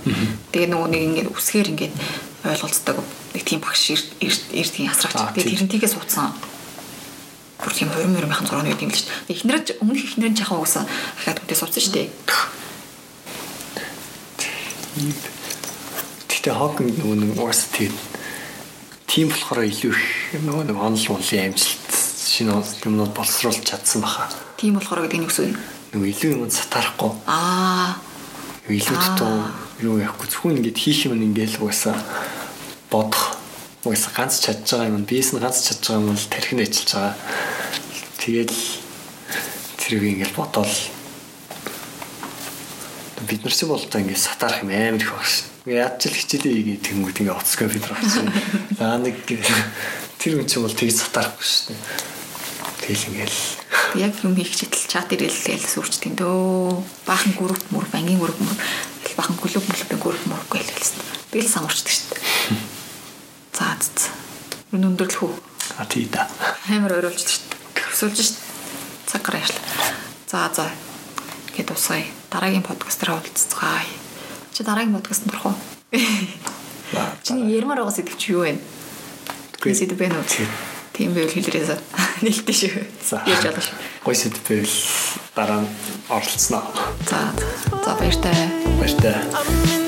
Тэгээ 0.56 0.72
нөгөө 0.72 0.90
нэг 0.96 1.02
ингээд 1.04 1.30
үсгээр 1.36 1.72
ингээд 1.76 1.94
ойлголцдог 2.48 2.98
нэг 3.36 3.44
тийм 3.44 3.60
багш 3.60 3.84
эрдгийн 3.92 4.88
асрагч. 4.88 5.20
Аа, 5.20 5.36
Тэгээ 5.36 5.52
тийм. 5.52 5.60
тэрнтийгээ 5.68 5.92
суудсан. 5.92 6.32
Бүр 7.66 7.74
тийм 7.74 7.90
20 7.90 8.14
20-ийн 8.14 8.46
зураг 8.46 8.62
нэг 8.62 8.78
юм 8.78 8.94
л 8.94 9.00
шүү 9.02 9.10
дээ. 9.10 9.34
Эхнэр 9.34 9.58
ч 9.66 9.74
өмнөх 9.82 10.06
эхнэр 10.06 10.30
нь 10.30 10.38
жахаа 10.38 10.62
уусаа 10.62 10.86
дахиад 10.86 11.42
үнтэй 11.42 11.58
суудсан 11.58 11.82
шүү 11.82 11.94
дээ. 11.98 12.08
Гэтэ 16.30 16.54
Хокинг 16.54 16.94
нөгөө 17.02 17.18
нэг 17.26 17.42
уус 17.42 17.66
тэгээд 17.74 17.98
тийм 19.10 19.34
болохоор 19.34 19.66
илүү 19.66 19.98
их 19.98 20.46
нөгөө 20.46 20.70
нэг 20.70 20.78
онол 20.78 21.06
муулын 21.10 21.50
амжилт 21.50 21.90
шинэ 22.30 22.54
юмнууд 22.86 23.18
боловсруулж 23.18 23.66
чадсан 23.66 24.06
баха. 24.06 24.30
Тийм 24.62 24.78
болохоор 24.78 25.10
гэдэг 25.10 25.18
нь 25.18 25.26
юу 25.26 25.32
гэсэн 25.34 25.50
юм? 25.50 25.58
Нөгөө 25.90 26.08
илүү 26.14 26.32
юм 26.38 26.54
сатарахгүй. 26.54 27.12
Аа, 27.26 27.98
илүү 28.70 28.98
дутуу 29.02 29.36
юу 29.82 29.98
яахгүй 30.06 30.28
зөвхөн 30.30 30.62
ингэж 30.62 30.78
хийх 30.78 31.10
юм 31.10 31.18
ингээл 31.18 31.66
угаасаа 31.66 31.98
бодох 32.94 33.35
угаасаа 33.86 34.14
ганц 34.18 34.42
чадж 34.42 34.66
байгаа 34.66 34.90
юм 34.90 35.06
биес 35.06 35.30
нь 35.32 35.40
ганц 35.40 35.62
чадж 35.62 35.86
байгаа 35.86 36.02
юм 36.02 36.10
бол 36.10 36.28
тархин 36.34 36.60
ажиллаж 36.66 36.90
байгаа. 36.90 37.14
Тэгэл 38.18 38.58
тэрийг 39.78 40.04
ингээл 40.04 40.38
бодоол 40.38 40.76
бид 43.30 43.42
нар 43.46 43.54
чи 43.54 43.66
болтой 43.66 44.02
ингээд 44.02 44.26
сатаарах 44.26 44.66
юм 44.66 44.74
амар 44.74 45.02
их 45.02 45.14
багш. 45.14 45.46
Яд 45.66 46.02
ч 46.02 46.10
л 46.10 46.18
хичээлээ 46.18 46.54
хийгээ 46.58 46.80
тэнгүүд 46.82 47.18
ингээ 47.22 47.38
оцгоо 47.38 47.70
бид 47.70 47.86
нар 47.86 47.98
очсон. 48.02 48.28
За 48.78 48.98
нэг 48.98 49.16
тэр 49.26 49.42
хүн 50.22 50.50
чинь 50.50 50.66
бол 50.66 50.74
тэгж 50.74 51.06
сатаарахгүй 51.06 51.46
шүү 51.46 51.74
дээ. 51.74 51.82
Тэгэл 52.86 53.08
ингээл 53.14 53.40
яг 54.02 54.14
юм 54.22 54.34
хийх 54.38 54.54
читэл 54.54 54.86
чат 54.90 55.10
ирэлгээл 55.14 55.66
сүрч 55.66 55.94
тийм 56.02 56.14
дөө. 56.18 56.82
Баахан 57.06 57.34
групп 57.34 57.66
мөр, 57.70 57.86
бангийн 57.90 58.22
групп 58.22 58.38
мөр, 58.38 58.58
баахан 59.18 59.38
клуб 59.38 59.66
мөлбийн 59.66 60.02
групп 60.02 60.24
мөр 60.30 60.42
гэлсэн. 60.50 61.02
Тэгэл 61.32 61.50
самурчдаг 61.50 61.94
шүү 61.94 62.10
дээ. 62.14 62.75
За 63.56 63.72
за. 63.80 64.12
Өнөөдөр 64.76 65.08
л 65.08 65.16
хүү. 65.16 65.32
А 65.80 65.86
тий 65.88 66.06
да. 66.12 66.28
Амар 66.68 67.00
оройлж 67.00 67.24
шүү 67.24 67.42
дээ. 67.48 67.88
Өсөлж 67.96 68.20
шүү 68.20 68.36
дээ. 68.36 68.44
Цаг 69.08 69.22
гараа 69.24 69.40
яшлаа. 69.40 69.64
За 70.28 70.50
за. 70.52 70.66
Гэт 71.56 71.72
усгая. 71.72 72.04
Дараагийн 72.32 72.68
подкастаар 72.68 73.16
уулзцгаая. 73.16 73.88
Чи 74.52 74.64
дараагийн 74.68 74.96
подкаст 75.00 75.24
нурах 75.26 75.46
уу? 75.48 75.56
Чиний 77.24 77.56
ярмаар 77.56 77.80
байгаа 77.80 77.96
сэдв 77.96 78.20
чи 78.20 78.36
юу 78.36 78.44
вэ? 78.44 78.60
Гүн 79.64 79.76
сэдв 79.76 79.96
бэ 79.96 80.12
нүү? 80.12 80.24
Тийм 80.92 81.16
байвал 81.16 81.32
хэлрээсэ. 81.32 81.80
Нээлттэй 82.24 82.56
шүү. 82.56 82.84
За. 83.04 83.24
Ярьж 83.24 83.48
болно 83.48 83.64
шүү. 83.64 83.80
Гой 84.04 84.16
сэдв 84.16 84.44
байвал 84.44 84.76
дараа 85.36 85.60
нь 85.64 85.72
оролцсноо. 86.12 86.64
За 87.08 87.32
за 87.72 87.92
баяртай. 87.96 88.36
Баяртай. 88.80 89.85